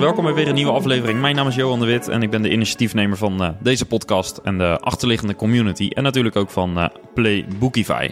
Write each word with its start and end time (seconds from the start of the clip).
welkom 0.00 0.24
bij 0.24 0.34
weer 0.34 0.48
een 0.48 0.54
nieuwe 0.54 0.72
aflevering. 0.72 1.20
Mijn 1.20 1.36
naam 1.36 1.48
is 1.48 1.54
Johan 1.54 1.78
de 1.78 1.86
Wit 1.86 2.08
en 2.08 2.22
ik 2.22 2.30
ben 2.30 2.42
de 2.42 2.50
initiatiefnemer 2.50 3.16
van 3.16 3.42
uh, 3.42 3.48
deze 3.60 3.86
podcast 3.86 4.36
en 4.36 4.58
de 4.58 4.78
achterliggende 4.80 5.34
community. 5.34 5.88
En 5.88 6.02
natuurlijk 6.02 6.36
ook 6.36 6.50
van 6.50 6.78
uh, 6.78 6.86
Play 7.14 7.46
Bookify. 7.58 8.10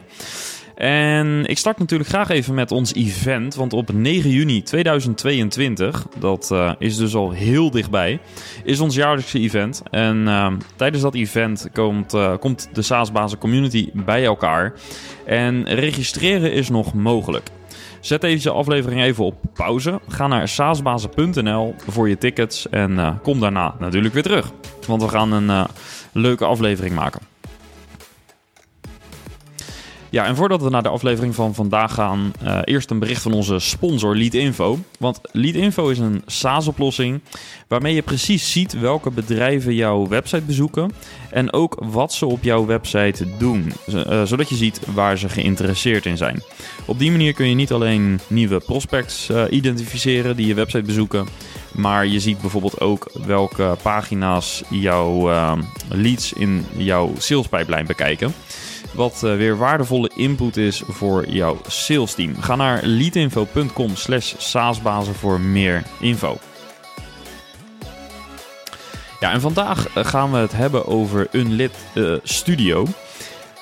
En 0.75 1.45
ik 1.47 1.59
start 1.59 1.79
natuurlijk 1.79 2.09
graag 2.09 2.29
even 2.29 2.55
met 2.55 2.71
ons 2.71 2.95
event, 2.95 3.55
want 3.55 3.73
op 3.73 3.93
9 3.93 4.31
juni 4.31 4.63
2022, 4.63 6.07
dat 6.19 6.51
uh, 6.53 6.73
is 6.79 6.97
dus 6.97 7.15
al 7.15 7.31
heel 7.31 7.71
dichtbij, 7.71 8.21
is 8.65 8.81
ons 8.81 8.95
jaarlijkse 8.95 9.39
event. 9.39 9.83
En 9.91 10.17
uh, 10.17 10.53
tijdens 10.77 11.03
dat 11.03 11.15
event 11.15 11.69
komt, 11.73 12.17
komt 12.41 12.69
de 12.73 12.83
SaaS-bazen 12.83 13.39
community 13.39 13.91
bij 13.93 14.25
elkaar. 14.25 14.73
En 15.27 15.75
registreren 15.75 16.53
is 16.53 16.69
nog 16.69 16.95
mogelijk. 16.95 17.51
Zet 18.03 18.21
deze 18.21 18.51
aflevering 18.51 19.03
even 19.03 19.25
op 19.25 19.35
pauze. 19.55 20.01
Ga 20.09 20.27
naar 20.27 20.49
saasbazen.nl 20.49 21.75
voor 21.87 22.09
je 22.09 22.19
tickets 22.19 22.69
en 22.69 23.19
kom 23.23 23.41
daarna 23.41 23.75
natuurlijk 23.79 24.15
weer 24.15 24.23
terug. 24.23 24.51
Want 24.87 25.03
we 25.03 25.09
gaan 25.09 25.33
een 25.33 25.67
leuke 26.13 26.45
aflevering 26.45 26.95
maken. 26.95 27.32
Ja, 30.13 30.27
en 30.27 30.37
voordat 30.37 30.63
we 30.63 30.71
naar 30.71 30.83
de 30.83 30.89
aflevering 30.89 31.35
van 31.35 31.55
vandaag 31.55 31.95
gaan, 31.95 32.33
uh, 32.43 32.59
eerst 32.65 32.91
een 32.91 32.99
bericht 32.99 33.23
van 33.23 33.33
onze 33.33 33.59
sponsor 33.59 34.17
Leadinfo. 34.17 34.79
Want 34.99 35.21
Leadinfo 35.23 35.89
is 35.89 35.99
een 35.99 36.23
SaaS-oplossing 36.27 37.21
waarmee 37.69 37.95
je 37.95 38.03
precies 38.03 38.53
ziet 38.53 38.81
welke 38.81 39.11
bedrijven 39.11 39.75
jouw 39.75 40.09
website 40.09 40.43
bezoeken 40.43 40.93
en 41.31 41.53
ook 41.53 41.77
wat 41.81 42.13
ze 42.13 42.27
op 42.27 42.43
jouw 42.43 42.67
website 42.67 43.27
doen, 43.39 43.73
uh, 43.89 44.23
zodat 44.23 44.49
je 44.49 44.55
ziet 44.55 44.81
waar 44.95 45.19
ze 45.19 45.29
geïnteresseerd 45.29 46.07
in 46.07 46.17
zijn. 46.17 46.43
Op 46.85 46.99
die 46.99 47.11
manier 47.11 47.33
kun 47.33 47.49
je 47.49 47.55
niet 47.55 47.73
alleen 47.73 48.21
nieuwe 48.27 48.61
prospects 48.61 49.31
uh, 49.31 49.45
identificeren 49.51 50.37
die 50.37 50.47
je 50.47 50.55
website 50.55 50.85
bezoeken, 50.85 51.27
maar 51.75 52.07
je 52.07 52.21
ziet 52.21 52.41
bijvoorbeeld 52.41 52.81
ook 52.81 53.11
welke 53.27 53.77
pagina's 53.83 54.63
jouw 54.71 55.31
leads 55.89 56.33
in 56.33 56.67
jouw 56.77 57.13
salespipeline 57.19 57.87
bekijken 57.87 58.35
wat 58.95 59.23
uh, 59.25 59.37
weer 59.37 59.57
waardevolle 59.57 60.11
input 60.15 60.57
is 60.57 60.83
voor 60.89 61.29
jouw 61.29 61.59
sales 61.67 62.15
team. 62.15 62.35
Ga 62.41 62.57
naar 62.57 62.81
leadinfo.com 62.83 63.97
slash 63.97 64.35
saasbazen 64.39 65.15
voor 65.15 65.41
meer 65.41 65.83
info. 66.01 66.39
Ja, 69.21 69.33
en 69.33 69.41
vandaag 69.41 69.87
gaan 69.95 70.31
we 70.31 70.37
het 70.37 70.53
hebben 70.53 70.87
over 70.87 71.29
Unlit 71.33 71.73
uh, 71.95 72.17
Studio. 72.23 72.87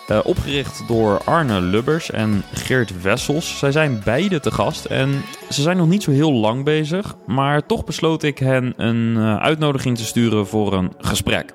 Uh, 0.08 0.18
opgericht 0.24 0.82
door 0.88 1.24
Arne 1.24 1.60
Lubbers 1.60 2.10
en 2.10 2.42
Geert 2.52 3.02
Wessels. 3.02 3.58
Zij 3.58 3.72
zijn 3.72 4.00
beide 4.04 4.40
te 4.40 4.50
gast 4.50 4.84
en 4.84 5.22
ze 5.50 5.62
zijn 5.62 5.76
nog 5.76 5.88
niet 5.88 6.02
zo 6.02 6.10
heel 6.10 6.32
lang 6.32 6.64
bezig. 6.64 7.16
Maar 7.26 7.66
toch 7.66 7.84
besloot 7.84 8.22
ik 8.22 8.38
hen 8.38 8.72
een 8.76 9.18
uitnodiging 9.38 9.96
te 9.96 10.04
sturen 10.04 10.46
voor 10.46 10.72
een 10.72 10.92
gesprek. 10.98 11.54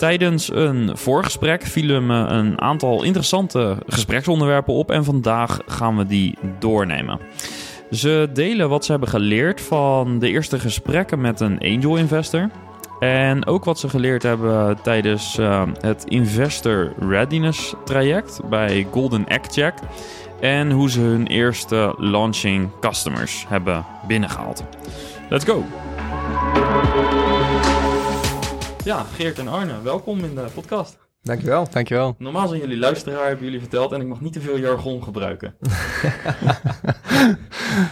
Tijdens 0.00 0.52
een 0.52 0.96
voorgesprek 0.96 1.62
vielen 1.62 2.06
me 2.06 2.14
een 2.14 2.60
aantal 2.60 3.02
interessante 3.02 3.76
gespreksonderwerpen 3.86 4.74
op 4.74 4.90
en 4.90 5.04
vandaag 5.04 5.60
gaan 5.66 5.96
we 5.96 6.06
die 6.06 6.38
doornemen. 6.58 7.20
Ze 7.90 8.28
delen 8.32 8.68
wat 8.68 8.84
ze 8.84 8.90
hebben 8.90 9.08
geleerd 9.08 9.60
van 9.60 10.18
de 10.18 10.28
eerste 10.28 10.58
gesprekken 10.58 11.20
met 11.20 11.40
een 11.40 11.58
angel 11.58 11.96
investor. 11.96 12.50
En 13.00 13.46
ook 13.46 13.64
wat 13.64 13.78
ze 13.78 13.88
geleerd 13.88 14.22
hebben 14.22 14.82
tijdens 14.82 15.38
uh, 15.38 15.62
het 15.80 16.04
Investor 16.04 16.92
Readiness 16.98 17.74
traject 17.84 18.40
bij 18.48 18.86
Golden 18.90 19.26
Egg 19.26 19.46
Check. 19.46 19.74
En 20.40 20.70
hoe 20.70 20.90
ze 20.90 21.00
hun 21.00 21.26
eerste 21.26 21.94
launching 21.98 22.70
customers 22.80 23.44
hebben 23.48 23.84
binnengehaald. 24.06 24.64
Let's 25.28 25.44
go! 25.44 25.64
Ja, 28.84 29.02
Geert 29.02 29.38
en 29.38 29.48
Arne, 29.48 29.82
welkom 29.82 30.24
in 30.24 30.34
de 30.34 30.46
podcast. 30.54 30.98
Dankjewel. 31.22 31.68
Dankjewel. 31.70 32.14
Normaal 32.18 32.48
zijn 32.48 32.60
jullie 32.60 32.78
luisteraar, 32.78 33.26
hebben 33.26 33.44
jullie 33.44 33.60
verteld, 33.60 33.92
en 33.92 34.00
ik 34.00 34.06
mag 34.06 34.20
niet 34.20 34.32
te 34.32 34.40
veel 34.40 34.58
jargon 34.58 35.02
gebruiken. 35.02 35.54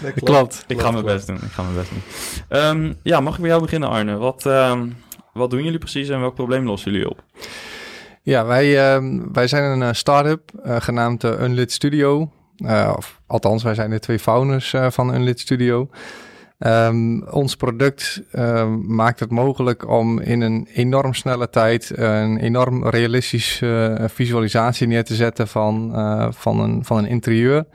dat 0.02 0.12
klopt. 0.12 0.24
klopt. 0.24 0.64
Ik 0.66 0.80
ga 0.80 0.90
mijn 0.90 1.04
best 1.04 1.26
doen. 1.26 1.36
Ik 1.36 1.50
ga 1.50 1.62
mijn 1.62 1.74
best 1.74 1.90
doen. 1.90 2.02
Um, 2.60 2.96
ja, 3.02 3.20
mag 3.20 3.34
ik 3.34 3.40
bij 3.40 3.48
jou 3.48 3.62
beginnen, 3.62 3.88
Arne? 3.88 4.16
Wat, 4.16 4.44
um, 4.44 4.96
wat 5.32 5.50
doen 5.50 5.64
jullie 5.64 5.78
precies 5.78 6.08
en 6.08 6.20
welk 6.20 6.34
probleem 6.34 6.66
lossen 6.66 6.92
jullie 6.92 7.10
op? 7.10 7.24
Ja, 8.22 8.46
wij, 8.46 8.96
uh, 8.96 9.20
wij 9.32 9.46
zijn 9.46 9.80
een 9.80 9.94
start-up 9.94 10.50
uh, 10.66 10.76
genaamd 10.80 11.24
uh, 11.24 11.40
Unlit 11.40 11.72
Studio. 11.72 12.30
Uh, 12.56 12.92
of 12.96 13.20
althans, 13.26 13.62
wij 13.62 13.74
zijn 13.74 13.90
de 13.90 13.98
twee 13.98 14.18
founders 14.18 14.74
van 14.88 15.14
Unlit 15.14 15.40
Studio. 15.40 15.88
Um, 16.66 17.22
ons 17.22 17.56
product 17.56 18.22
um, 18.32 18.94
maakt 18.94 19.20
het 19.20 19.30
mogelijk 19.30 19.88
om 19.88 20.20
in 20.20 20.40
een 20.40 20.68
enorm 20.72 21.14
snelle 21.14 21.50
tijd 21.50 21.92
een 21.98 22.38
enorm 22.38 22.88
realistische 22.88 23.96
uh, 24.00 24.08
visualisatie 24.08 24.86
neer 24.86 25.04
te 25.04 25.14
zetten 25.14 25.48
van, 25.48 25.92
uh, 25.94 26.26
van, 26.30 26.60
een, 26.60 26.84
van 26.84 26.98
een 26.98 27.06
interieur. 27.06 27.66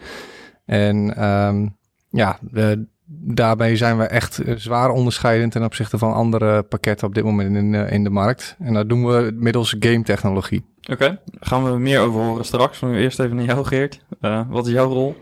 En 0.66 1.26
um, 1.26 1.78
ja, 2.10 2.38
de, 2.42 2.88
daarbij 3.06 3.76
zijn 3.76 3.98
we 3.98 4.04
echt 4.04 4.42
zwaar 4.56 4.90
onderscheidend 4.90 5.52
ten 5.52 5.64
opzichte 5.64 5.98
van 5.98 6.14
andere 6.14 6.64
pakketten 6.64 7.08
op 7.08 7.16
dit 7.16 7.24
moment 7.24 7.56
in, 7.56 7.74
uh, 7.74 7.92
in 7.92 8.04
de 8.04 8.10
markt. 8.10 8.56
En 8.60 8.74
dat 8.74 8.90
doen 8.90 9.06
we 9.06 9.36
middels 9.36 9.76
game 9.80 10.04
technologie. 10.04 10.66
Oké, 10.82 10.92
okay. 10.92 11.20
gaan 11.40 11.64
we 11.64 11.80
meer 11.80 12.00
over 12.00 12.22
horen 12.22 12.46
straks. 12.46 12.80
Maar 12.80 12.94
eerst 12.94 13.20
even 13.20 13.36
naar 13.36 13.46
jou, 13.46 13.66
Geert. 13.66 14.06
wat 14.50 14.68
is 14.68 14.74
jouw 14.74 14.90
rol? 14.90 15.16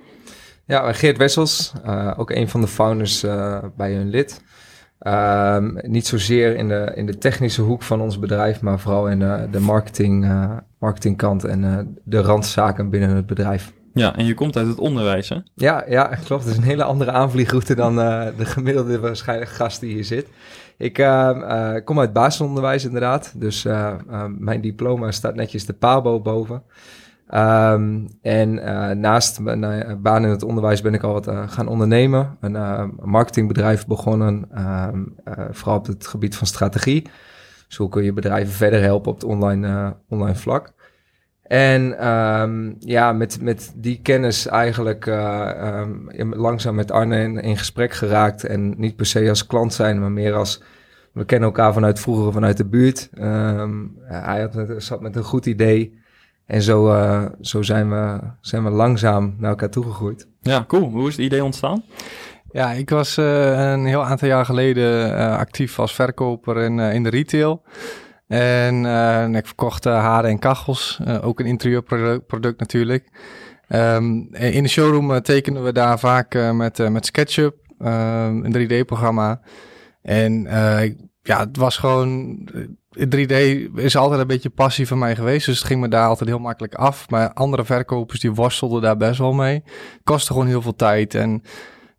Ja, 0.72 0.94
Geert 0.94 1.18
Wessels, 1.18 1.74
uh, 1.86 2.12
ook 2.18 2.30
een 2.30 2.50
van 2.50 2.62
de 2.62 2.68
founders 2.68 3.24
uh, 3.24 3.58
bij 3.78 3.94
hun 3.94 4.10
lid. 4.10 4.44
Um, 5.08 5.78
niet 5.82 6.08
zozeer 6.08 6.56
in 6.56 6.68
de, 6.68 6.92
in 6.96 7.06
de 7.06 7.18
technische 7.18 7.62
hoek 7.62 7.84
van 7.84 8.02
ons 8.02 8.20
bedrijf, 8.20 8.62
maar 8.62 8.80
vooral 8.80 9.08
in 9.08 9.20
de, 9.20 9.48
de 9.52 9.60
marketing, 9.60 10.32
marketingkant 10.80 11.44
en 11.44 11.92
de 12.04 12.22
randzaken 12.22 12.90
binnen 12.90 13.16
het 13.16 13.26
bedrijf. 13.26 13.74
Ja, 13.94 14.16
en 14.16 14.26
je 14.26 14.34
komt 14.34 14.58
uit 14.58 14.68
het 14.68 14.80
onderwijs, 14.80 15.30
hè? 15.30 15.38
Ja, 15.56 15.84
ja 15.88 16.06
klopt. 16.06 16.44
Het 16.44 16.52
is 16.52 16.58
een 16.58 16.64
hele 16.64 16.84
andere 16.84 17.12
aanvliegroute 17.12 17.76
dan 17.76 17.96
de 17.96 18.46
gemiddelde 18.46 19.00
waarschijnlijk 19.00 19.52
gast 19.52 19.80
die 19.80 19.94
hier 19.94 20.06
zit. 20.06 20.28
Ik 20.78 20.94
kom 21.86 22.00
uit 22.00 22.14
basisonderwijs 22.14 22.86
inderdaad, 22.86 23.34
dus 23.36 23.64
mijn 24.38 24.62
diploma 24.62 25.12
staat 25.12 25.36
netjes 25.36 25.66
de 25.66 25.74
PABO 25.74 26.22
boven. 26.22 26.64
Um, 27.36 28.08
en 28.22 28.54
uh, 28.54 28.90
naast 28.90 29.40
mijn 29.40 29.64
uh, 29.64 29.96
baan 29.98 30.24
in 30.24 30.30
het 30.30 30.44
onderwijs 30.44 30.82
ben 30.82 30.94
ik 30.94 31.04
al 31.04 31.14
wat 31.14 31.28
uh, 31.28 31.44
gaan 31.48 31.68
ondernemen. 31.68 32.38
Een 32.40 32.94
marketingbedrijf 33.02 33.88
begonnen, 33.88 34.50
um, 34.58 35.16
vooral 35.52 35.78
op 35.78 35.86
het 35.86 36.08
gebied 36.08 36.36
van 36.36 36.48
strategie. 36.48 37.10
Zo 37.68 37.88
kun 37.88 38.04
je 38.04 38.14
bedrijven 38.14 38.54
verder 38.54 38.82
helpen 38.82 39.12
op 39.12 39.16
het 39.20 39.30
online, 39.30 39.96
online 40.10 40.36
vlak. 40.36 40.74
En 41.44 42.08
um, 42.10 42.76
ja, 42.80 43.14
met, 43.14 43.42
met 43.42 43.74
die 43.76 44.02
kennis 44.02 44.48
eigenlijk 44.48 45.06
langzaam 46.18 46.76
met 46.76 46.92
Arne 46.92 47.20
in, 47.24 47.40
in, 47.40 47.58
gesprek 47.58 47.94
geraakt. 47.94 48.44
En 48.44 48.74
niet 48.78 48.96
per 48.96 49.06
se 49.06 49.30
als 49.30 49.46
klant 49.46 49.74
zijn, 49.74 50.00
maar 50.00 50.12
meer 50.12 50.34
als... 50.34 50.64
We 51.14 51.26
kennen 51.26 51.48
elkaar 51.48 51.74
vanuit 51.74 52.00
vroeger, 52.00 52.32
vanuit 52.32 52.58
de 52.58 52.66
buurt. 52.66 53.10
hij 54.04 54.42
had, 54.42 54.84
zat 54.84 55.02
met 55.02 55.16
een 55.16 55.24
goed 55.24 55.46
idee... 55.46 56.00
En 56.46 56.62
zo, 56.62 56.94
uh, 56.94 57.26
zo 57.42 57.62
zijn, 57.62 57.90
we, 57.90 58.20
zijn 58.42 58.64
we 58.64 58.70
langzaam 58.70 59.36
naar 59.38 59.50
elkaar 59.50 59.70
toegegroeid. 59.70 60.28
Ja, 60.42 60.64
cool. 60.68 60.90
Hoe 60.90 61.08
is 61.08 61.16
het 61.16 61.26
idee 61.26 61.44
ontstaan? 61.44 61.84
Ja, 62.52 62.72
ik 62.72 62.90
was 62.90 63.18
uh, 63.18 63.72
een 63.72 63.86
heel 63.86 64.04
aantal 64.04 64.28
jaar 64.28 64.46
geleden 64.46 65.10
uh, 65.10 65.38
actief 65.38 65.80
als 65.80 65.96
verkoper 65.96 66.58
in, 66.58 66.80
in 66.80 67.04
de 67.04 67.10
retail. 67.10 67.64
En 68.28 69.36
ik 69.36 69.46
verkocht 69.46 69.84
haren 69.84 70.30
en 70.30 70.40
kachels, 70.40 71.00
ook 71.22 71.40
een 71.40 71.46
interieurproduct 71.46 72.60
natuurlijk. 72.60 73.10
Um, 73.70 74.34
in 74.34 74.64
de 74.64 74.70
showroom 74.70 75.22
tekenen 75.22 75.64
we 75.64 75.72
daar 75.72 76.00
vaak 76.00 76.54
met, 76.54 76.90
met 76.90 77.06
SketchUp, 77.06 77.56
een 77.78 78.56
3D-programma. 78.58 79.42
En 80.02 80.48
ja, 81.24 81.40
het 81.40 81.58
was 81.58 81.78
gewoon 81.78 82.50
3D 82.98 83.34
is 83.76 83.96
altijd 83.96 84.22
een 84.22 84.28
beetje 84.28 84.50
passie 84.50 84.88
van 84.88 84.98
mij 84.98 85.16
geweest. 85.16 85.46
Dus 85.46 85.58
het 85.58 85.68
ging 85.68 85.82
me 85.82 85.88
daar 85.88 86.08
altijd 86.08 86.30
heel 86.30 86.40
makkelijk 86.40 86.76
af. 86.76 87.10
Maar 87.10 87.34
andere 87.34 87.66
verkopers 87.66 88.20
die 88.20 88.34
worstelden 88.34 88.82
daar 88.82 88.98
best 88.98 89.20
wel 89.20 89.34
mee. 89.34 89.64
Kostte 90.04 90.32
gewoon 90.32 90.48
heel 90.48 90.62
veel 90.62 90.76
tijd. 90.76 91.16
En 91.16 91.44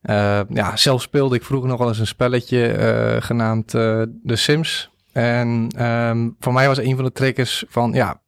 uh, 0.03 0.41
ja, 0.49 0.77
zelf 0.77 1.03
speelde 1.03 1.37
ik 1.37 1.45
vroeger 1.45 1.69
nog 1.69 1.79
wel 1.79 1.89
eens 1.89 1.99
een 1.99 2.07
spelletje 2.07 2.77
uh, 2.79 3.23
genaamd 3.23 3.69
The 3.69 4.11
Sims. 4.25 4.91
En 5.13 5.69
um, 5.87 6.37
voor 6.39 6.53
mij 6.53 6.67
was 6.67 6.79
een 6.79 6.97
van 6.97 7.05
de 7.05 7.13
triggers 7.13 7.65
van 7.69 7.93
ja, 7.93 8.21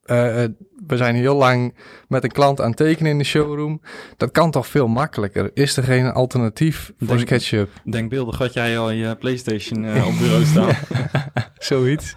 we 0.87 0.97
zijn 0.97 1.15
heel 1.15 1.37
lang 1.37 1.75
met 2.09 2.25
een 2.25 2.31
klant 2.31 2.61
aan 2.61 2.69
het 2.69 2.77
tekenen 2.77 3.13
in 3.13 3.19
de 3.19 3.25
showroom. 3.25 3.81
Dat 4.17 4.31
kan 4.31 4.51
toch 4.51 4.67
veel 4.67 4.89
makkelijker? 4.89 5.51
Is 5.55 5.77
er 5.77 5.83
geen 5.83 6.13
alternatief 6.13 6.93
voor 6.99 7.07
denk, 7.07 7.21
SketchUp? 7.21 7.71
Denkbeeldig 7.85 8.39
had 8.39 8.53
jij 8.53 8.79
al 8.79 8.91
je 8.91 9.17
PlayStation 9.17 9.85
uh, 9.85 10.07
op 10.09 10.19
bureau 10.19 10.45
staan. 10.45 10.75
Zoiets. 11.59 12.15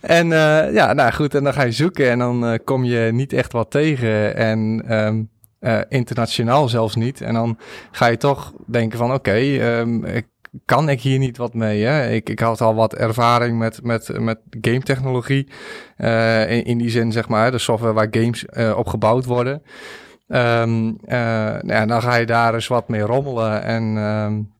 En 0.00 0.26
uh, 0.26 0.72
ja, 0.72 0.92
nou 0.92 1.12
goed, 1.12 1.34
en 1.34 1.44
dan 1.44 1.52
ga 1.52 1.62
je 1.62 1.72
zoeken 1.72 2.10
en 2.10 2.18
dan 2.18 2.52
uh, 2.52 2.58
kom 2.64 2.84
je 2.84 3.10
niet 3.12 3.32
echt 3.32 3.52
wat 3.52 3.70
tegen. 3.70 4.36
En 4.36 4.92
um, 4.94 5.30
internationaal 5.88 6.68
zelfs 6.68 6.94
niet. 6.94 7.20
En 7.20 7.34
dan 7.34 7.58
ga 7.90 8.06
je 8.06 8.16
toch 8.16 8.52
denken 8.66 8.98
van 8.98 9.12
oké, 9.12 9.16
okay, 9.16 9.78
um, 9.78 10.04
ik 10.04 10.26
kan 10.64 10.88
ik 10.88 11.00
hier 11.00 11.18
niet 11.18 11.36
wat 11.36 11.54
mee? 11.54 11.84
Hè? 11.84 12.10
Ik, 12.10 12.28
ik 12.28 12.38
had 12.38 12.60
al 12.60 12.74
wat 12.74 12.94
ervaring 12.94 13.58
met, 13.58 13.82
met, 13.82 14.20
met 14.20 14.38
game 14.60 14.80
technologie. 14.80 15.48
Uh, 15.98 16.50
in, 16.66 16.78
die 16.78 16.90
zin, 16.90 17.12
zeg 17.12 17.28
maar, 17.28 17.50
de 17.50 17.58
software 17.58 17.92
waar 17.92 18.08
games 18.10 18.44
uh, 18.50 18.78
op 18.78 18.86
gebouwd 18.86 19.24
worden. 19.24 19.62
Um, 20.28 20.98
nou 21.06 21.66
ja, 21.66 21.86
dan 21.86 22.02
ga 22.02 22.14
je 22.14 22.26
daar 22.26 22.54
eens 22.54 22.66
wat 22.66 22.88
mee 22.88 23.00
rommelen. 23.00 23.62
En 23.62 23.82
um, 23.96 24.54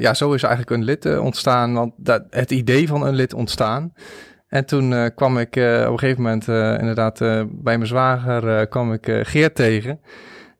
ja, 0.00 0.14
zo 0.14 0.32
is 0.32 0.42
eigenlijk 0.42 0.76
een 0.76 0.84
lid 0.84 1.18
ontstaan. 1.18 1.72
Want 1.74 1.92
dat, 1.96 2.24
het 2.30 2.50
idee 2.50 2.88
van 2.88 3.06
een 3.06 3.14
lid 3.14 3.34
ontstaan. 3.34 3.92
En 4.48 4.66
toen 4.66 5.12
kwam 5.14 5.38
ik 5.38 5.56
op 5.56 5.62
een 5.62 5.98
gegeven 5.98 6.22
moment 6.22 6.48
inderdaad 6.80 7.18
bij 7.48 7.76
mijn 7.78 7.86
zwager 7.86 8.66
kwam 8.66 8.92
ik 8.92 9.20
Geert 9.22 9.54
tegen. 9.54 10.00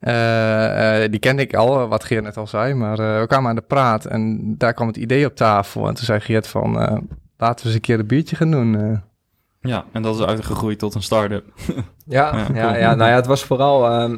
Uh, 0.07 1.03
uh, 1.03 1.09
die 1.09 1.19
kende 1.19 1.41
ik 1.41 1.55
al, 1.55 1.87
wat 1.87 2.03
Geert 2.03 2.23
net 2.23 2.37
al 2.37 2.47
zei, 2.47 2.73
maar 2.73 2.99
uh, 2.99 3.19
we 3.19 3.27
kwamen 3.27 3.49
aan 3.49 3.55
de 3.55 3.61
praat 3.61 4.05
en 4.05 4.53
daar 4.57 4.73
kwam 4.73 4.87
het 4.87 4.97
idee 4.97 5.25
op 5.25 5.35
tafel. 5.35 5.87
En 5.87 5.93
toen 5.93 6.05
zei 6.05 6.19
Geert 6.19 6.47
van, 6.47 6.73
laten 7.37 7.61
we 7.61 7.65
eens 7.65 7.73
een 7.73 7.81
keer 7.81 7.99
een 7.99 8.07
biertje 8.07 8.35
gaan 8.35 8.51
doen. 8.51 9.01
Ja, 9.61 9.85
en 9.91 10.01
dat 10.01 10.15
is 10.15 10.25
uitgegroeid 10.25 10.79
tot 10.79 10.95
een 10.95 11.03
start-up. 11.03 11.45
ja, 12.05 12.35
ja, 12.35 12.47
ja, 12.53 12.75
ja, 12.77 12.95
nou 12.95 13.09
ja, 13.09 13.15
het 13.15 13.25
was 13.25 13.43
vooral, 13.43 13.85
ehm, 13.85 14.11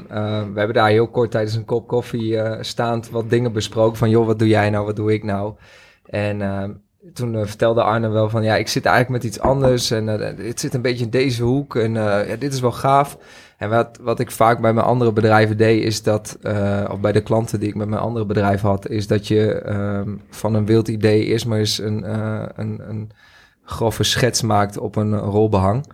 we 0.54 0.58
hebben 0.60 0.74
daar 0.74 0.90
heel 0.90 1.08
kort 1.08 1.32
tijdens 1.32 1.56
een 1.56 1.66
kop 1.66 1.88
koffie 1.88 2.40
staand 2.64 3.10
wat 3.10 3.30
dingen 3.30 3.54
besproken 3.54 3.98
van, 3.98 4.10
joh, 4.10 4.26
wat 4.26 4.40
doe 4.40 4.48
jij 4.48 4.70
nou, 4.70 4.86
wat 4.86 4.96
doe 4.96 5.14
ik 5.14 5.24
nou? 5.24 5.54
En 6.06 6.42
ehm, 6.42 6.72
toen 7.14 7.48
vertelde 7.48 7.84
Arne 7.84 8.08
wel 8.08 8.30
van, 8.30 8.44
ja, 8.44 8.56
ik 8.56 8.68
zit 8.68 8.86
eigenlijk 8.86 9.24
met 9.24 9.32
iets 9.34 9.44
anders 9.44 9.92
en 9.92 10.08
het 10.08 10.60
zit 10.60 10.74
een 10.74 10.82
beetje 10.82 11.06
in 11.06 11.12
deze 11.12 11.44
hoek 11.44 11.76
en 11.76 11.94
ja, 11.94 12.36
dit 12.40 12.54
is 12.54 12.60
wel 12.60 12.72
gaaf. 12.72 13.18
En 13.58 13.70
wat, 13.70 14.00
wat 14.02 14.20
ik 14.20 14.32
vaak 14.32 14.62
bij 14.62 14.74
mijn 14.74 14.86
andere 14.86 15.14
bedrijven 15.14 15.58
deed, 15.58 15.84
is 15.84 16.04
dat, 16.04 16.38
uh, 16.42 16.86
of 16.92 17.00
bij 17.00 17.12
de 17.12 17.22
klanten 17.22 17.60
die 17.60 17.70
ik 17.70 17.76
met 17.76 17.88
mijn 17.88 18.02
andere 18.02 18.26
bedrijven 18.26 18.70
had, 18.70 18.90
is 18.90 19.08
dat 19.08 19.28
je 19.28 19.70
um, 19.70 20.22
van 20.30 20.54
een 20.54 20.66
wild 20.66 20.88
idee 20.88 21.26
eerst 21.26 21.46
maar 21.46 21.60
eens 21.60 21.78
een, 21.78 22.04
uh, 22.04 22.44
een, 22.56 22.82
een 22.90 23.12
grove 23.64 24.04
schets 24.04 24.42
maakt 24.42 24.78
op 24.78 24.96
een 24.96 25.18
rolbehang. 25.18 25.86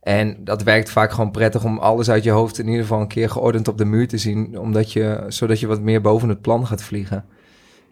En 0.00 0.44
dat 0.44 0.62
werkt 0.62 0.90
vaak 0.90 1.12
gewoon 1.12 1.30
prettig 1.30 1.64
om 1.64 1.78
alles 1.78 2.10
uit 2.10 2.24
je 2.24 2.30
hoofd 2.30 2.58
in 2.58 2.66
ieder 2.66 2.82
geval 2.82 3.00
een 3.00 3.08
keer 3.08 3.30
geordend 3.30 3.68
op 3.68 3.78
de 3.78 3.84
muur 3.84 4.08
te 4.08 4.18
zien, 4.18 4.58
omdat 4.58 4.92
je, 4.92 5.24
zodat 5.28 5.60
je 5.60 5.66
wat 5.66 5.80
meer 5.80 6.00
boven 6.00 6.28
het 6.28 6.40
plan 6.40 6.66
gaat 6.66 6.82
vliegen. 6.82 7.24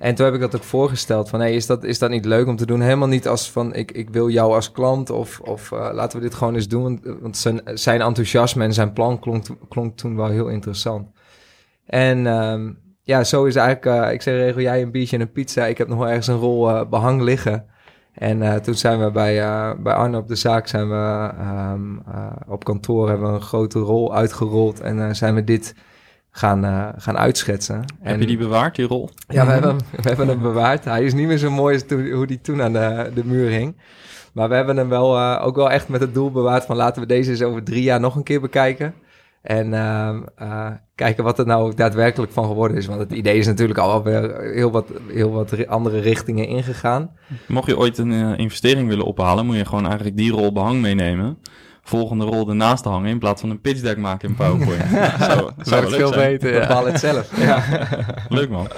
En 0.01 0.15
toen 0.15 0.25
heb 0.25 0.35
ik 0.35 0.41
dat 0.41 0.57
ook 0.57 0.63
voorgesteld 0.63 1.29
van, 1.29 1.41
hey, 1.41 1.55
is, 1.55 1.67
dat, 1.67 1.85
is 1.85 1.99
dat 1.99 2.11
niet 2.11 2.25
leuk 2.25 2.47
om 2.47 2.57
te 2.57 2.67
doen? 2.67 2.81
Helemaal 2.81 3.09
niet 3.09 3.29
als 3.29 3.51
van, 3.51 3.75
ik, 3.75 3.93
ik 3.93 4.11
wil 4.11 4.29
jou 4.29 4.55
als 4.55 4.73
klant 4.73 5.11
of, 5.11 5.41
of 5.41 5.71
uh, 5.71 5.89
laten 5.93 6.19
we 6.19 6.25
dit 6.25 6.35
gewoon 6.35 6.55
eens 6.55 6.69
doen. 6.69 7.19
Want 7.21 7.37
zijn, 7.37 7.61
zijn 7.65 8.01
enthousiasme 8.01 8.65
en 8.65 8.73
zijn 8.73 8.93
plan 8.93 9.19
klonk, 9.19 9.47
klonk 9.69 9.97
toen 9.97 10.17
wel 10.17 10.29
heel 10.29 10.49
interessant. 10.49 11.09
En 11.87 12.27
um, 12.27 12.79
ja, 13.03 13.25
zo 13.25 13.45
is 13.45 13.57
eigenlijk, 13.57 14.07
uh, 14.07 14.13
ik 14.13 14.23
zeg 14.23 14.35
regel 14.35 14.61
jij 14.61 14.83
een 14.83 14.91
biertje 14.91 15.17
en 15.17 15.23
een 15.23 15.33
pizza. 15.33 15.67
Ik 15.67 15.79
heb 15.79 15.89
nog 15.89 15.99
wel 15.99 16.09
ergens 16.09 16.27
een 16.27 16.39
rol 16.39 16.89
behang 16.89 17.23
liggen. 17.23 17.65
En 18.13 18.63
toen 18.63 18.75
zijn 18.75 19.05
we 19.05 19.11
bij, 19.11 19.35
bij 19.83 19.93
Arne 19.93 20.17
op 20.17 20.29
de 20.29 20.35
zaak, 20.35 20.67
zijn 20.67 20.89
we 20.89 21.31
um, 21.73 22.03
op 22.49 22.65
kantoor, 22.65 23.09
hebben 23.09 23.29
we 23.29 23.35
een 23.35 23.43
grote 23.43 23.79
rol 23.79 24.15
uitgerold 24.15 24.81
en 24.81 25.17
zijn 25.17 25.35
we 25.35 25.45
dit 25.45 25.75
gaan, 26.31 26.65
uh, 26.65 26.89
gaan 26.97 27.19
uitschetsen. 27.19 27.85
Heb 28.01 28.21
je 28.21 28.27
die 28.27 28.39
bewaard, 28.39 28.77
die 28.77 28.87
rol? 28.87 29.11
Ja, 29.29 29.47
we 29.47 29.53
hebben, 29.53 29.71
hem, 29.71 29.79
we 30.03 30.09
hebben 30.09 30.29
hem 30.29 30.41
bewaard. 30.41 30.85
Hij 30.85 31.05
is 31.05 31.15
niet 31.15 31.27
meer 31.27 31.39
zo 31.39 31.51
mooi 31.51 31.75
als 31.75 31.87
toen, 31.87 32.11
hoe 32.11 32.27
die 32.27 32.41
toen 32.41 32.63
aan 32.63 32.73
de, 32.73 33.11
de 33.15 33.25
muur 33.25 33.51
hing. 33.51 33.77
Maar 34.33 34.49
we 34.49 34.55
hebben 34.55 34.77
hem 34.77 34.89
wel 34.89 35.17
uh, 35.17 35.43
ook 35.45 35.57
wel 35.57 35.71
echt 35.71 35.89
met 35.89 36.01
het 36.01 36.15
doel 36.15 36.31
bewaard 36.31 36.65
van 36.65 36.77
laten 36.77 37.03
we 37.03 37.09
deze 37.09 37.31
eens 37.31 37.43
over 37.43 37.63
drie 37.63 37.83
jaar 37.83 38.01
nog 38.01 38.17
een 38.17 38.23
keer 38.23 38.41
bekijken. 38.41 38.95
En 39.43 39.73
uh, 39.73 40.71
kijken 40.95 41.25
wat 41.25 41.39
er 41.39 41.47
nou 41.47 41.75
daadwerkelijk 41.75 42.33
van 42.33 42.45
geworden 42.47 42.77
is. 42.77 42.87
Want 42.87 43.01
het 43.01 43.13
idee 43.13 43.39
is 43.39 43.47
natuurlijk 43.47 43.79
al 43.79 44.03
weer 44.03 44.41
heel 44.41 44.71
wat, 44.71 44.87
heel 45.09 45.31
wat 45.31 45.67
andere 45.67 46.01
richtingen 46.01 46.47
ingegaan. 46.47 47.11
Mocht 47.47 47.67
je 47.67 47.79
ooit 47.79 47.99
een 47.99 48.37
investering 48.37 48.89
willen 48.89 49.05
ophalen, 49.05 49.47
moet 49.47 49.57
je 49.57 49.65
gewoon 49.65 49.87
eigenlijk 49.87 50.17
die 50.17 50.33
rol 50.33 50.53
behang 50.53 50.81
meenemen 50.81 51.39
volgende 51.83 52.25
rol 52.25 52.49
ernaast 52.49 52.85
hangen 52.85 53.11
in 53.11 53.19
plaats 53.19 53.41
van 53.41 53.51
een 53.51 53.61
pitch 53.61 53.81
deck 53.81 53.97
maken 53.97 54.29
in 54.29 54.35
PowerPoint. 54.35 54.83
zo, 55.31 55.51
zou 55.63 55.85
het 55.85 55.95
veel 55.95 56.11
beter. 56.11 56.53
Ja. 56.53 56.61
Bepaal 56.61 56.87
het 56.87 57.01
zelf. 57.01 57.29
Ja. 57.41 57.63
leuk 58.29 58.51
man. 58.51 58.69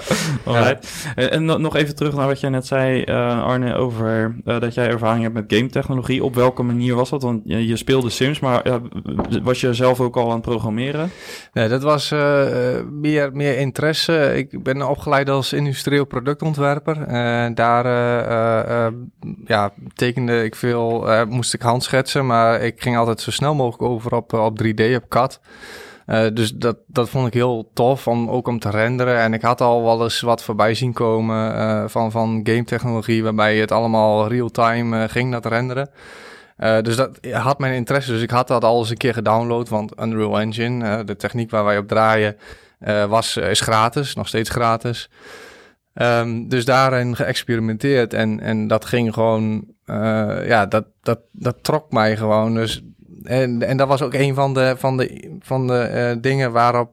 Ja. 0.45 0.79
En 1.15 1.45
nog 1.45 1.75
even 1.75 1.95
terug 1.95 2.15
naar 2.15 2.27
wat 2.27 2.39
jij 2.39 2.49
net 2.49 2.65
zei, 2.65 3.03
uh, 3.05 3.43
Arne, 3.43 3.75
over 3.75 4.35
uh, 4.45 4.59
dat 4.59 4.73
jij 4.73 4.87
ervaring 4.87 5.23
hebt 5.23 5.33
met 5.33 5.43
game 5.47 5.69
technologie. 5.69 6.23
Op 6.23 6.35
welke 6.35 6.63
manier 6.63 6.95
was 6.95 7.09
dat? 7.09 7.21
Want 7.21 7.41
je, 7.45 7.67
je 7.67 7.77
speelde 7.77 8.09
Sims, 8.09 8.39
maar 8.39 8.67
uh, 8.67 8.75
was 9.43 9.61
je 9.61 9.73
zelf 9.73 9.99
ook 9.99 10.15
al 10.15 10.27
aan 10.27 10.33
het 10.33 10.41
programmeren? 10.41 11.11
Nee, 11.53 11.67
dat 11.67 11.81
was 11.81 12.09
meer, 12.91 13.29
meer 13.33 13.57
interesse. 13.57 14.33
Ik 14.35 14.63
ben 14.63 14.89
opgeleid 14.89 15.29
als 15.29 15.53
industrieel 15.53 16.05
productontwerper. 16.05 17.07
daar 17.55 17.85
ja, 19.45 19.73
tekende 19.93 20.43
ik 20.43 20.55
veel, 20.55 21.07
moest 21.29 21.53
ik 21.53 21.61
handschetsen, 21.61 22.25
maar 22.25 22.61
ik 22.61 22.81
ging 22.81 22.92
altijd 22.97 23.21
zo 23.21 23.31
snel 23.31 23.55
mogelijk 23.55 23.91
over 23.91 24.15
op, 24.15 24.33
op 24.33 24.63
3D, 24.63 24.95
op 24.95 25.09
CAD. 25.09 25.39
Uh, 26.07 26.27
dus 26.33 26.51
dat, 26.51 26.77
dat 26.87 27.09
vond 27.09 27.27
ik 27.27 27.33
heel 27.33 27.69
tof, 27.73 28.07
om, 28.07 28.29
ook 28.29 28.47
om 28.47 28.59
te 28.59 28.69
renderen. 28.69 29.19
En 29.19 29.33
ik 29.33 29.41
had 29.41 29.61
al 29.61 29.83
wel 29.83 30.03
eens 30.03 30.21
wat 30.21 30.43
voorbij 30.43 30.73
zien 30.73 30.93
komen 30.93 31.55
uh, 31.55 31.83
van, 31.87 32.11
van 32.11 32.39
game 32.43 32.63
technologie, 32.63 33.23
waarbij 33.23 33.57
het 33.57 33.71
allemaal 33.71 34.27
real-time 34.27 35.09
ging, 35.09 35.31
dat 35.31 35.45
renderen. 35.45 35.89
dus 36.57 36.95
dat 36.95 37.19
had 37.31 37.59
mijn 37.59 37.73
interesse. 37.73 38.11
Dus 38.11 38.21
ik 38.21 38.29
had 38.29 38.47
dat 38.47 38.63
al 38.63 38.79
eens 38.79 38.89
een 38.89 38.97
keer 38.97 39.13
gedownload, 39.13 39.69
want 39.69 39.99
Unreal 40.01 40.39
Engine, 40.39 41.03
de 41.03 41.15
techniek 41.15 41.49
waar 41.51 41.63
wij 41.63 41.77
op 41.77 41.87
draaien, 41.87 42.37
was, 43.07 43.37
is 43.37 43.61
gratis, 43.61 44.15
nog 44.15 44.27
steeds 44.27 44.49
gratis. 44.49 45.09
Um, 45.93 46.47
dus 46.49 46.65
daarin 46.65 47.15
geëxperimenteerd 47.15 48.13
en, 48.13 48.39
en 48.39 48.67
dat 48.67 48.85
ging 48.85 49.13
gewoon, 49.13 49.65
ja, 50.45 50.65
dat, 50.65 50.85
dat, 51.01 51.19
dat 51.31 51.63
trok 51.63 51.91
mij 51.91 52.17
gewoon. 52.17 52.53
Dus, 52.53 52.83
en, 53.23 53.61
en 53.61 53.77
dat 53.77 53.87
was 53.87 54.01
ook 54.01 54.13
een 54.13 54.33
van 54.33 54.53
de, 54.53 54.75
van 54.77 54.97
de, 54.97 55.37
van 55.39 55.67
de 55.67 56.11
uh, 56.15 56.21
dingen 56.21 56.51
waarop, 56.51 56.91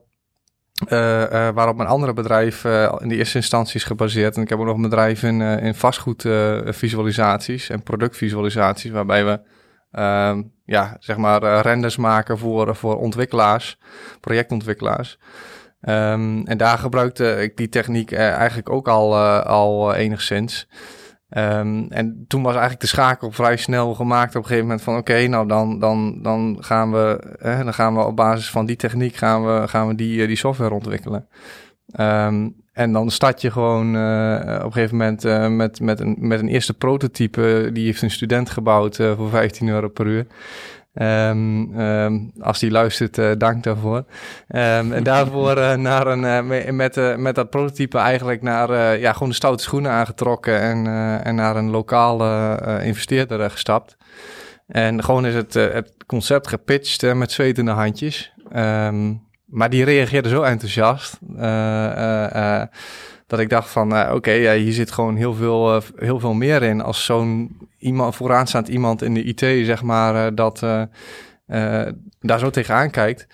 uh, 0.84 1.48
waarop 1.48 1.76
mijn 1.76 1.88
andere 1.88 2.12
bedrijf 2.12 2.64
in 2.98 3.08
de 3.08 3.16
eerste 3.16 3.37
instantie 3.37 3.75
is 3.75 3.84
gebaseerd. 3.84 4.37
En 4.37 4.42
ik 4.42 4.48
heb 4.48 4.58
ook 4.58 4.64
nog 4.66 4.76
een 4.76 4.82
bedrijf 4.82 5.22
in, 5.22 5.40
in 5.40 5.75
vastgoedvisualisaties 5.75 7.70
en 7.70 7.82
productvisualisaties, 7.82 8.90
waarbij 8.90 9.25
we 9.25 9.40
ehm, 9.90 10.42
ja, 10.64 10.96
zeg 10.98 11.16
maar 11.16 11.60
renders 11.60 11.96
maken 11.96 12.38
voor, 12.38 12.76
voor 12.76 12.96
ontwikkelaars, 12.98 13.78
projectontwikkelaars. 14.20 15.19
Um, 15.82 16.46
en 16.46 16.56
daar 16.56 16.78
gebruikte 16.78 17.42
ik 17.42 17.56
die 17.56 17.69
techniek 17.69 18.12
eigenlijk 18.12 18.70
ook 18.70 18.88
al, 18.88 19.16
al 19.42 19.94
enigszins. 19.94 20.68
Um, 21.37 21.87
en 21.88 22.25
toen 22.28 22.42
was 22.42 22.52
eigenlijk 22.52 22.80
de 22.80 22.87
schakel 22.87 23.30
vrij 23.30 23.56
snel 23.56 23.94
gemaakt 23.94 24.37
op 24.37 24.42
een 24.42 24.46
gegeven 24.46 24.66
moment 24.66 24.82
van 24.82 24.96
oké, 24.96 25.26
nou 25.26 25.49
dan, 25.49 25.78
dan, 25.78 26.22
dan, 26.22 26.56
gaan 26.60 26.92
we, 26.92 27.37
eh, 27.38 27.58
dan 27.64 27.75
gaan 27.75 27.94
we 27.94 28.04
op 28.04 28.16
basis 28.16 28.50
van 28.50 28.66
die 28.66 28.76
techniek 28.76 29.14
gaan 29.16 29.44
we, 29.44 29.68
gaan 29.68 29.88
we 29.88 29.94
die, 29.94 30.26
die 30.26 30.37
software 30.37 30.75
ontwikkelen. 30.75 31.28
Um, 32.00 32.58
en 32.72 32.92
dan 32.92 33.10
start 33.10 33.40
je 33.40 33.50
gewoon 33.50 33.94
uh, 33.94 34.56
op 34.58 34.64
een 34.64 34.72
gegeven 34.72 34.96
moment 34.96 35.22
met, 35.56 35.80
met, 35.80 36.00
een, 36.00 36.16
met 36.18 36.40
een 36.40 36.49
eerste 36.49 36.75
prototype. 36.75 37.70
Die 37.72 37.84
heeft 37.84 38.02
een 38.02 38.10
student 38.10 38.50
gebouwd 38.50 38.96
voor 38.96 39.28
15 39.28 39.68
euro 39.68 39.88
per 39.88 40.06
uur. 40.06 40.26
Um, 40.94 42.32
als 42.40 42.59
die 42.59 42.70
luistert, 42.70 43.18
uh, 43.18 43.30
dank 43.38 43.62
daarvoor. 43.62 43.97
Um, 44.49 44.92
en 44.92 45.02
daarvoor 45.02 45.56
uh, 45.56 45.75
naar 45.75 46.06
een, 46.06 46.23
uh, 46.23 46.70
met, 46.70 47.16
met 47.18 47.35
dat 47.35 47.50
prototype 47.50 47.99
eigenlijk 47.99 48.42
naar 48.42 48.99
ja, 48.99 49.12
gewoon 49.12 49.28
de 49.28 49.35
stoute 49.35 49.62
schoenen 49.62 49.90
aangetrokken 49.90 50.61
en, 50.61 50.87
en 51.25 51.35
naar 51.35 51.56
een 51.56 51.70
lokale 51.70 52.59
investeerder 52.82 53.50
gestapt. 53.50 53.97
En 54.66 55.04
gewoon 55.04 55.26
is 55.26 55.35
het, 55.35 55.54
het 55.54 55.92
concept 56.06 56.49
gepitcht 56.49 57.14
met 57.14 57.32
zwetende 57.32 57.70
handjes. 57.70 58.32
maar 59.44 59.70
die 59.70 59.85
reageerde 59.85 60.28
zo 60.28 60.42
enthousiast 60.42 61.18
dat 63.30 63.38
ik 63.38 63.49
dacht 63.49 63.70
van, 63.70 63.92
uh, 63.92 64.10
oké, 64.14 64.30
ja, 64.30 64.54
hier 64.54 64.72
zit 64.72 64.90
gewoon 64.90 65.16
heel 65.16 65.34
veel, 65.34 65.75
uh, 65.75 65.82
heel 65.96 66.20
veel 66.20 66.34
meer 66.34 66.62
in. 66.62 66.80
Als 66.80 67.04
zo'n 67.04 67.56
iemand, 67.78 68.16
vooraanstaand 68.16 68.68
iemand 68.68 69.02
in 69.02 69.14
de 69.14 69.22
IT, 69.22 69.40
zeg 69.66 69.82
maar, 69.82 70.14
uh, 70.14 70.26
dat 70.34 70.58
daar 72.20 72.38
zo 72.38 72.50
tegenaan 72.50 72.90
kijkt. 72.90 73.26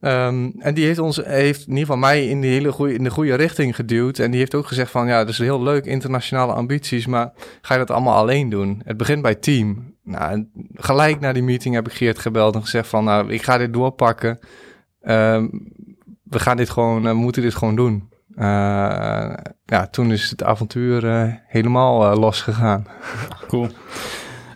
Um, 0.00 0.54
en 0.58 0.74
die 0.74 0.84
heeft 0.84 0.98
ons, 0.98 1.16
heeft 1.16 1.60
in 1.60 1.68
ieder 1.68 1.80
geval 1.80 1.96
mij 1.96 2.28
in 2.28 2.40
de 2.40 2.46
hele 2.46 2.72
goede, 2.72 2.94
in 2.94 3.04
de 3.04 3.10
goede 3.10 3.34
richting 3.34 3.74
geduwd. 3.74 4.18
En 4.18 4.30
die 4.30 4.40
heeft 4.40 4.54
ook 4.54 4.66
gezegd 4.66 4.90
van, 4.90 5.06
ja, 5.06 5.18
dat 5.18 5.28
is 5.28 5.38
heel 5.38 5.62
leuk, 5.62 5.84
internationale 5.84 6.52
ambities, 6.52 7.06
maar 7.06 7.32
ga 7.60 7.74
je 7.74 7.80
dat 7.80 7.90
allemaal 7.90 8.16
alleen 8.16 8.48
doen? 8.48 8.82
Het 8.84 8.96
begint 8.96 9.22
bij 9.22 9.34
team. 9.34 9.94
Nou, 10.02 10.46
gelijk 10.74 11.20
na 11.20 11.32
die 11.32 11.42
meeting 11.42 11.74
heb 11.74 11.86
ik 11.86 11.92
Geert 11.92 12.18
gebeld 12.18 12.54
en 12.54 12.62
gezegd 12.62 12.88
van, 12.88 13.04
nou, 13.04 13.32
ik 13.32 13.42
ga 13.42 13.58
dit 13.58 13.72
doorpakken. 13.72 14.38
Um, 15.02 15.72
we 16.22 16.38
gaan 16.38 16.56
dit 16.56 16.70
gewoon, 16.70 17.02
we 17.02 17.12
moeten 17.12 17.42
dit 17.42 17.54
gewoon 17.54 17.76
doen. 17.76 18.08
Uh, 18.36 19.34
ja, 19.64 19.86
toen 19.90 20.12
is 20.12 20.30
het 20.30 20.42
avontuur 20.42 21.04
uh, 21.04 21.34
helemaal 21.46 22.12
uh, 22.12 22.18
losgegaan. 22.18 22.86
Cool. 23.48 23.68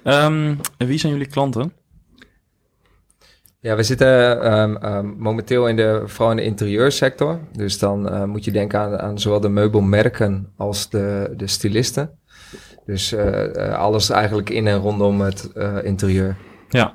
Um, 0.04 0.60
wie 0.76 0.98
zijn 0.98 1.12
jullie 1.12 1.28
klanten? 1.28 1.72
Ja, 3.60 3.76
we 3.76 3.82
zitten 3.82 4.52
um, 4.52 4.84
um, 4.84 5.14
momenteel 5.18 5.68
in 5.68 5.76
de, 5.76 6.02
vooral 6.04 6.30
in 6.30 6.36
de 6.36 6.44
interieursector. 6.44 7.40
Dus 7.52 7.78
dan 7.78 8.14
uh, 8.14 8.24
moet 8.24 8.44
je 8.44 8.50
denken 8.50 8.80
aan, 8.80 8.98
aan 8.98 9.18
zowel 9.18 9.40
de 9.40 9.48
meubelmerken 9.48 10.52
als 10.56 10.90
de, 10.90 11.34
de 11.36 11.46
stylisten. 11.46 12.18
Dus 12.84 13.12
uh, 13.12 13.78
alles 13.78 14.10
eigenlijk 14.10 14.50
in 14.50 14.66
en 14.66 14.78
rondom 14.78 15.20
het 15.20 15.50
interieur. 15.82 16.36
Ja, 16.68 16.94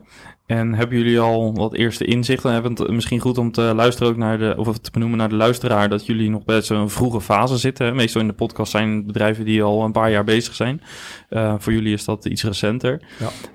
en 0.54 0.74
hebben 0.74 0.98
jullie 0.98 1.20
al 1.20 1.54
wat 1.54 1.74
eerste 1.74 2.06
inzichten? 2.06 2.52
Hebben 2.52 2.72
het 2.72 2.90
misschien 2.90 3.20
goed 3.20 3.38
om 3.38 3.52
te 3.52 3.62
luisteren 3.62 4.12
ook 4.12 4.18
naar 4.18 4.38
de, 4.38 4.54
of 4.58 4.78
te 4.78 4.92
benoemen 4.92 5.18
naar 5.18 5.30
de 5.30 5.36
luisteraar, 5.36 5.90
dat 5.90 6.06
jullie 6.06 6.30
nog 6.30 6.46
best 6.46 6.68
zo'n 6.68 6.90
vroege 6.90 7.22
fase 7.22 7.58
zitten. 7.58 7.96
Meestal 7.96 8.22
in 8.22 8.28
de 8.28 8.34
podcast 8.34 8.72
zijn 8.72 9.06
bedrijven 9.06 9.46
die 9.46 9.64
al 9.64 9.84
een 9.84 9.92
paar 9.92 10.12
jaar 10.12 10.24
bezig 10.24 10.56
zijn. 10.56 10.82
Uh, 11.30 11.56
voor 11.58 11.74
jullie 11.74 11.94
is 11.94 12.06
dat 12.06 12.26
iets 12.26 12.44
recenter. 12.44 13.02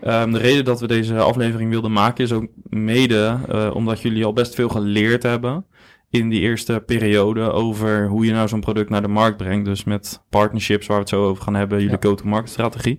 Ja. 0.01 0.23
Um, 0.23 0.33
de 0.33 0.39
reden 0.39 0.65
dat 0.65 0.81
we 0.81 0.87
deze 0.87 1.19
aflevering 1.19 1.71
wilden 1.71 1.93
maken 1.93 2.25
is 2.25 2.33
ook 2.33 2.47
mede 2.63 3.39
uh, 3.53 3.71
omdat 3.75 4.01
jullie 4.01 4.25
al 4.25 4.33
best 4.33 4.55
veel 4.55 4.69
geleerd 4.69 5.23
hebben 5.23 5.67
in 6.11 6.29
die 6.29 6.41
eerste 6.41 6.83
periode 6.87 7.41
over 7.41 8.09
hoe 8.09 8.25
je 8.25 8.33
nou 8.33 8.49
zo'n 8.49 8.61
product 8.61 8.91
naar 8.91 9.03
de 9.03 9.09
markt 9.09 9.37
brengt. 9.37 9.65
Dus 9.65 9.85
met 9.85 10.23
partnerships 10.31 10.87
waar 10.87 10.97
we 10.97 11.03
het 11.03 11.13
zo 11.13 11.25
over 11.25 11.43
gaan 11.43 11.55
hebben, 11.55 11.79
jullie 11.79 11.99
ja. 12.01 12.09
go-to-market 12.09 12.51
strategie. 12.51 12.99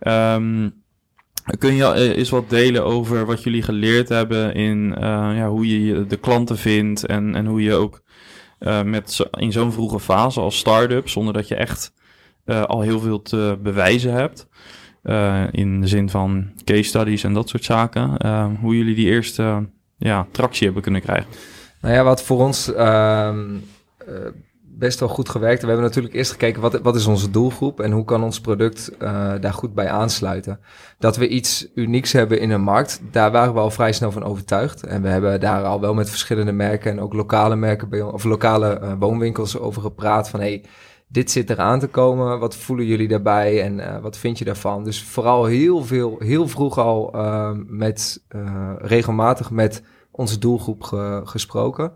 Um, 0.00 0.84
Kun 1.58 1.74
je 1.74 1.82
uh, 1.82 2.16
eens 2.16 2.30
wat 2.30 2.50
delen 2.50 2.84
over 2.84 3.26
wat 3.26 3.42
jullie 3.42 3.62
geleerd 3.62 4.08
hebben 4.08 4.54
in 4.54 4.88
uh, 4.88 4.98
ja, 5.36 5.48
hoe 5.48 5.84
je 5.84 6.06
de 6.06 6.16
klanten 6.16 6.58
vindt 6.58 7.06
en, 7.06 7.34
en 7.34 7.46
hoe 7.46 7.62
je 7.62 7.74
ook 7.74 8.02
uh, 8.60 8.82
met 8.82 9.26
in 9.30 9.52
zo'n 9.52 9.72
vroege 9.72 10.00
fase 10.00 10.40
als 10.40 10.58
start-up, 10.58 11.08
zonder 11.08 11.32
dat 11.32 11.48
je 11.48 11.54
echt 11.54 11.92
al 12.66 12.80
heel 12.80 13.00
veel 13.00 13.22
te 13.22 13.58
bewijzen 13.62 14.12
hebt, 14.12 14.48
in 15.50 15.80
de 15.80 15.86
zin 15.86 16.10
van 16.10 16.52
case 16.64 16.82
studies 16.82 17.24
en 17.24 17.32
dat 17.32 17.48
soort 17.48 17.64
zaken, 17.64 18.26
hoe 18.60 18.76
jullie 18.76 18.94
die 18.94 19.06
eerste 19.06 19.68
ja, 19.98 20.26
tractie 20.30 20.64
hebben 20.64 20.82
kunnen 20.82 21.00
krijgen? 21.00 21.26
Nou 21.80 21.94
ja, 21.94 22.04
wat 22.04 22.22
voor 22.22 22.38
ons 22.38 22.74
ehm, 22.74 23.56
best 24.78 25.00
wel 25.00 25.08
goed 25.08 25.28
gewerkt. 25.28 25.60
We 25.60 25.66
hebben 25.66 25.84
natuurlijk 25.84 26.14
eerst 26.14 26.30
gekeken 26.30 26.60
wat, 26.60 26.80
wat 26.80 26.96
is 26.96 27.06
onze 27.06 27.30
doelgroep 27.30 27.80
en 27.80 27.92
hoe 27.92 28.04
kan 28.04 28.22
ons 28.22 28.40
product 28.40 28.92
uh, 29.02 29.32
daar 29.40 29.52
goed 29.52 29.74
bij 29.74 29.90
aansluiten. 29.90 30.60
Dat 30.98 31.16
we 31.16 31.28
iets 31.28 31.68
unieks 31.74 32.12
hebben 32.12 32.40
in 32.40 32.50
een 32.50 32.62
markt, 32.62 33.00
daar 33.10 33.30
waren 33.30 33.54
we 33.54 33.60
al 33.60 33.70
vrij 33.70 33.92
snel 33.92 34.12
van 34.12 34.24
overtuigd. 34.24 34.82
En 34.82 35.02
we 35.02 35.08
hebben 35.08 35.40
daar 35.40 35.64
al 35.64 35.80
wel 35.80 35.94
met 35.94 36.10
verschillende 36.10 36.52
merken 36.52 36.90
en 36.90 37.00
ook 37.00 37.12
lokale 37.12 37.56
merken 37.56 37.88
bij, 37.88 38.02
of 38.02 38.24
lokale 38.24 38.80
uh, 38.82 38.92
woonwinkels 38.98 39.58
over 39.58 39.82
gepraat 39.82 40.28
van 40.28 40.40
hey, 40.40 40.64
dit 41.08 41.30
zit 41.30 41.50
er 41.50 41.60
aan 41.60 41.78
te 41.80 41.88
komen. 41.88 42.38
Wat 42.38 42.56
voelen 42.56 42.86
jullie 42.86 43.08
daarbij 43.08 43.62
en 43.62 43.78
uh, 43.78 43.98
wat 43.98 44.16
vind 44.16 44.38
je 44.38 44.44
daarvan? 44.44 44.84
Dus 44.84 45.02
vooral 45.02 45.44
heel 45.44 45.84
veel, 45.84 46.16
heel 46.18 46.48
vroeg 46.48 46.78
al 46.78 47.14
met 47.66 48.24
regelmatig 48.78 49.50
met 49.50 49.82
onze 50.10 50.38
doelgroep 50.38 50.82
ge, 50.82 51.20
gesproken. 51.24 51.92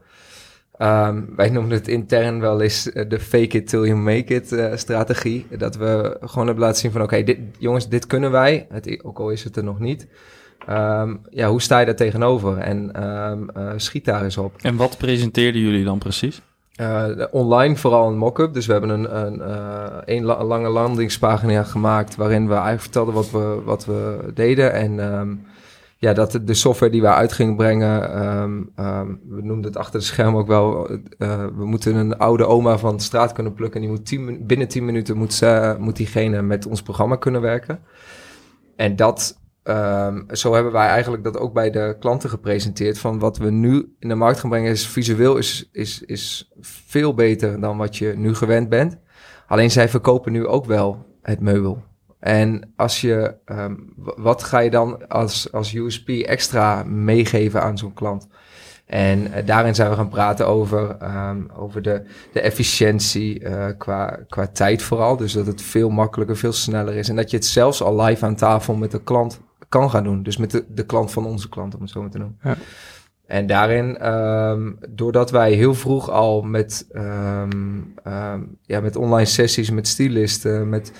Um, 0.82 1.28
wij 1.36 1.50
noemen 1.50 1.72
het 1.72 1.88
intern 1.88 2.40
wel 2.40 2.60
eens 2.60 2.92
eh, 2.92 3.08
de 3.08 3.20
fake 3.20 3.56
it 3.56 3.68
till 3.68 3.84
you 3.84 3.96
make 3.96 4.34
it 4.34 4.52
uh, 4.52 4.76
strategie. 4.76 5.46
Dat 5.58 5.76
we 5.76 6.16
gewoon 6.20 6.46
hebben 6.46 6.64
laten 6.64 6.80
zien 6.80 6.90
van 6.90 7.02
oké, 7.02 7.18
okay, 7.18 7.50
jongens, 7.58 7.88
dit 7.88 8.06
kunnen 8.06 8.30
wij. 8.30 8.66
Het, 8.70 9.04
ook 9.04 9.18
al 9.18 9.30
is 9.30 9.44
het 9.44 9.56
er 9.56 9.64
nog 9.64 9.78
niet. 9.78 10.06
Um, 10.70 11.20
ja, 11.30 11.48
hoe 11.48 11.62
sta 11.62 11.78
je 11.78 11.86
daar 11.86 11.94
tegenover? 11.94 12.58
En 12.58 13.04
um, 13.04 13.50
uh, 13.56 13.72
schiet 13.76 14.04
daar 14.04 14.24
eens 14.24 14.36
op. 14.36 14.54
En 14.60 14.76
wat 14.76 14.98
presenteerden 14.98 15.60
jullie 15.60 15.84
dan 15.84 15.98
precies? 15.98 16.42
Uh, 16.80 17.08
online 17.30 17.76
vooral 17.76 18.08
een 18.08 18.18
mock-up. 18.18 18.54
Dus 18.54 18.66
we 18.66 18.72
hebben 18.72 18.90
een, 18.90 19.16
een, 19.16 19.42
een 20.04 20.24
la 20.24 20.44
lange 20.44 20.68
landingspagina 20.68 21.62
gemaakt... 21.62 22.16
waarin 22.16 22.46
we 22.46 22.52
eigenlijk 22.52 22.82
vertelden 22.82 23.14
wat 23.14 23.30
we, 23.30 23.60
wat 23.64 23.84
we 23.84 24.30
deden. 24.34 24.72
En 24.72 24.98
ja, 26.00 26.12
dat 26.12 26.40
de 26.44 26.54
software 26.54 26.92
die 26.92 27.00
we 27.00 27.08
uit 27.08 27.32
gingen 27.32 27.56
brengen, 27.56 28.24
um, 28.26 28.72
um, 28.76 29.20
we 29.28 29.42
noemden 29.42 29.64
het 29.64 29.76
achter 29.76 30.00
de 30.00 30.06
scherm 30.06 30.36
ook 30.36 30.46
wel, 30.46 30.90
uh, 30.90 30.98
we 31.56 31.66
moeten 31.66 31.94
een 31.94 32.18
oude 32.18 32.46
oma 32.46 32.78
van 32.78 32.96
de 32.96 33.02
straat 33.02 33.32
kunnen 33.32 33.54
plukken. 33.54 33.80
Die 33.80 33.90
moet 33.90 34.06
tien, 34.06 34.46
binnen 34.46 34.68
10 34.68 34.84
minuten 34.84 35.16
moet, 35.16 35.32
ze, 35.32 35.76
moet 35.78 35.96
diegene 35.96 36.42
met 36.42 36.66
ons 36.66 36.82
programma 36.82 37.16
kunnen 37.16 37.40
werken. 37.40 37.80
En 38.76 38.96
dat, 38.96 39.40
um, 39.64 40.26
zo 40.30 40.54
hebben 40.54 40.72
wij 40.72 40.86
eigenlijk 40.86 41.24
dat 41.24 41.38
ook 41.38 41.52
bij 41.52 41.70
de 41.70 41.96
klanten 41.98 42.30
gepresenteerd. 42.30 42.98
Van 42.98 43.18
wat 43.18 43.38
we 43.38 43.50
nu 43.50 43.94
in 43.98 44.08
de 44.08 44.14
markt 44.14 44.40
gaan 44.40 44.50
brengen 44.50 44.70
is 44.70 44.86
visueel 44.86 45.36
is, 45.36 45.68
is, 45.72 46.02
is 46.02 46.52
veel 46.60 47.14
beter 47.14 47.60
dan 47.60 47.76
wat 47.76 47.96
je 47.96 48.12
nu 48.16 48.34
gewend 48.34 48.68
bent. 48.68 48.98
Alleen 49.46 49.70
zij 49.70 49.88
verkopen 49.88 50.32
nu 50.32 50.46
ook 50.46 50.64
wel 50.64 51.06
het 51.22 51.40
meubel. 51.40 51.82
En 52.20 52.72
als 52.76 53.00
je, 53.00 53.34
um, 53.46 53.92
wat 53.96 54.42
ga 54.42 54.58
je 54.58 54.70
dan 54.70 55.08
als, 55.08 55.52
als 55.52 55.74
USP 55.74 56.08
extra 56.08 56.82
meegeven 56.82 57.62
aan 57.62 57.78
zo'n 57.78 57.94
klant? 57.94 58.28
En 58.86 59.18
uh, 59.20 59.34
daarin 59.44 59.74
zijn 59.74 59.90
we 59.90 59.96
gaan 59.96 60.08
praten 60.08 60.46
over, 60.46 60.96
um, 61.02 61.50
over 61.56 61.82
de, 61.82 62.02
de 62.32 62.40
efficiëntie 62.40 63.40
uh, 63.40 63.66
qua, 63.78 64.18
qua 64.28 64.46
tijd 64.46 64.82
vooral. 64.82 65.16
Dus 65.16 65.32
dat 65.32 65.46
het 65.46 65.62
veel 65.62 65.88
makkelijker, 65.88 66.36
veel 66.36 66.52
sneller 66.52 66.94
is. 66.94 67.08
En 67.08 67.16
dat 67.16 67.30
je 67.30 67.36
het 67.36 67.46
zelfs 67.46 67.82
al 67.82 68.02
live 68.02 68.24
aan 68.24 68.34
tafel 68.34 68.74
met 68.74 68.90
de 68.90 69.02
klant 69.02 69.40
kan 69.68 69.90
gaan 69.90 70.04
doen. 70.04 70.22
Dus 70.22 70.36
met 70.36 70.50
de, 70.50 70.64
de 70.68 70.86
klant 70.86 71.12
van 71.12 71.26
onze 71.26 71.48
klant, 71.48 71.74
om 71.74 71.80
het 71.80 71.90
zo 71.90 72.00
maar 72.00 72.10
te 72.10 72.18
noemen. 72.18 72.38
Ja. 72.42 72.56
En 73.26 73.46
daarin, 73.46 74.08
um, 74.08 74.78
doordat 74.88 75.30
wij 75.30 75.52
heel 75.52 75.74
vroeg 75.74 76.10
al 76.10 76.42
met, 76.42 76.86
ja, 78.62 78.80
met 78.80 78.96
online 78.96 79.28
sessies, 79.28 79.70
met 79.70 79.88
stylisten, 79.88 80.68
met 80.68 80.92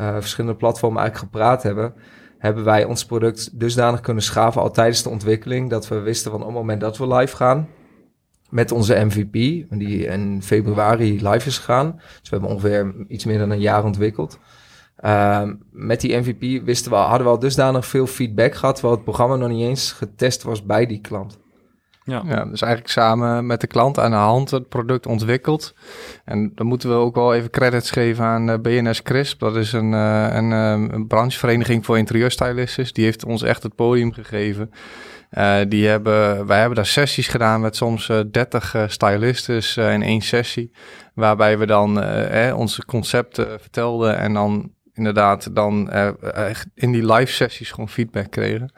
uh, 0.00 0.14
verschillende 0.14 0.56
platformen 0.56 1.02
eigenlijk 1.02 1.32
gepraat 1.32 1.62
hebben, 1.62 1.94
hebben 2.38 2.64
wij 2.64 2.84
ons 2.84 3.04
product 3.04 3.60
dusdanig 3.60 4.00
kunnen 4.00 4.22
schaven 4.22 4.60
al 4.60 4.70
tijdens 4.70 5.02
de 5.02 5.08
ontwikkeling, 5.08 5.70
dat 5.70 5.88
we 5.88 5.98
wisten 5.98 6.30
van 6.30 6.40
op 6.40 6.46
het 6.46 6.56
moment 6.56 6.80
dat 6.80 6.98
we 6.98 7.14
live 7.14 7.36
gaan, 7.36 7.68
met 8.48 8.72
onze 8.72 9.04
MVP, 9.04 9.32
die 9.78 10.06
in 10.06 10.42
februari 10.42 11.28
live 11.28 11.48
is 11.48 11.58
gegaan. 11.58 11.92
Dus 11.96 12.30
we 12.30 12.36
hebben 12.36 12.50
ongeveer 12.50 12.94
iets 13.08 13.24
meer 13.24 13.38
dan 13.38 13.50
een 13.50 13.60
jaar 13.60 13.84
ontwikkeld. 13.84 14.38
Uh, 15.04 15.42
met 15.70 16.00
die 16.00 16.16
MVP 16.16 16.64
wisten 16.64 16.90
we, 16.90 16.96
hadden 16.96 17.26
we 17.26 17.32
al 17.32 17.38
dusdanig 17.38 17.86
veel 17.86 18.06
feedback 18.06 18.54
gehad, 18.54 18.74
terwijl 18.74 18.94
het 18.94 19.04
programma 19.04 19.36
nog 19.36 19.48
niet 19.48 19.68
eens 19.68 19.92
getest 19.92 20.42
was 20.42 20.64
bij 20.64 20.86
die 20.86 21.00
klant. 21.00 21.38
Ja. 22.08 22.44
dus 22.44 22.62
eigenlijk 22.62 22.92
samen 22.92 23.46
met 23.46 23.60
de 23.60 23.66
klant 23.66 23.98
aan 23.98 24.10
de 24.10 24.16
hand 24.16 24.50
het 24.50 24.68
product 24.68 25.06
ontwikkeld. 25.06 25.74
En 26.24 26.52
dan 26.54 26.66
moeten 26.66 26.88
we 26.88 26.94
ook 26.94 27.14
wel 27.14 27.34
even 27.34 27.50
credits 27.50 27.90
geven 27.90 28.24
aan 28.24 28.48
uh, 28.48 28.54
eh, 28.54 28.60
BNS 28.60 29.02
CRISP. 29.02 29.40
Dat 29.40 29.56
is 29.56 29.72
een, 29.72 29.92
uh, 29.92 30.28
een, 30.30 30.50
uh, 30.50 30.70
een 30.70 31.06
branchevereniging 31.06 31.84
voor 31.84 31.98
interieurstylisten. 31.98 32.86
Die 32.92 33.04
heeft 33.04 33.24
ons 33.24 33.42
echt 33.42 33.62
het 33.62 33.74
podium 33.74 34.12
gegeven. 34.12 34.70
die 35.68 35.86
hebben, 35.86 36.46
wij 36.46 36.58
hebben 36.58 36.76
daar 36.76 36.86
sessies 36.86 37.28
gedaan 37.28 37.60
met 37.60 37.76
soms 37.76 38.10
30 38.30 38.84
stylisten 38.86 39.92
in 39.92 40.02
één 40.02 40.20
sessie. 40.20 40.72
Waarbij 41.14 41.58
we 41.58 41.66
dan 41.66 42.02
onze 42.54 42.84
concepten 42.84 43.60
vertelden 43.60 44.18
en 44.18 44.32
dan 44.32 44.72
inderdaad 44.92 45.54
dan 45.54 45.90
in 46.74 46.92
die 46.92 47.12
live 47.12 47.32
sessies 47.32 47.70
gewoon 47.70 47.88
feedback 47.88 48.30
kregen. 48.30 48.72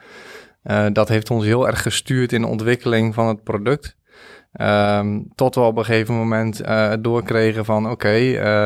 Uh, 0.65 0.87
dat 0.93 1.09
heeft 1.09 1.31
ons 1.31 1.45
heel 1.45 1.67
erg 1.67 1.83
gestuurd 1.83 2.33
in 2.33 2.41
de 2.41 2.47
ontwikkeling 2.47 3.15
van 3.15 3.27
het 3.27 3.43
product. 3.43 3.99
Um, 4.61 5.29
tot 5.35 5.55
we 5.55 5.61
op 5.61 5.77
een 5.77 5.85
gegeven 5.85 6.15
moment 6.15 6.63
uh, 6.63 6.93
doorkregen 7.01 7.65
van 7.65 7.91
oké, 7.91 8.15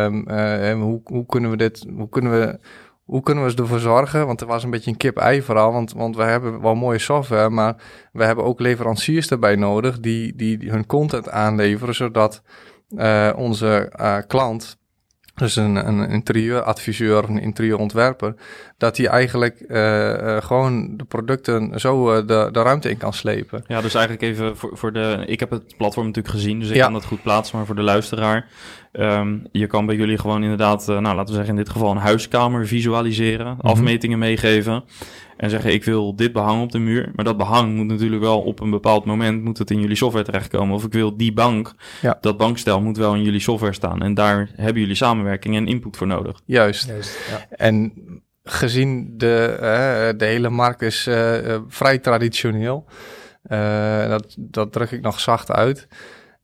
um, 0.04 0.28
uh, 0.28 0.72
hoe, 0.72 1.00
hoe 1.04 1.26
kunnen 1.26 1.50
we 1.50 1.56
dit, 1.56 1.86
hoe 1.96 2.08
kunnen 2.08 2.32
we, 2.32 2.58
hoe 3.04 3.22
kunnen 3.22 3.44
we 3.44 3.54
ervoor 3.54 3.78
zorgen? 3.78 4.26
Want 4.26 4.40
er 4.40 4.46
was 4.46 4.64
een 4.64 4.70
beetje 4.70 4.90
een 4.90 4.96
kip-ei 4.96 5.42
verhaal, 5.42 5.72
want, 5.72 5.92
want 5.92 6.16
we 6.16 6.22
hebben 6.22 6.60
wel 6.60 6.74
mooie 6.74 6.98
software, 6.98 7.50
maar 7.50 7.76
we 8.12 8.24
hebben 8.24 8.44
ook 8.44 8.60
leveranciers 8.60 9.30
erbij 9.30 9.56
nodig 9.56 10.00
die, 10.00 10.36
die 10.36 10.70
hun 10.70 10.86
content 10.86 11.28
aanleveren, 11.28 11.94
zodat 11.94 12.42
onze 13.36 13.92
klant 14.26 14.78
dus 15.34 15.56
een, 15.56 15.76
een 15.76 16.08
interieuradviseur 16.10 17.24
een 17.24 17.40
interieurontwerper, 17.40 18.34
dat 18.78 18.96
hij 18.96 19.06
eigenlijk 19.06 19.64
uh, 19.68 19.78
uh, 19.78 20.42
gewoon 20.42 20.96
de 20.96 21.04
producten 21.04 21.80
zo 21.80 22.10
uh, 22.10 22.16
de, 22.16 22.48
de 22.52 22.62
ruimte 22.62 22.90
in 22.90 22.96
kan 22.96 23.12
slepen. 23.12 23.64
Ja, 23.66 23.80
dus 23.80 23.94
eigenlijk 23.94 24.24
even 24.24 24.56
voor, 24.56 24.70
voor 24.72 24.92
de. 24.92 25.22
Ik 25.26 25.40
heb 25.40 25.50
het 25.50 25.76
platform 25.76 26.06
natuurlijk 26.06 26.34
gezien, 26.34 26.58
dus 26.60 26.68
ik 26.68 26.74
ja. 26.74 26.84
kan 26.84 26.92
dat 26.92 27.04
goed 27.04 27.22
plaatsen. 27.22 27.56
Maar 27.56 27.66
voor 27.66 27.74
de 27.74 27.82
luisteraar, 27.82 28.46
um, 28.92 29.46
je 29.52 29.66
kan 29.66 29.86
bij 29.86 29.96
jullie 29.96 30.18
gewoon 30.18 30.42
inderdaad, 30.42 30.86
nou 30.86 31.02
laten 31.02 31.26
we 31.26 31.32
zeggen 31.32 31.50
in 31.50 31.56
dit 31.56 31.68
geval 31.68 31.90
een 31.90 31.96
huiskamer 31.96 32.66
visualiseren, 32.66 33.46
mm 33.46 33.56
-hmm. 33.60 33.70
afmetingen 33.70 34.18
meegeven 34.18 34.84
en 35.44 35.50
zeggen 35.50 35.72
ik 35.72 35.84
wil 35.84 36.16
dit 36.16 36.32
behang 36.32 36.62
op 36.62 36.72
de 36.72 36.78
muur. 36.78 37.10
Maar 37.14 37.24
dat 37.24 37.36
behang 37.36 37.74
moet 37.74 37.86
natuurlijk 37.86 38.22
wel 38.22 38.40
op 38.40 38.60
een 38.60 38.70
bepaald 38.70 39.04
moment 39.04 39.44
moet 39.44 39.58
het 39.58 39.70
in 39.70 39.80
jullie 39.80 39.96
software 39.96 40.24
terechtkomen. 40.24 40.74
Of 40.74 40.84
ik 40.84 40.92
wil 40.92 41.16
die 41.16 41.32
bank, 41.32 41.74
ja. 42.02 42.18
dat 42.20 42.36
bankstel 42.36 42.80
moet 42.80 42.96
wel 42.96 43.14
in 43.14 43.22
jullie 43.22 43.40
software 43.40 43.72
staan. 43.72 44.02
En 44.02 44.14
daar 44.14 44.50
hebben 44.56 44.82
jullie 44.82 44.96
samenwerking 44.96 45.56
en 45.56 45.66
input 45.66 45.96
voor 45.96 46.06
nodig. 46.06 46.40
Juist. 46.44 46.86
Juist 46.86 47.18
ja. 47.30 47.56
En 47.56 47.92
gezien 48.42 49.14
de, 49.16 49.52
uh, 49.54 50.18
de 50.18 50.24
hele 50.24 50.50
markt 50.50 50.82
is 50.82 51.06
uh, 51.06 51.58
vrij 51.68 51.98
traditioneel. 51.98 52.84
Uh, 53.46 54.08
dat, 54.08 54.34
dat 54.38 54.72
druk 54.72 54.90
ik 54.90 55.00
nog 55.00 55.20
zacht 55.20 55.50
uit. 55.50 55.88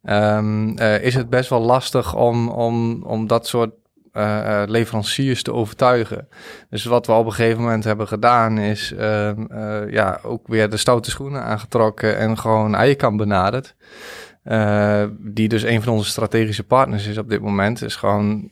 Um, 0.03 0.79
is 0.79 1.15
het 1.15 1.31
best 1.31 1.51
wel 1.51 1.61
lastig 1.61 2.15
om, 2.15 2.49
om, 2.49 3.03
om 3.03 3.27
dat 3.27 3.47
soort 3.47 3.71
uh, 4.13 4.63
leveranciers 4.67 5.43
te 5.43 5.53
overtuigen. 5.53 6.29
Dus 6.71 6.85
wat 6.85 7.07
we 7.07 7.13
op 7.13 7.27
een 7.27 7.33
gegeven 7.33 7.63
moment 7.63 7.85
hebben 7.85 8.09
gedaan 8.09 8.59
is 8.59 8.93
ehm, 8.93 9.45
ja, 9.91 10.21
ook 10.23 10.47
weer 10.47 10.71
de 10.71 10.77
stoute 10.77 11.11
schoenen 11.11 11.43
aangetrokken 11.43 12.19
en 12.19 12.39
gewoon 12.39 12.75
Eikam 12.75 13.17
benaderd. 13.17 13.75
die 15.19 15.49
dus 15.49 15.63
een 15.63 15.83
van 15.83 15.93
onze 15.93 16.11
strategische 16.11 16.65
partners 16.65 17.07
is 17.07 17.19
op 17.19 17.29
dit 17.29 17.41
moment. 17.41 17.83
Is 17.83 17.97
gewoon 17.97 18.49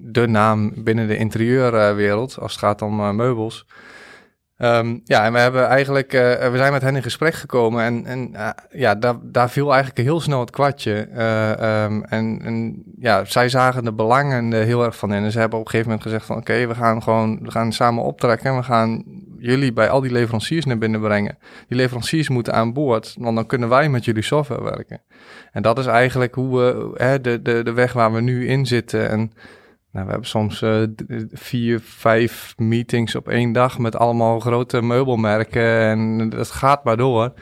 de 0.00 0.26
naam 0.28 0.84
binnen 0.84 1.08
de 1.08 1.16
interieurwereld 1.16 2.38
als 2.38 2.52
het 2.52 2.60
gaat 2.60 2.82
om 2.82 3.16
meubels. 3.16 3.66
Ehm, 4.60 4.98
ja, 5.04 5.24
en 5.24 5.32
we 5.32 5.38
hebben 5.38 5.66
eigenlijk, 5.66 6.12
uh, 6.12 6.20
we 6.20 6.56
zijn 6.56 6.72
met 6.72 6.82
hen 6.82 6.96
in 6.96 7.02
gesprek 7.02 7.34
gekomen 7.34 7.84
en, 7.84 8.06
en 8.06 8.30
uh, 8.32 8.48
ja, 8.70 8.94
daar, 8.94 9.14
daar 9.22 9.50
viel 9.50 9.72
eigenlijk 9.72 10.00
heel 10.00 10.20
snel 10.20 10.40
het 10.40 10.50
kwartje. 10.50 11.08
Uh, 11.12 11.84
um, 11.84 12.04
en, 12.04 12.40
en 12.42 12.82
ja, 12.98 13.24
zij 13.24 13.48
zagen 13.48 13.84
de 13.84 13.92
belangen 13.92 14.52
heel 14.52 14.84
erg 14.84 14.96
van 14.96 15.12
in. 15.12 15.24
En 15.24 15.30
ze 15.30 15.38
hebben 15.38 15.58
op 15.58 15.64
een 15.64 15.70
gegeven 15.70 15.90
moment 15.90 16.08
gezegd 16.08 16.26
van 16.26 16.36
oké, 16.36 16.66
we 16.66 16.74
gaan 16.74 17.02
gewoon, 17.02 17.38
we 17.42 17.50
gaan 17.50 17.72
samen 17.72 18.04
optrekken 18.04 18.50
en 18.50 18.56
we 18.56 18.62
gaan 18.62 19.04
jullie 19.38 19.72
bij 19.72 19.90
al 19.90 20.00
die 20.00 20.12
leveranciers 20.12 20.64
naar 20.64 20.78
binnen 20.78 21.00
brengen. 21.00 21.38
Die 21.68 21.76
leveranciers 21.76 22.28
moeten 22.28 22.54
aan 22.54 22.72
boord, 22.72 23.14
want 23.18 23.36
dan 23.36 23.46
kunnen 23.46 23.68
wij 23.68 23.88
met 23.88 24.04
jullie 24.04 24.22
software 24.22 24.62
werken. 24.62 25.00
En 25.52 25.62
dat 25.62 25.78
is 25.78 25.86
eigenlijk 25.86 26.34
hoe 26.34 26.58
we, 26.58 27.18
de, 27.20 27.42
de, 27.42 27.62
de 27.62 27.72
weg 27.72 27.92
waar 27.92 28.12
we 28.12 28.20
nu 28.20 28.48
in 28.48 28.66
zitten 28.66 29.10
en... 29.10 29.32
Nou, 29.92 30.04
we 30.04 30.10
hebben 30.10 30.28
soms 30.28 30.62
uh, 30.62 30.82
vier, 31.32 31.80
vijf 31.80 32.54
meetings 32.56 33.14
op 33.14 33.28
één 33.28 33.52
dag 33.52 33.78
met 33.78 33.96
allemaal 33.96 34.40
grote 34.40 34.82
meubelmerken 34.82 35.80
en 35.80 36.28
dat 36.28 36.50
gaat 36.50 36.84
maar 36.84 36.96
door. 36.96 37.32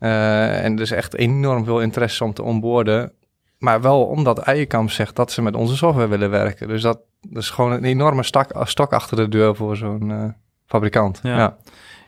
Uh, 0.00 0.64
en 0.64 0.74
er 0.74 0.80
is 0.80 0.90
echt 0.90 1.14
enorm 1.14 1.64
veel 1.64 1.80
interesse 1.80 2.24
om 2.24 2.32
te 2.32 2.42
onboorden. 2.42 3.12
Maar 3.58 3.80
wel 3.80 4.04
omdat 4.04 4.38
Eierkamp 4.38 4.90
zegt 4.90 5.16
dat 5.16 5.32
ze 5.32 5.42
met 5.42 5.56
onze 5.56 5.76
software 5.76 6.08
willen 6.08 6.30
werken. 6.30 6.68
Dus 6.68 6.82
dat, 6.82 7.00
dat 7.20 7.42
is 7.42 7.50
gewoon 7.50 7.72
een 7.72 7.84
enorme 7.84 8.22
stok, 8.22 8.50
stok 8.62 8.92
achter 8.92 9.16
de 9.16 9.28
deur 9.28 9.56
voor 9.56 9.76
zo'n 9.76 10.10
uh, 10.10 10.24
fabrikant. 10.66 11.20
Ja. 11.22 11.36
ja. 11.36 11.56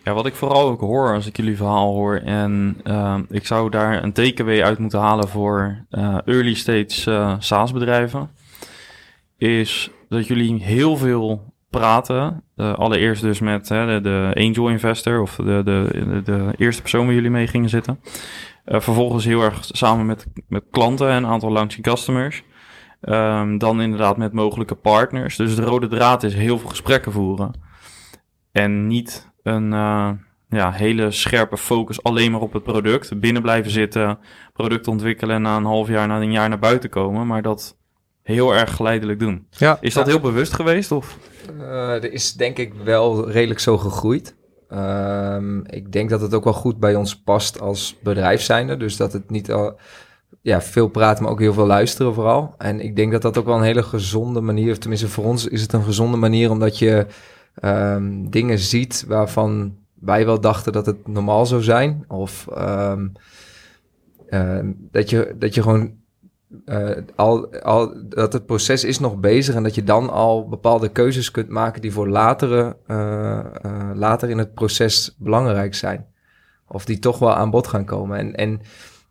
ja. 0.04 0.12
wat 0.12 0.26
ik 0.26 0.34
vooral 0.34 0.68
ook 0.68 0.80
hoor 0.80 1.14
als 1.14 1.26
ik 1.26 1.36
jullie 1.36 1.56
verhaal 1.56 1.94
hoor... 1.94 2.16
en 2.16 2.76
ik 3.28 3.46
zou 3.46 3.70
daar 3.70 4.02
een 4.02 4.12
takeaway 4.12 4.62
uit 4.62 4.78
moeten 4.78 5.00
halen 5.00 5.28
voor 5.28 5.84
early 6.24 6.54
stage 6.54 7.36
SaaS-bedrijven 7.38 8.30
is 9.40 9.90
dat 10.08 10.26
jullie 10.26 10.62
heel 10.62 10.96
veel 10.96 11.54
praten. 11.70 12.44
Allereerst 12.56 13.22
dus 13.22 13.40
met 13.40 13.66
de, 13.66 13.98
de, 14.02 14.32
angel 14.34 14.68
investor 14.68 15.20
of 15.20 15.36
de, 15.36 15.62
de, 15.64 16.20
de, 16.24 16.52
eerste 16.56 16.80
persoon 16.80 17.04
waar 17.06 17.14
jullie 17.14 17.30
mee 17.30 17.46
gingen 17.46 17.68
zitten. 17.68 18.00
Uh, 18.66 18.80
vervolgens 18.80 19.24
heel 19.24 19.42
erg 19.42 19.58
samen 19.62 20.06
met, 20.06 20.26
met 20.48 20.64
klanten 20.70 21.08
en 21.08 21.16
een 21.16 21.30
aantal 21.30 21.52
launching 21.52 21.82
customers. 21.82 22.42
Um, 23.02 23.58
dan 23.58 23.80
inderdaad 23.80 24.16
met 24.16 24.32
mogelijke 24.32 24.74
partners. 24.74 25.36
Dus 25.36 25.56
de 25.56 25.62
rode 25.62 25.88
draad 25.88 26.22
is 26.22 26.34
heel 26.34 26.58
veel 26.58 26.68
gesprekken 26.68 27.12
voeren. 27.12 27.52
En 28.52 28.86
niet 28.86 29.32
een 29.42 29.72
uh, 29.72 30.10
ja, 30.48 30.72
hele 30.72 31.10
scherpe 31.10 31.56
focus 31.56 32.02
alleen 32.02 32.30
maar 32.30 32.40
op 32.40 32.52
het 32.52 32.62
product. 32.62 33.20
Binnen 33.20 33.42
blijven 33.42 33.70
zitten, 33.70 34.18
product 34.52 34.88
ontwikkelen 34.88 35.36
en 35.36 35.42
na 35.42 35.56
een 35.56 35.64
half 35.64 35.88
jaar, 35.88 36.06
na 36.06 36.20
een 36.20 36.32
jaar 36.32 36.48
naar 36.48 36.58
buiten 36.58 36.90
komen. 36.90 37.26
Maar 37.26 37.42
dat 37.42 37.79
heel 38.22 38.54
erg 38.54 38.76
geleidelijk 38.76 39.18
doen. 39.18 39.46
Ja, 39.50 39.78
is 39.80 39.94
dat 39.94 40.06
heel 40.06 40.20
bewust 40.20 40.52
geweest? 40.52 40.92
Of? 40.92 41.18
Uh, 41.58 41.94
er 41.94 42.12
is 42.12 42.32
denk 42.32 42.58
ik 42.58 42.74
wel 42.74 43.30
redelijk 43.30 43.60
zo 43.60 43.78
gegroeid. 43.78 44.34
Um, 44.72 45.66
ik 45.66 45.92
denk 45.92 46.10
dat 46.10 46.20
het 46.20 46.34
ook 46.34 46.44
wel 46.44 46.52
goed 46.52 46.78
bij 46.78 46.94
ons 46.94 47.16
past 47.22 47.60
als 47.60 47.96
bedrijf 48.02 48.40
zijnde. 48.40 48.76
Dus 48.76 48.96
dat 48.96 49.12
het 49.12 49.30
niet 49.30 49.52
al 49.52 49.78
ja, 50.42 50.60
veel 50.60 50.88
praten, 50.88 51.22
maar 51.22 51.32
ook 51.32 51.40
heel 51.40 51.52
veel 51.52 51.66
luisteren 51.66 52.14
vooral. 52.14 52.54
En 52.58 52.80
ik 52.80 52.96
denk 52.96 53.12
dat 53.12 53.22
dat 53.22 53.38
ook 53.38 53.46
wel 53.46 53.56
een 53.56 53.62
hele 53.62 53.82
gezonde 53.82 54.40
manier, 54.40 54.70
of 54.70 54.78
tenminste 54.78 55.08
voor 55.08 55.24
ons 55.24 55.46
is 55.46 55.62
het 55.62 55.72
een 55.72 55.82
gezonde 55.82 56.16
manier, 56.16 56.50
omdat 56.50 56.78
je 56.78 57.06
um, 57.64 58.30
dingen 58.30 58.58
ziet 58.58 59.04
waarvan 59.08 59.76
wij 59.94 60.24
wel 60.26 60.40
dachten 60.40 60.72
dat 60.72 60.86
het 60.86 61.08
normaal 61.08 61.46
zou 61.46 61.62
zijn. 61.62 62.04
Of 62.08 62.46
um, 62.58 63.12
uh, 64.28 64.58
dat, 64.90 65.10
je, 65.10 65.34
dat 65.38 65.54
je 65.54 65.62
gewoon 65.62 65.92
uh, 66.66 66.90
al, 67.14 67.54
al, 67.54 67.94
dat 68.08 68.32
het 68.32 68.46
proces 68.46 68.84
is 68.84 68.98
nog 68.98 69.16
bezig 69.16 69.54
en 69.54 69.62
dat 69.62 69.74
je 69.74 69.84
dan 69.84 70.10
al 70.10 70.48
bepaalde 70.48 70.88
keuzes 70.88 71.30
kunt 71.30 71.48
maken 71.48 71.80
die 71.80 71.92
voor 71.92 72.08
latere, 72.08 72.76
uh, 72.86 73.40
later 73.94 74.30
in 74.30 74.38
het 74.38 74.54
proces 74.54 75.16
belangrijk 75.18 75.74
zijn. 75.74 76.06
Of 76.68 76.84
die 76.84 76.98
toch 76.98 77.18
wel 77.18 77.34
aan 77.34 77.50
bod 77.50 77.66
gaan 77.66 77.84
komen. 77.84 78.18
En, 78.18 78.34
en 78.34 78.60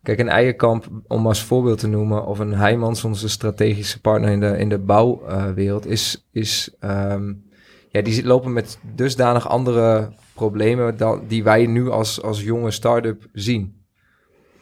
kijk, 0.02 0.18
een 0.18 0.28
Eierkamp, 0.28 0.88
om 1.06 1.26
als 1.26 1.42
voorbeeld 1.42 1.78
te 1.78 1.88
noemen, 1.88 2.26
of 2.26 2.38
een 2.38 2.54
Heijmans, 2.54 3.04
onze 3.04 3.28
strategische 3.28 4.00
partner 4.00 4.30
in 4.30 4.40
de, 4.40 4.58
in 4.58 4.68
de 4.68 4.78
bouwwereld, 4.78 5.86
is, 5.86 6.26
is 6.30 6.76
um, 6.80 7.44
ja, 7.88 8.02
die 8.02 8.24
lopen 8.24 8.52
met 8.52 8.78
dusdanig 8.94 9.48
andere 9.48 10.12
problemen 10.34 10.96
dan, 10.96 11.22
die 11.28 11.44
wij 11.44 11.66
nu 11.66 11.90
als, 11.90 12.22
als 12.22 12.42
jonge 12.42 12.70
start-up 12.70 13.26
zien. 13.32 13.82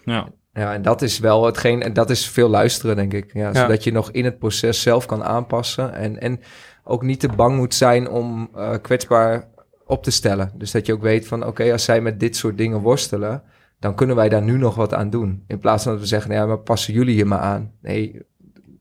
Ja. 0.05 0.29
Ja, 0.59 0.75
en 0.75 0.83
dat 0.83 1.03
is 1.03 1.19
wel 1.19 1.45
hetgeen, 1.45 1.83
en 1.83 1.93
dat 1.93 2.11
is 2.11 2.29
veel 2.29 2.49
luisteren, 2.49 2.97
denk 2.97 3.13
ik. 3.13 3.31
Ja, 3.33 3.55
zodat 3.55 3.85
je 3.85 3.93
nog 3.93 4.11
in 4.11 4.25
het 4.25 4.39
proces 4.39 4.83
zelf 4.83 5.07
kan 5.07 5.25
aanpassen. 5.25 5.95
En, 5.95 6.21
en 6.21 6.41
ook 6.85 7.03
niet 7.03 7.21
te 7.21 7.29
bang 7.29 7.57
moet 7.57 7.75
zijn 7.75 8.09
om 8.09 8.51
uh, 8.57 8.71
kwetsbaar 8.83 9.49
op 9.87 10.03
te 10.03 10.11
stellen. 10.11 10.53
Dus 10.55 10.71
dat 10.71 10.87
je 10.87 10.93
ook 10.93 11.03
weet 11.03 11.27
van, 11.27 11.47
oké, 11.47 11.73
als 11.73 11.85
zij 11.85 12.01
met 12.01 12.21
dit 12.21 12.37
soort 12.37 12.59
dingen 12.59 12.81
worstelen, 12.81 13.43
dan 13.79 13.95
kunnen 13.95 14.17
wij 14.17 14.29
daar 14.29 14.43
nu 14.43 14.57
nog 14.57 14.75
wat 14.75 14.95
aan 14.95 15.11
doen. 15.11 15.45
In 15.47 15.59
plaats 15.59 15.83
van 15.83 15.93
dat 15.93 16.01
we 16.01 16.07
zeggen, 16.07 16.31
nou 16.31 16.43
ja, 16.43 16.49
maar 16.49 16.59
passen 16.59 16.95
jullie 16.95 17.17
je 17.17 17.25
maar 17.25 17.39
aan. 17.39 17.73
Nee, 17.83 18.21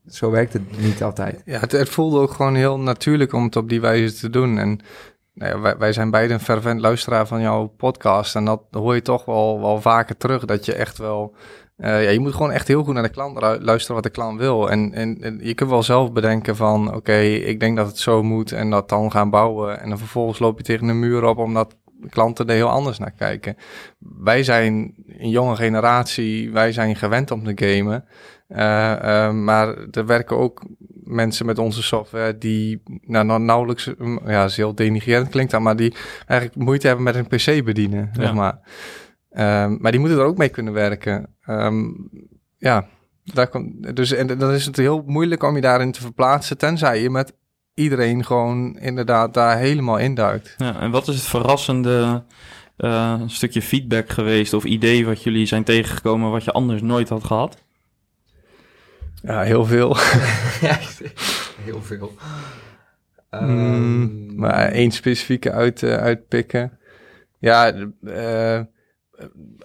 zo 0.08 0.32
werkt 0.32 0.54
het 0.54 0.82
niet 0.82 1.04
altijd. 1.04 1.42
Ja, 1.46 1.60
het, 1.60 1.72
het 1.72 1.90
voelde 1.90 2.20
ook 2.20 2.32
gewoon 2.32 2.56
heel 2.56 2.80
natuurlijk 2.80 3.34
om 3.34 3.44
het 3.44 3.56
op 3.56 3.70
die 3.70 3.82
wijze 3.82 4.14
te 4.14 4.30
doen. 4.30 4.58
En 4.58 4.80
nou 5.38 5.62
wij, 5.62 5.78
wij, 5.78 5.94
zijn 5.94 6.12
beide 6.12 6.34
een 6.34 6.40
fervent 6.40 6.82
luisteraar 6.82 7.28
van 7.28 7.42
jouw 7.42 7.68
podcast. 7.68 8.36
En 8.36 8.46
dat 8.46 8.62
hoor 8.72 8.96
je 8.96 9.02
toch 9.02 9.26
wel, 9.26 9.62
wel 9.62 9.82
vaker 9.82 10.18
terug. 10.18 10.46
Dat 10.46 10.66
je 10.66 10.74
echt 10.74 10.98
wel 10.98 11.36
uh, 11.78 12.04
ja, 12.04 12.10
je 12.10 12.20
moet 12.20 12.34
gewoon 12.34 12.52
echt 12.52 12.68
heel 12.68 12.84
goed 12.84 12.94
naar 12.94 13.04
de 13.04 13.10
klant 13.10 13.42
luisteren 13.42 13.96
wat 13.96 14.04
de 14.04 14.10
klant 14.10 14.40
wil. 14.40 14.70
En, 14.70 14.94
en, 14.94 15.22
en 15.22 15.40
je 15.42 15.54
kunt 15.54 15.70
wel 15.70 15.84
zelf 15.84 16.12
bedenken 16.12 16.56
van, 16.56 16.96
oké, 16.96 17.18
ik 17.22 17.60
denk 17.60 17.78
dat 17.78 17.88
het 17.88 17.98
zo 17.98 18.24
moet 18.24 18.52
en 18.52 18.70
dat 18.70 18.90
dan 18.90 19.12
gaan 19.12 19.30
bouwen. 19.30 19.80
En 19.80 19.90
dan 19.90 19.98
vervolgens 19.98 20.40
loop 20.40 20.58
je 20.58 20.64
tegen 20.64 20.88
een 20.88 21.00
muur 21.00 21.24
op 21.24 21.38
omdat 21.38 21.76
klanten 22.10 22.48
er 22.48 22.56
heel 22.56 22.70
anders 22.70 22.98
naar 22.98 23.12
kijken. 23.12 23.58
Wij 24.00 24.44
zijn 24.44 24.96
een 25.18 25.30
jonge 25.30 25.56
generatie, 25.56 26.52
wij 26.52 26.72
zijn 26.72 26.96
gewend 26.96 27.32
om 27.32 27.44
te 27.44 27.68
gamen. 27.68 28.06
Uh, 28.50 28.58
uh, 28.58 29.32
maar 29.32 29.78
er 29.92 30.06
werken 30.06 30.38
ook 30.38 30.66
mensen 31.04 31.46
met 31.46 31.58
onze 31.58 31.84
software 31.84 32.38
die 32.38 32.82
nou, 33.02 33.40
nauwelijks, 33.40 33.92
ja, 34.26 34.44
is 34.44 34.58
heel 34.58 34.76
denigrerend 34.76 35.30
klinkt 35.30 35.52
dat, 35.52 35.62
maar 35.62 35.76
die 35.76 35.96
eigenlijk 36.26 36.62
moeite 36.62 36.88
hebben 36.88 37.06
met 37.06 37.16
een 37.16 37.28
PC 37.28 37.66
bedienen, 37.66 38.10
ja. 38.14 38.22
zeg 38.22 38.34
maar. 38.34 38.60
Um, 39.32 39.78
maar 39.82 39.92
die 39.92 40.00
moeten 40.00 40.20
er 40.20 40.26
ook 40.26 40.38
mee 40.38 40.50
kunnen 40.50 40.74
werken. 40.74 41.36
Um, 41.50 42.10
ja, 42.58 42.88
daar 43.24 43.48
komt, 43.48 43.96
dus 43.96 44.12
en 44.12 44.28
dan 44.28 44.52
is 44.52 44.66
het 44.66 44.78
heel 44.78 45.04
moeilijk 45.06 45.44
om 45.44 45.56
je 45.56 45.62
daarin 45.62 45.92
te 45.92 46.02
verplaatsen, 46.02 46.58
tenzij 46.58 47.02
je 47.02 47.10
met 47.10 47.36
iedereen 47.74 48.26
gewoon 48.26 48.78
inderdaad 48.80 49.34
daar 49.34 49.58
helemaal 49.58 49.98
induikt. 49.98 50.56
Ja, 50.58 50.80
en 50.80 50.92
wat 50.92 51.08
is 51.08 51.16
het 51.16 51.26
verrassende 51.26 52.24
uh, 52.78 53.22
stukje 53.26 53.62
feedback 53.62 54.10
geweest 54.10 54.54
of 54.54 54.64
idee 54.64 55.06
wat 55.06 55.24
jullie 55.24 55.46
zijn 55.46 55.64
tegengekomen 55.64 56.32
wat 56.32 56.44
je 56.44 56.52
anders 56.52 56.82
nooit 56.82 57.10
had 57.10 57.24
gehad? 57.24 57.66
Ja, 59.22 59.42
heel 59.42 59.66
veel. 59.66 59.96
ja, 60.68 60.80
heel 61.62 61.82
veel. 61.82 62.12
Um, 63.32 64.36
maar 64.36 64.68
één 64.68 64.92
specifieke 64.92 65.52
uit, 65.52 65.82
uh, 65.82 65.96
uitpikken. 65.96 66.80
Ja, 67.40 67.74
uh, 68.02 68.62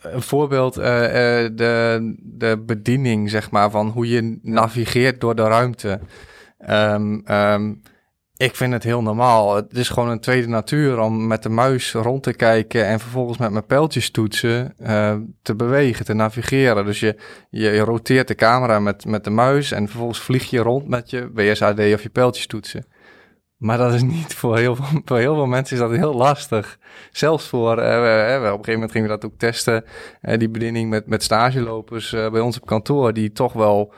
een 0.01 0.23
voorbeeld, 0.23 0.79
uh, 0.79 0.85
de, 0.85 2.15
de 2.23 2.63
bediening, 2.67 3.31
zeg 3.31 3.51
maar, 3.51 3.71
van 3.71 3.89
hoe 3.89 4.09
je 4.09 4.39
navigeert 4.43 5.21
door 5.21 5.35
de 5.35 5.43
ruimte. 5.43 6.01
Um, 6.69 7.23
um, 7.31 7.83
ik 8.43 8.57
vind 8.57 8.73
het 8.73 8.83
heel 8.83 9.03
normaal. 9.03 9.55
Het 9.55 9.77
is 9.77 9.89
gewoon 9.89 10.09
een 10.09 10.21
tweede 10.21 10.49
natuur 10.49 10.99
om 10.99 11.27
met 11.27 11.43
de 11.43 11.49
muis 11.49 11.93
rond 11.93 12.23
te 12.23 12.33
kijken 12.33 12.87
en 12.87 13.01
vervolgens 13.01 13.39
met 13.39 13.51
mijn 13.51 13.67
pijltjes 13.67 14.11
toetsen 14.11 14.75
uh, 14.81 15.15
te 15.43 15.55
bewegen, 15.55 16.05
te 16.05 16.15
navigeren. 16.15 16.85
Dus 16.85 17.01
je, 17.01 17.17
je, 17.51 17.79
roteert 17.79 18.29
de 18.29 18.35
camera 18.35 18.79
met, 18.79 19.05
met 19.05 19.25
de 19.25 19.31
muis 19.31 19.73
en 19.73 19.89
vervolgens 19.89 20.21
vlieg 20.21 20.51
je 20.51 20.61
rond 20.61 20.89
met 20.89 21.11
je 21.11 21.31
WSAD 21.35 21.79
of 21.79 22.03
je 22.03 22.11
pijltjes 22.13 22.47
toetsen. 22.47 22.87
Maar 23.57 23.79
dat 23.79 23.95
is 23.95 24.03
niet 24.03 24.35
voor 24.35 24.59
heel 24.59 24.77
veel, 24.77 25.35
veel 25.35 25.47
mensen 25.47 25.77
is 25.77 25.83
dat 25.83 25.91
heel 25.91 26.15
lastig. 26.15 26.79
Zelfs 27.11 27.47
voor, 27.49 27.79
uh, 27.79 27.85
we, 27.85 28.37
op 28.39 28.43
een 28.43 28.51
gegeven 28.51 28.73
moment 28.73 28.93
gingen 28.93 29.09
we 29.09 29.15
dat 29.15 29.25
ook 29.25 29.39
testen, 29.39 29.85
uh, 30.23 30.39
die 30.39 30.49
bediening 30.49 30.91
met, 30.91 31.07
met 31.07 31.23
stagelopers 31.23 32.11
bij 32.11 32.41
ons 32.41 32.61
op 32.61 32.67
kantoor, 32.67 33.13
die 33.13 33.33
toch 33.33 33.53
wel 33.53 33.93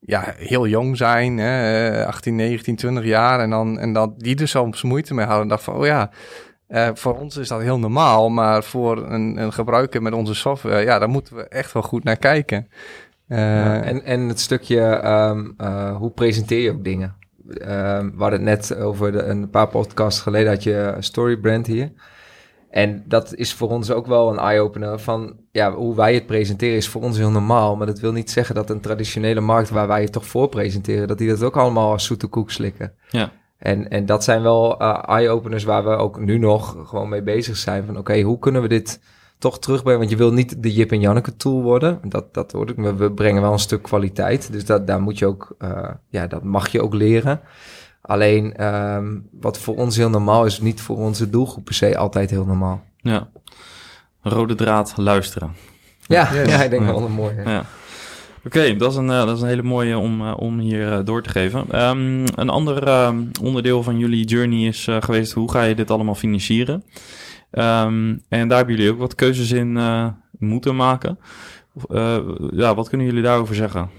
ja, 0.00 0.34
heel 0.36 0.66
jong 0.66 0.96
zijn, 0.96 1.38
hè, 1.38 2.06
18, 2.06 2.36
19, 2.36 2.76
20 2.76 3.04
jaar, 3.04 3.40
en, 3.40 3.50
dan, 3.50 3.78
en 3.78 3.92
dat 3.92 4.20
die 4.20 4.40
er 4.40 4.48
soms 4.48 4.82
moeite 4.82 5.14
mee 5.14 5.24
hadden. 5.26 5.42
En 5.42 5.48
dacht 5.48 5.62
van, 5.62 5.74
oh 5.74 5.86
ja, 5.86 6.10
voor 6.94 7.18
ons 7.18 7.36
is 7.36 7.48
dat 7.48 7.60
heel 7.60 7.78
normaal, 7.78 8.28
maar 8.28 8.64
voor 8.64 9.10
een, 9.10 9.36
een 9.36 9.52
gebruiker 9.52 10.02
met 10.02 10.12
onze 10.12 10.34
software, 10.34 10.84
ja, 10.84 10.98
daar 10.98 11.08
moeten 11.08 11.36
we 11.36 11.48
echt 11.48 11.72
wel 11.72 11.82
goed 11.82 12.04
naar 12.04 12.16
kijken. 12.16 12.68
Ja, 13.26 13.82
en, 13.82 14.04
en 14.04 14.20
het 14.20 14.40
stukje, 14.40 15.06
um, 15.06 15.54
hoe 15.96 16.10
presenteer 16.10 16.60
je 16.60 16.70
ook 16.70 16.84
dingen? 16.84 17.14
we 17.54 18.12
hadden 18.16 18.46
het 18.46 18.68
net 18.68 18.76
over 18.76 19.12
de, 19.12 19.22
een 19.22 19.50
paar 19.50 19.68
podcasts 19.68 20.20
geleden 20.20 20.52
had 20.52 20.62
je 20.62 20.96
Storybrand 20.98 21.66
hier. 21.66 21.92
En 22.70 23.04
dat 23.06 23.34
is 23.34 23.54
voor 23.54 23.68
ons 23.68 23.90
ook 23.90 24.06
wel 24.06 24.30
een 24.30 24.38
eye-opener 24.38 24.98
van 24.98 25.36
ja, 25.52 25.72
hoe 25.72 25.94
wij 25.94 26.14
het 26.14 26.26
presenteren 26.26 26.76
is 26.76 26.88
voor 26.88 27.02
ons 27.02 27.16
heel 27.18 27.30
normaal. 27.30 27.76
Maar 27.76 27.86
dat 27.86 28.00
wil 28.00 28.12
niet 28.12 28.30
zeggen 28.30 28.54
dat 28.54 28.70
een 28.70 28.80
traditionele 28.80 29.40
markt 29.40 29.70
waar 29.70 29.86
wij 29.86 30.02
het 30.02 30.12
toch 30.12 30.26
voor 30.26 30.48
presenteren, 30.48 31.08
dat 31.08 31.18
die 31.18 31.28
dat 31.28 31.42
ook 31.42 31.56
allemaal 31.56 31.90
als 31.90 32.04
zoete 32.04 32.26
koek 32.26 32.50
slikken. 32.50 32.92
Ja. 33.08 33.32
En, 33.58 33.90
en 33.90 34.06
dat 34.06 34.24
zijn 34.24 34.42
wel 34.42 34.82
uh, 34.82 35.02
eye-openers 35.06 35.64
waar 35.64 35.84
we 35.84 35.90
ook 35.90 36.20
nu 36.20 36.38
nog 36.38 36.76
gewoon 36.84 37.08
mee 37.08 37.22
bezig 37.22 37.56
zijn. 37.56 37.86
Van 37.86 37.98
oké, 37.98 38.20
hoe 38.20 38.38
kunnen 38.38 38.62
we 38.62 38.68
dit 38.68 39.00
toch 39.38 39.58
terugbrengen? 39.58 39.98
Want 39.98 40.10
je 40.10 40.16
wil 40.16 40.32
niet 40.32 40.62
de 40.62 40.72
Jip 40.72 40.92
en 40.92 41.00
Janneke 41.00 41.36
tool 41.36 41.62
worden. 41.62 42.00
Dat, 42.02 42.34
dat 42.34 42.52
hoort 42.52 42.70
ik. 42.70 42.76
We 42.76 43.12
brengen 43.12 43.42
wel 43.42 43.52
een 43.52 43.58
stuk 43.58 43.82
kwaliteit. 43.82 44.52
Dus 44.52 44.64
dat, 44.64 44.86
daar 44.86 45.00
moet 45.00 45.18
je 45.18 45.26
ook, 45.26 45.54
uh, 45.58 45.88
ja, 46.08 46.26
dat 46.26 46.42
mag 46.42 46.68
je 46.68 46.82
ook 46.82 46.94
leren. 46.94 47.40
Alleen 48.00 48.66
um, 48.66 49.28
wat 49.40 49.58
voor 49.58 49.76
ons 49.76 49.96
heel 49.96 50.10
normaal 50.10 50.44
is, 50.44 50.60
niet 50.60 50.80
voor 50.80 50.96
onze 50.96 51.30
doelgroep 51.30 51.64
per 51.64 51.74
se 51.74 51.96
altijd 51.96 52.30
heel 52.30 52.44
normaal. 52.44 52.82
Ja. 52.96 53.28
Rode 54.22 54.54
draad 54.54 54.92
luisteren. 54.96 55.54
Ja, 56.06 56.32
ja 56.32 56.62
ik 56.62 56.70
denk 56.70 56.84
wel 56.84 57.02
een 57.02 57.12
mooie. 57.12 57.42
Ja. 57.44 57.64
Oké, 58.44 58.76
dat, 58.76 58.90
is 58.90 58.96
een, 58.96 59.08
uh, 59.08 59.24
dat 59.26 59.36
is 59.36 59.42
een 59.42 59.48
hele 59.48 59.62
mooie 59.62 59.98
om, 59.98 60.20
uh, 60.20 60.32
om 60.36 60.58
hier 60.58 60.92
uh, 60.92 61.04
door 61.04 61.22
te 61.22 61.30
geven. 61.30 61.88
Um, 61.88 62.24
een 62.34 62.48
ander 62.48 62.86
ehm, 62.86 63.22
onderdeel 63.42 63.82
van 63.82 63.98
jullie 63.98 64.24
journey 64.24 64.66
is 64.66 64.88
geweest, 65.00 65.32
hoe 65.32 65.50
ga 65.50 65.62
je 65.62 65.74
dit 65.74 65.90
allemaal 65.90 66.14
financieren? 66.14 66.84
Um, 67.52 68.22
en 68.28 68.48
daar 68.48 68.56
hebben 68.56 68.76
jullie 68.76 68.90
ook 68.90 68.98
wat 68.98 69.14
keuzes 69.14 69.50
in 69.50 69.78
moeten 70.38 70.76
maken. 70.76 71.18
ja, 72.50 72.74
wat 72.74 72.88
kunnen 72.88 73.06
jullie 73.06 73.22
daarover 73.22 73.54
zeggen? 73.54 73.90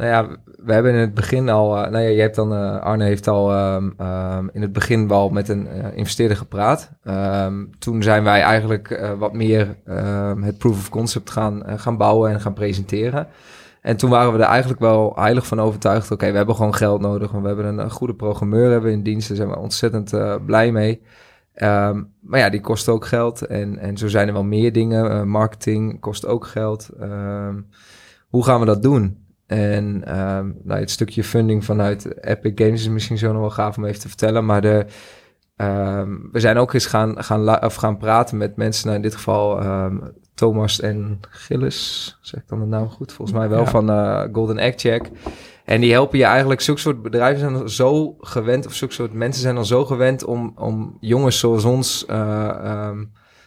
Nou 0.00 0.12
ja, 0.12 0.36
we 0.44 0.72
hebben 0.72 0.92
in 0.92 0.98
het 0.98 1.14
begin 1.14 1.48
al, 1.48 1.76
uh, 1.76 1.90
nou 1.90 2.04
ja, 2.04 2.08
je 2.08 2.20
hebt 2.20 2.34
dan, 2.34 2.52
uh, 2.52 2.80
Arne 2.80 3.04
heeft 3.04 3.28
al 3.28 3.74
um, 3.74 3.94
um, 4.00 4.50
in 4.52 4.62
het 4.62 4.72
begin 4.72 5.08
wel 5.08 5.28
met 5.28 5.48
een 5.48 5.66
uh, 5.66 5.96
investeerder 5.96 6.36
gepraat. 6.36 6.90
Um, 7.04 7.70
toen 7.78 8.02
zijn 8.02 8.24
wij 8.24 8.42
eigenlijk 8.42 9.14
wat 9.18 9.32
meer 9.32 9.76
het 10.40 10.58
proof 10.58 10.78
of 10.78 10.88
concept 10.88 11.30
gaan, 11.30 11.62
gaan 11.66 11.96
bouwen 11.96 12.30
en 12.30 12.40
gaan 12.40 12.52
presenteren. 12.52 13.26
En 13.80 13.96
toen 13.96 14.10
waren 14.10 14.32
we 14.32 14.38
er 14.38 14.44
eigenlijk 14.44 14.80
wel 14.80 15.12
heilig 15.14 15.46
van 15.46 15.60
overtuigd. 15.60 16.10
Oké, 16.10 16.30
we 16.30 16.36
hebben 16.36 16.54
gewoon 16.54 16.74
geld 16.74 17.00
nodig. 17.00 17.30
Want 17.30 17.42
we 17.42 17.48
hebben 17.48 17.78
een, 17.78 17.90
goede 17.90 18.14
programmeur 18.14 18.70
hebben 18.70 18.92
in 18.92 19.02
dienst. 19.02 19.28
Daar 19.28 19.36
zijn 19.36 19.48
we 19.48 19.58
ontzettend 19.58 20.14
blij 20.46 20.72
mee. 20.72 21.02
maar 22.20 22.38
ja, 22.38 22.48
die 22.48 22.60
kost 22.60 22.88
ook 22.88 23.06
geld. 23.06 23.46
En, 23.46 23.78
en 23.78 23.96
zo 23.96 24.08
zijn 24.08 24.26
er 24.26 24.32
wel 24.32 24.44
meer 24.44 24.72
dingen. 24.72 25.28
marketing 25.28 26.00
kost 26.00 26.26
ook 26.26 26.46
geld. 26.46 26.90
hoe 28.28 28.44
gaan 28.44 28.60
we 28.60 28.66
dat 28.66 28.82
doen? 28.82 29.28
En 29.50 30.18
um, 30.18 30.56
nou, 30.62 30.80
het 30.80 30.90
stukje 30.90 31.24
funding 31.24 31.64
vanuit 31.64 32.24
Epic 32.24 32.52
Games 32.54 32.80
is 32.80 32.88
misschien 32.88 33.18
zo 33.18 33.32
nog 33.32 33.40
wel 33.40 33.50
gaaf 33.50 33.76
om 33.76 33.84
even 33.84 34.00
te 34.00 34.08
vertellen. 34.08 34.46
Maar 34.46 34.60
de, 34.60 34.86
um, 35.56 36.28
we 36.32 36.40
zijn 36.40 36.56
ook 36.56 36.72
eens 36.72 36.86
gaan, 36.86 37.24
gaan, 37.24 37.64
of 37.64 37.74
gaan 37.74 37.96
praten 37.96 38.36
met 38.36 38.56
mensen, 38.56 38.84
nou 38.84 38.96
in 38.96 39.02
dit 39.02 39.14
geval 39.14 39.64
um, 39.64 40.12
Thomas 40.34 40.80
en 40.80 41.20
Gilles, 41.20 42.18
zeg 42.20 42.40
ik 42.40 42.48
dan 42.48 42.60
de 42.60 42.66
naam 42.66 42.88
goed? 42.88 43.12
Volgens 43.12 43.38
mij 43.38 43.48
wel, 43.48 43.60
ja. 43.60 43.66
van 43.66 43.90
uh, 43.90 44.22
Golden 44.32 44.58
Egg 44.58 44.74
Check. 44.76 45.10
En 45.64 45.80
die 45.80 45.92
helpen 45.92 46.18
je 46.18 46.24
eigenlijk, 46.24 46.60
zulke 46.60 46.80
soort 46.80 47.02
bedrijven 47.02 47.40
zijn 47.40 47.68
zo 47.68 48.16
gewend, 48.20 48.66
of 48.66 48.74
zulke 48.74 48.94
soort 48.94 49.12
mensen 49.12 49.42
zijn 49.42 49.56
al 49.56 49.64
zo 49.64 49.84
gewend 49.84 50.24
om, 50.24 50.52
om 50.56 50.96
jongens 51.00 51.38
zoals 51.38 51.64
ons 51.64 52.06
uh, 52.10 52.90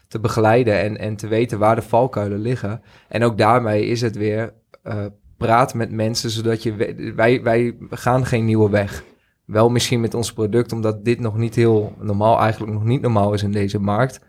te 0.08 0.20
begeleiden 0.20 0.80
en, 0.80 0.98
en 0.98 1.16
te 1.16 1.28
weten 1.28 1.60
waar 1.60 1.76
de 1.76 1.82
valkuilen 1.82 2.40
liggen. 2.40 2.82
En 3.08 3.24
ook 3.24 3.38
daarmee 3.38 3.86
is 3.86 4.02
het 4.02 4.16
weer 4.16 4.54
uh, 4.84 5.06
praat 5.46 5.74
met 5.74 5.92
mensen, 5.92 6.30
zodat 6.30 6.64
je... 6.64 7.14
Wij, 7.16 7.44
wij 7.44 7.76
gaan 7.90 8.26
geen 8.26 8.46
nieuwe 8.46 8.70
weg. 8.70 9.04
Wel 9.46 9.70
misschien 9.70 10.02
met 10.02 10.14
ons 10.14 10.34
product, 10.34 10.72
omdat 10.72 11.06
dit 11.06 11.20
nog 11.20 11.38
niet 11.38 11.56
heel 11.56 11.96
normaal, 12.00 12.40
eigenlijk 12.40 12.74
nog 12.74 12.84
niet 12.84 13.02
normaal 13.02 13.34
is 13.34 13.44
in 13.44 13.52
deze 13.52 13.80
markt. 13.80 14.20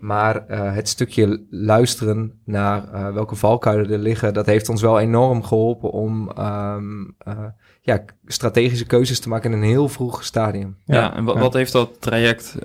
Maar 0.00 0.44
uh, 0.48 0.74
het 0.74 0.88
stukje 0.88 1.46
luisteren 1.50 2.40
naar 2.44 2.84
uh, 2.94 3.12
welke 3.12 3.34
valkuilen 3.34 3.90
er 3.90 3.98
liggen, 3.98 4.34
dat 4.34 4.46
heeft 4.46 4.68
ons 4.68 4.82
wel 4.82 5.00
enorm 5.00 5.42
geholpen 5.42 5.90
om 5.90 6.30
um, 6.38 7.16
uh, 7.28 7.34
ja, 7.80 8.04
strategische 8.24 8.86
keuzes 8.86 9.20
te 9.20 9.28
maken 9.28 9.52
in 9.52 9.58
een 9.58 9.68
heel 9.68 9.88
vroeg 9.88 10.24
stadium. 10.24 10.76
Ja, 10.84 10.94
ja 10.94 11.16
en 11.16 11.24
wat, 11.24 11.38
wat 11.38 11.54
heeft 11.54 11.72
dat 11.72 12.00
traject 12.00 12.56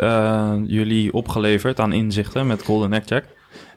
jullie 0.66 1.14
opgeleverd 1.14 1.80
aan 1.80 1.94
inzichten 1.94 2.48
met 2.48 2.64
Golden 2.64 2.94
Egg 2.94 3.06
Check? 3.06 3.26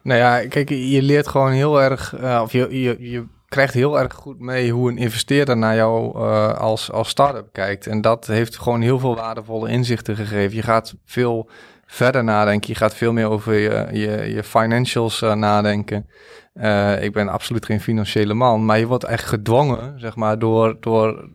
Nou 0.03 0.19
ja, 0.19 0.49
kijk, 0.49 0.69
je 0.69 1.03
leert 1.03 1.29
gewoon 1.29 1.53
heel 1.53 1.83
erg, 1.83 2.15
of 2.43 2.53
je, 2.53 2.81
je, 2.81 2.97
je 2.99 3.25
krijgt 3.49 3.75
heel 3.75 3.99
erg 3.99 4.15
goed 4.15 4.41
mee 4.41 4.73
hoe 4.73 4.91
een 4.91 4.99
investeerder 4.99 5.57
naar 5.57 5.75
jou 5.75 6.19
uh, 6.19 6.55
als, 6.59 6.93
als 6.93 7.09
start-up 7.09 7.49
kijkt. 7.53 7.87
En 7.87 8.01
dat 8.01 8.27
heeft 8.27 8.59
gewoon 8.59 8.81
heel 8.81 8.99
veel 8.99 9.15
waardevolle 9.17 9.69
inzichten 9.69 10.17
gegeven. 10.17 10.57
Je 10.57 10.63
gaat 10.63 10.95
veel 11.05 11.49
verder 11.87 12.25
nadenken. 12.25 12.69
Je 12.69 12.79
gaat 12.79 12.95
veel 12.95 13.13
meer 13.13 13.29
over 13.29 13.55
je, 13.55 13.87
je, 13.93 14.35
je 14.35 14.43
financials 14.43 15.23
uh, 15.23 15.35
nadenken. 15.35 16.07
Uh, 16.55 17.03
ik 17.03 17.13
ben 17.13 17.29
absoluut 17.29 17.65
geen 17.65 17.81
financiële 17.81 18.35
man, 18.35 18.65
maar 18.65 18.79
je 18.79 18.87
wordt 18.87 19.05
echt 19.05 19.25
gedwongen, 19.25 20.01
zeg 20.01 20.17
maar, 20.17 20.39
door, 20.39 20.77
door 20.81 21.29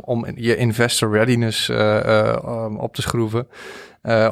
om 0.00 0.26
je 0.34 0.56
investor 0.56 1.12
readiness 1.12 1.70
op 2.76 2.94
te 2.94 3.02
schroeven. 3.02 3.48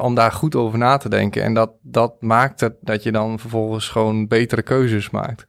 om 0.01 0.15
daar 0.15 0.31
goed 0.31 0.55
over 0.55 0.77
na 0.77 0.97
te 0.97 1.09
denken. 1.09 1.43
En 1.43 1.53
dat, 1.53 1.71
dat 1.81 2.15
maakt 2.19 2.59
het 2.59 2.73
dat 2.81 3.03
je 3.03 3.11
dan 3.11 3.39
vervolgens 3.39 3.89
gewoon 3.89 4.27
betere 4.27 4.61
keuzes 4.61 5.09
maakt. 5.09 5.45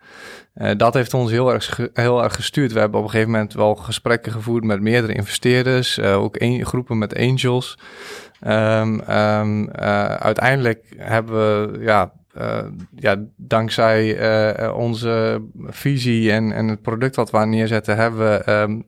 Uh, 0.56 0.70
dat 0.76 0.94
heeft 0.94 1.14
ons 1.14 1.30
heel 1.30 1.52
erg, 1.52 1.88
heel 1.92 2.22
erg 2.22 2.34
gestuurd. 2.34 2.72
We 2.72 2.78
hebben 2.78 2.98
op 2.98 3.04
een 3.04 3.10
gegeven 3.10 3.32
moment 3.32 3.52
wel 3.52 3.74
gesprekken 3.74 4.32
gevoerd 4.32 4.64
met 4.64 4.80
meerdere 4.80 5.12
investeerders, 5.12 5.98
uh, 5.98 6.22
ook 6.22 6.40
een, 6.40 6.66
groepen 6.66 6.98
met 6.98 7.16
angels. 7.16 7.78
Um, 8.46 9.00
um, 9.10 9.60
uh, 9.62 10.04
uiteindelijk 10.04 10.94
hebben 10.96 11.72
we, 11.72 11.78
ja, 11.80 12.12
ja 12.94 13.24
dankzij 13.36 14.70
onze 14.70 15.42
visie 15.66 16.32
en, 16.32 16.52
en 16.52 16.68
het 16.68 16.82
product 16.82 17.16
wat 17.16 17.30
we 17.30 17.38
neerzetten, 17.38 17.96
hebben 17.96 18.18
we 18.18 18.52
um, 18.52 18.84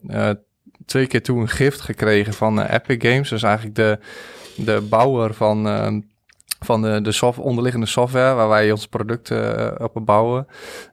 twee 0.87 1.07
keer 1.07 1.23
toe 1.23 1.41
een 1.41 1.49
gift 1.49 1.81
gekregen 1.81 2.33
van 2.33 2.63
Epic 2.63 3.11
Games. 3.11 3.29
Dus 3.29 3.43
eigenlijk 3.43 3.75
de, 3.75 3.99
de 4.57 4.87
bouwer 4.91 5.35
van 5.35 5.67
van 6.61 6.83
de, 6.83 7.01
de 7.01 7.13
soft, 7.13 7.39
onderliggende 7.39 7.87
software 7.87 8.35
waar 8.35 8.49
wij 8.49 8.71
ons 8.71 8.87
producten 8.87 9.61
uh, 9.61 9.87
op 9.93 10.07
bouwen, 10.07 10.47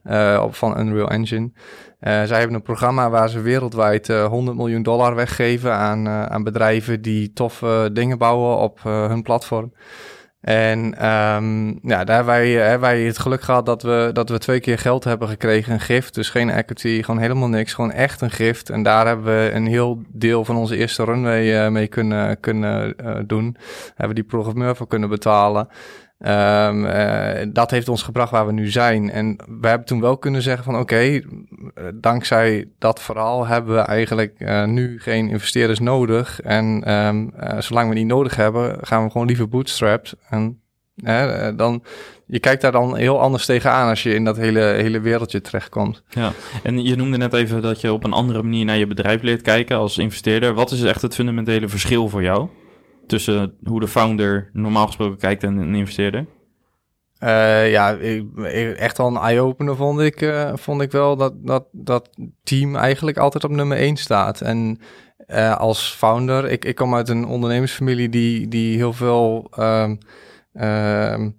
uh, 0.04 0.40
op 0.44 0.54
van 0.54 0.80
Unreal 0.80 1.10
Engine. 1.10 1.50
Uh, 2.00 2.22
zij 2.22 2.38
hebben 2.38 2.54
een 2.56 2.62
programma 2.62 3.10
waar 3.10 3.28
ze 3.28 3.40
wereldwijd 3.40 4.08
100 4.08 4.56
miljoen 4.56 4.82
dollar 4.82 5.14
weggeven 5.14 5.72
aan, 5.72 6.08
aan 6.08 6.42
bedrijven 6.42 7.02
die 7.02 7.32
toffe 7.32 7.90
dingen 7.92 8.18
bouwen 8.18 8.56
op 8.56 8.82
hun 8.82 9.22
platform. 9.22 9.72
En 10.46 11.06
um, 11.06 11.78
ja, 11.82 12.04
daar 12.04 12.16
hebben 12.16 12.34
wij, 12.34 12.80
wij 12.80 13.02
het 13.02 13.18
geluk 13.18 13.42
gehad 13.42 13.66
dat 13.66 13.82
we, 13.82 14.10
dat 14.12 14.28
we 14.28 14.38
twee 14.38 14.60
keer 14.60 14.78
geld 14.78 15.04
hebben 15.04 15.28
gekregen, 15.28 15.72
een 15.72 15.80
gift. 15.80 16.14
Dus 16.14 16.30
geen 16.30 16.50
equity, 16.50 17.02
gewoon 17.02 17.20
helemaal 17.20 17.48
niks, 17.48 17.74
gewoon 17.74 17.92
echt 17.92 18.20
een 18.20 18.30
gift. 18.30 18.70
En 18.70 18.82
daar 18.82 19.06
hebben 19.06 19.24
we 19.24 19.50
een 19.52 19.66
heel 19.66 20.02
deel 20.08 20.44
van 20.44 20.56
onze 20.56 20.76
eerste 20.76 21.04
runway 21.04 21.64
uh, 21.64 21.70
mee 21.70 21.86
kunnen, 21.86 22.40
kunnen 22.40 22.94
uh, 23.04 23.16
doen. 23.26 23.56
Hebben 23.94 24.14
die 24.14 24.24
programmeur 24.24 24.76
voor 24.76 24.86
kunnen 24.86 25.08
betalen. 25.08 25.68
Um, 26.18 26.84
uh, 26.84 27.46
dat 27.52 27.70
heeft 27.70 27.88
ons 27.88 28.02
gebracht 28.02 28.30
waar 28.30 28.46
we 28.46 28.52
nu 28.52 28.70
zijn. 28.70 29.10
En 29.10 29.36
we 29.60 29.68
hebben 29.68 29.86
toen 29.86 30.00
wel 30.00 30.18
kunnen 30.18 30.42
zeggen 30.42 30.64
van 30.64 30.78
oké, 30.78 30.82
okay, 30.82 31.24
dankzij 31.94 32.68
dat 32.78 33.02
verhaal 33.02 33.46
hebben 33.46 33.74
we 33.74 33.80
eigenlijk 33.80 34.34
uh, 34.38 34.64
nu 34.64 35.00
geen 35.00 35.28
investeerders 35.28 35.78
nodig. 35.78 36.40
En 36.40 36.82
uh, 36.86 37.58
zolang 37.58 37.88
we 37.88 37.94
die 37.94 38.04
nodig 38.04 38.36
hebben, 38.36 38.78
gaan 38.80 39.04
we 39.04 39.10
gewoon 39.10 39.26
liever 39.26 39.48
bootstrapped. 39.48 40.14
En 40.28 40.60
dan, 41.56 41.82
je 42.26 42.40
kijkt 42.40 42.62
daar 42.62 42.72
dan 42.72 42.96
heel 42.96 43.20
anders 43.20 43.46
tegenaan 43.46 43.88
als 43.88 44.02
je 44.02 44.14
in 44.14 44.24
dat 44.24 44.36
hele, 44.36 44.60
hele 44.60 45.00
wereldje 45.00 45.40
terechtkomt. 45.40 46.02
Ja, 46.08 46.32
en 46.62 46.82
je 46.82 46.96
noemde 46.96 47.16
net 47.16 47.32
even 47.32 47.62
dat 47.62 47.80
je 47.80 47.92
op 47.92 48.04
een 48.04 48.12
andere 48.12 48.42
manier 48.42 48.64
naar 48.64 48.76
je 48.76 48.86
bedrijf 48.86 49.22
leert 49.22 49.42
kijken 49.42 49.76
als 49.76 49.98
investeerder. 49.98 50.54
Wat 50.54 50.70
is 50.70 50.82
echt 50.82 51.02
het 51.02 51.14
fundamentele 51.14 51.68
verschil 51.68 52.08
voor 52.08 52.22
jou? 52.22 52.48
Tussen 53.06 53.54
hoe 53.64 53.80
de 53.80 53.88
founder 53.88 54.50
normaal 54.52 54.86
gesproken 54.86 55.18
kijkt 55.18 55.42
en 55.42 55.56
een 55.56 55.74
investeerder? 55.74 56.26
Uh, 57.22 57.70
ja, 57.70 57.90
ik, 57.90 58.24
echt 58.76 58.98
wel 58.98 59.06
een 59.06 59.16
eye-opener 59.16 59.76
vond 59.76 60.00
ik, 60.00 60.20
uh, 60.20 60.50
vond 60.54 60.80
ik 60.80 60.90
wel 60.90 61.16
dat, 61.16 61.32
dat 61.46 61.66
dat 61.72 62.10
team 62.42 62.76
eigenlijk 62.76 63.16
altijd 63.16 63.44
op 63.44 63.50
nummer 63.50 63.76
1 63.76 63.96
staat. 63.96 64.40
En 64.40 64.78
uh, 65.28 65.56
als 65.56 65.92
founder, 65.92 66.50
ik, 66.50 66.64
ik 66.64 66.74
kom 66.74 66.94
uit 66.94 67.08
een 67.08 67.26
ondernemersfamilie 67.26 68.08
die, 68.08 68.48
die 68.48 68.76
heel 68.76 68.92
veel 68.92 69.50
um, 69.58 69.98
um, 70.52 71.36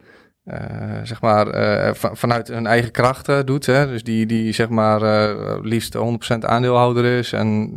uh, 0.53 0.57
zeg 1.03 1.21
maar, 1.21 1.55
uh, 1.55 1.93
vanuit 1.93 2.47
hun 2.47 2.67
eigen 2.67 2.91
krachten 2.91 3.45
doet. 3.45 3.65
Hè? 3.65 3.88
Dus 3.88 4.03
die, 4.03 4.25
die 4.25 4.51
zeg 4.51 4.69
maar 4.69 5.01
uh, 5.01 5.57
liefst 5.62 5.97
100% 5.97 5.99
aandeelhouder 6.39 7.05
is 7.05 7.33
en 7.33 7.71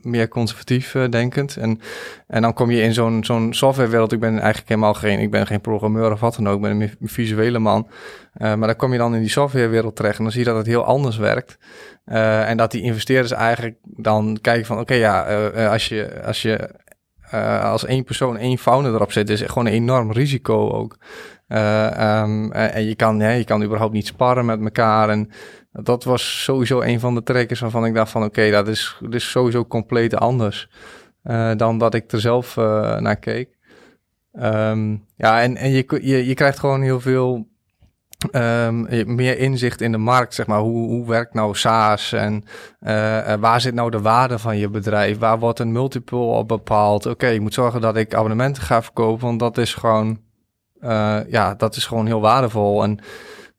meer 0.00 0.28
conservatief 0.28 0.96
denkend. 1.10 1.56
En, 1.56 1.80
en 2.26 2.42
dan 2.42 2.52
kom 2.52 2.70
je 2.70 2.82
in 2.82 2.94
zo'n 2.94 3.24
zo'n 3.24 3.54
softwarewereld. 3.54 4.12
Ik 4.12 4.20
ben 4.20 4.38
eigenlijk 4.38 4.68
helemaal 4.68 4.94
geen, 4.94 5.18
ik 5.18 5.30
ben 5.30 5.46
geen 5.46 5.60
programmeur 5.60 6.12
of 6.12 6.20
wat 6.20 6.34
dan 6.34 6.48
ook. 6.48 6.54
Ik 6.54 6.62
ben 6.62 6.80
een 6.80 6.92
visuele 7.00 7.58
man. 7.58 7.88
maar 8.32 8.58
dan 8.58 8.76
kom 8.76 8.92
je 8.92 8.98
dan 8.98 9.14
in 9.14 9.20
die 9.20 9.30
softwarewereld 9.30 9.96
terecht 9.96 10.18
en 10.18 10.22
dan 10.22 10.32
zie 10.32 10.40
je 10.40 10.48
dat 10.48 10.56
het 10.56 10.66
heel 10.66 10.84
anders 10.84 11.16
werkt. 11.16 11.58
en 12.04 12.56
dat 12.56 12.70
die 12.70 12.82
investeerders 12.82 13.32
eigenlijk 13.32 13.76
dan 13.82 14.38
kijken 14.40 14.66
van, 14.66 14.78
oké, 14.78 14.92
okay, 14.94 14.98
ja, 14.98 15.46
als 15.66 15.88
je, 15.88 16.22
als 16.24 16.42
je 16.42 16.70
als 17.62 17.84
één 17.84 18.04
persoon, 18.04 18.36
één 18.36 18.58
founder 18.58 18.94
erop 18.94 19.12
zit, 19.12 19.30
is 19.30 19.40
gewoon 19.40 19.66
een 19.66 19.72
enorm 19.72 20.12
risico 20.12 20.70
ook. 20.70 20.96
Uh, 21.48 22.20
um, 22.22 22.52
en 22.52 22.84
je 22.84 22.94
kan, 22.94 23.18
ja, 23.18 23.30
je 23.30 23.44
kan 23.44 23.62
überhaupt 23.62 23.92
niet 23.92 24.06
sparren 24.06 24.44
met 24.44 24.60
elkaar. 24.60 25.08
En 25.08 25.30
dat 25.72 26.04
was 26.04 26.44
sowieso 26.44 26.80
een 26.80 27.00
van 27.00 27.14
de 27.14 27.22
trekkers 27.22 27.60
waarvan 27.60 27.86
ik 27.86 27.94
dacht 27.94 28.10
van 28.10 28.24
oké, 28.24 28.50
dat, 28.50 28.68
is, 28.68 28.98
dat 29.08 29.20
sowieso 29.20 29.66
compleet 29.66 30.14
anders 30.14 30.68
dan 31.56 31.78
dat 31.78 31.94
ik 31.94 32.12
er 32.12 32.20
zelf 32.20 32.56
naar 32.98 33.16
keek. 33.16 33.58
Um, 34.32 35.06
ja, 35.16 35.42
en, 35.42 35.56
en 35.56 35.70
je, 35.70 35.98
je, 36.02 36.26
je 36.26 36.34
krijgt 36.34 36.58
gewoon 36.58 36.82
heel 36.82 37.00
veel 37.00 37.48
um, 38.32 39.14
meer 39.14 39.38
inzicht 39.38 39.80
in 39.80 39.92
de 39.92 39.98
markt, 39.98 40.34
zeg 40.34 40.46
maar. 40.46 40.60
Hoe, 40.60 40.88
hoe 40.88 41.06
werkt 41.06 41.34
nou 41.34 41.56
SaaS 41.56 42.12
en 42.12 42.44
uh, 42.80 43.34
waar 43.34 43.60
zit 43.60 43.74
nou 43.74 43.90
de 43.90 44.00
waarde 44.00 44.38
van 44.38 44.56
je 44.56 44.68
bedrijf? 44.68 45.18
Waar 45.18 45.38
wordt 45.38 45.58
een 45.58 45.72
multiple 45.72 46.18
op 46.18 46.48
bepaald? 46.48 47.06
Oké, 47.06 47.26
je 47.26 47.40
moet 47.40 47.54
zorgen 47.54 47.80
dat 47.80 47.96
ik 47.96 48.14
abonnementen 48.14 48.62
ga 48.62 48.82
verkopen, 48.82 49.26
want 49.26 49.40
dat 49.40 49.58
is 49.58 49.74
gewoon 49.74 50.18
uh, 50.82 51.18
ja, 51.28 51.54
dat 51.54 51.76
is 51.76 51.86
gewoon 51.86 52.06
heel 52.06 52.20
waardevol. 52.20 52.82
En 52.82 52.98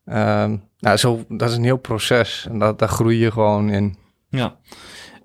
uh, 0.06 0.60
nou, 0.80 0.98
zo, 0.98 1.26
dat 1.28 1.50
is 1.50 1.56
een 1.56 1.64
heel 1.64 1.78
proces 1.78 2.48
en 2.50 2.60
dat, 2.60 2.80
daar 2.80 2.90
groei 2.90 3.18
je 3.18 3.32
gewoon 3.32 3.70
in. 3.70 3.98
Ja. 4.30 4.56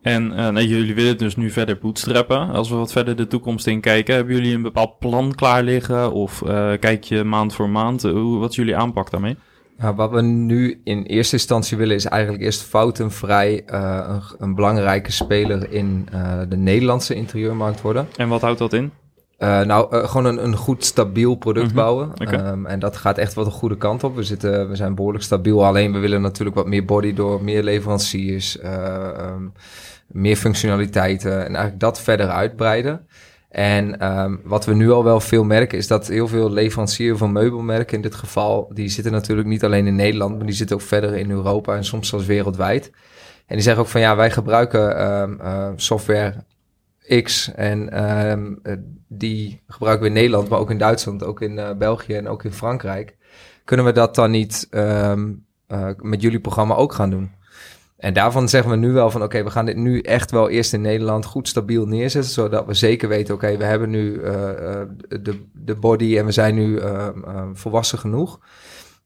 En 0.09 0.33
uh, 0.33 0.49
nee, 0.49 0.68
jullie 0.68 0.94
willen 0.94 1.18
dus 1.18 1.37
nu 1.37 1.51
verder 1.51 1.79
bootstrappen. 1.79 2.51
Als 2.51 2.71
we 2.71 2.77
wat 2.77 2.92
verder 2.92 3.16
de 3.16 3.27
toekomst 3.27 3.66
in 3.66 3.81
kijken, 3.81 4.14
hebben 4.14 4.35
jullie 4.35 4.55
een 4.55 4.62
bepaald 4.62 4.99
plan 4.99 5.35
klaar 5.35 5.62
liggen? 5.62 6.12
Of 6.12 6.42
uh, 6.42 6.73
kijk 6.81 7.05
je 7.05 7.25
maand 7.25 7.55
voor 7.55 7.68
maand? 7.68 8.03
Hoe, 8.03 8.38
wat 8.38 8.51
is 8.51 8.57
jullie 8.57 8.77
aanpak 8.77 9.11
daarmee? 9.11 9.37
Nou, 9.79 9.94
wat 9.94 10.11
we 10.11 10.23
nu 10.23 10.81
in 10.85 11.03
eerste 11.03 11.35
instantie 11.35 11.77
willen 11.77 11.97
is 11.97 12.05
eigenlijk 12.05 12.42
eerst 12.42 12.62
foutenvrij 12.62 13.62
uh, 13.66 14.05
een, 14.09 14.23
een, 14.38 14.55
belangrijke 14.55 15.12
speler 15.12 15.73
in 15.73 16.09
de 16.49 16.57
Nederlandse 16.57 17.14
interieurmarkt 17.14 17.81
worden. 17.81 18.09
En 18.16 18.29
wat 18.29 18.40
houdt 18.40 18.59
dat 18.59 18.73
in? 18.73 18.92
Uh, 19.38 19.61
nou, 19.61 19.96
uh, 19.96 20.09
gewoon 20.09 20.24
een, 20.24 20.44
een 20.44 20.57
goed 20.57 20.85
stabiel 20.85 21.35
product 21.35 21.66
mm 21.66 21.72
-hmm. 21.72 21.83
bouwen. 21.83 22.11
Okay. 22.11 22.51
Um, 22.51 22.66
en 22.66 22.79
dat 22.79 22.96
gaat 22.96 23.18
echt 23.18 23.35
wel 23.35 23.44
de 23.44 23.51
goede 23.51 23.77
kant 23.77 24.05
op. 24.05 24.16
We, 24.16 24.22
zitten, 24.22 24.68
we 24.68 24.77
zijn 24.77 24.94
behoorlijk 24.94 25.24
stabiel. 25.24 25.66
Alleen 25.66 25.92
we 25.92 25.98
willen 25.98 26.20
natuurlijk 26.20 26.57
wat 26.57 26.66
meer 26.66 26.85
body 26.85 27.14
door, 27.14 27.44
meer 27.44 27.62
leveranciers, 27.62 28.61
uh, 28.61 29.09
um, 29.20 29.53
meer 30.07 30.37
functionaliteiten 30.37 31.33
en 31.33 31.46
eigenlijk 31.46 31.81
dat 31.81 32.01
verder 32.01 32.29
uitbreiden. 32.29 33.07
En 33.51 34.07
um, 34.18 34.40
wat 34.44 34.64
we 34.64 34.74
nu 34.74 34.90
al 34.90 35.05
wel 35.05 35.20
veel 35.20 35.44
merken 35.44 35.79
is 35.79 35.87
dat 35.87 36.07
heel 36.07 36.29
veel 36.29 36.51
leveranciers 36.51 37.18
van 37.18 37.33
meubelmerken 37.33 37.96
in 37.96 38.03
dit 38.03 38.14
geval, 38.14 38.70
die 38.74 38.88
zitten 38.88 39.12
natuurlijk 39.12 39.48
niet 39.48 39.64
alleen 39.64 39.87
in 39.87 39.96
Nederland, 39.96 40.37
maar 40.37 40.46
die 40.46 40.55
zitten 40.55 40.77
ook 40.77 40.83
verder 40.83 41.14
in 41.14 41.31
Europa 41.31 41.77
en 41.77 41.85
soms 41.85 42.09
zelfs 42.09 42.27
wereldwijd. 42.27 42.90
En 43.46 43.55
die 43.55 43.64
zeggen 43.64 43.83
ook 43.83 43.88
van 43.88 44.01
ja, 44.01 44.16
wij 44.16 44.31
gebruiken 44.31 45.74
software 45.77 46.35
X. 47.23 47.53
En 47.55 48.11
um, 48.31 48.61
die 49.09 49.62
gebruiken 49.66 50.03
we 50.03 50.09
in 50.09 50.14
Nederland, 50.14 50.49
maar 50.49 50.59
ook 50.59 50.71
in 50.71 50.79
Duitsland, 50.79 51.25
ook 51.25 51.40
in 51.40 51.57
uh, 51.57 51.71
België 51.73 52.14
en 52.14 52.29
ook 52.29 52.44
in 52.44 52.53
Frankrijk. 52.53 53.16
Kunnen 53.64 53.87
we 53.87 53.92
dat 53.92 54.14
dan 54.14 54.31
niet 54.31 54.68
um, 54.71 55.44
uh, 55.68 55.88
met 55.97 56.23
jullie 56.23 56.40
programma 56.40 56.75
ook 56.75 56.92
gaan 56.92 57.11
doen? 57.11 57.31
En 57.97 58.12
daarvan 58.12 58.49
zeggen 58.49 58.71
we 58.71 58.77
nu 58.77 58.92
wel 58.92 59.11
van 59.11 59.23
oké, 59.23 59.44
we 59.44 59.51
gaan 59.51 59.66
dit 59.66 59.77
nu 59.77 60.01
echt 60.01 60.31
wel 60.31 60.49
eerst 60.49 60.73
in 60.73 60.81
Nederland 60.81 61.25
goed 61.25 61.49
stabiel 61.49 61.87
neerzetten, 61.87 62.33
zodat 62.33 62.66
we 62.66 62.75
zeker 62.75 63.09
weten, 63.09 63.35
oké, 63.35 63.57
we 63.57 63.64
hebben 63.64 63.90
nu 63.90 64.21
de, 65.09 65.44
de 65.53 65.75
body 65.75 66.18
en 66.18 66.25
we 66.25 66.33
zijn 66.33 66.55
nu 66.55 66.81
volwassen 67.53 67.99
genoeg. 67.99 68.40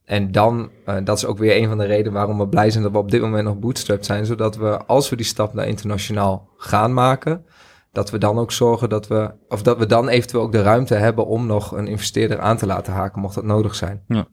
En 0.05 0.33
dan, 0.33 0.71
dat 1.05 1.17
is 1.17 1.25
ook 1.25 1.39
weer 1.39 1.57
een 1.57 1.69
van 1.69 1.79
de 1.79 1.85
redenen 1.85 2.13
waarom 2.13 2.39
we 2.39 2.49
blij 2.49 2.71
zijn 2.71 2.83
dat 2.83 2.93
we 2.93 2.99
op 2.99 3.11
dit 3.11 3.21
moment 3.21 3.45
nog 3.45 3.59
bootstrapped 3.59 4.07
zijn, 4.07 4.27
zodat 4.27 4.57
we 4.57 4.85
als 4.85 5.11
we 5.11 5.17
die 5.17 5.27
stap 5.27 5.55
naar 5.55 5.67
internationaal 5.67 6.49
gaan 6.57 6.95
maken, 6.95 7.45
dat 7.93 8.11
we 8.11 8.19
dan 8.19 8.39
ook 8.39 8.53
zorgen 8.53 8.89
dat 8.89 9.09
we, 9.09 9.31
of 9.49 9.63
dat 9.63 9.79
we 9.79 9.87
dan 9.87 10.09
eventueel 10.09 10.43
ook 10.43 10.53
de 10.53 10.63
ruimte 10.63 10.95
hebben 10.95 11.27
om 11.27 11.47
nog 11.47 11.73
een 11.73 11.87
investeerder 11.87 12.41
aan 12.41 12.57
te 12.57 12.67
laten 12.67 12.93
haken, 12.93 13.21
mocht 13.21 13.35
dat 13.35 13.45
nodig 13.45 13.75
zijn. 13.75 14.03
Ja. 14.09 14.27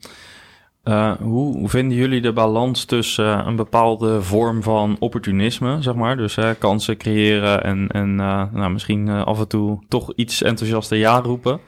Uh, 0.83 1.11
hoe 1.11 1.69
vinden 1.69 1.97
jullie 1.97 2.21
de 2.21 2.33
balans 2.33 2.85
tussen 2.85 3.25
uh, 3.25 3.43
een 3.45 3.55
bepaalde 3.55 4.21
vorm 4.21 4.63
van 4.63 4.95
opportunisme, 4.99 5.81
zeg 5.81 5.95
maar, 5.95 6.17
dus 6.17 6.37
uh, 6.37 6.49
kansen 6.59 6.97
creëren 6.97 7.63
en, 7.63 7.87
en 7.87 8.15
nou, 8.15 8.69
misschien 8.69 9.09
af 9.09 9.39
en 9.39 9.47
toe 9.47 9.83
toch 9.87 10.13
iets 10.15 10.41
enthousiaster 10.41 10.97
ja 10.97 11.19
roepen, 11.19 11.59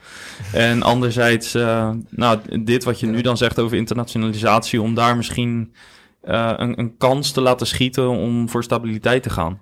en 0.52 0.82
anderzijds, 0.92 1.52
nou, 2.10 2.62
dit 2.62 2.84
wat 2.84 3.00
je 3.00 3.06
nu 3.06 3.20
dan 3.20 3.36
zegt 3.36 3.60
over 3.60 3.76
internationalisatie, 3.76 4.82
om 4.82 4.94
daar 4.94 5.16
misschien 5.16 5.74
een, 6.20 6.78
een 6.78 6.96
kans 6.96 7.32
te 7.32 7.40
laten 7.40 7.66
schieten 7.66 8.08
om 8.08 8.48
voor 8.48 8.62
stabiliteit 8.62 9.22
te 9.22 9.30
gaan? 9.30 9.60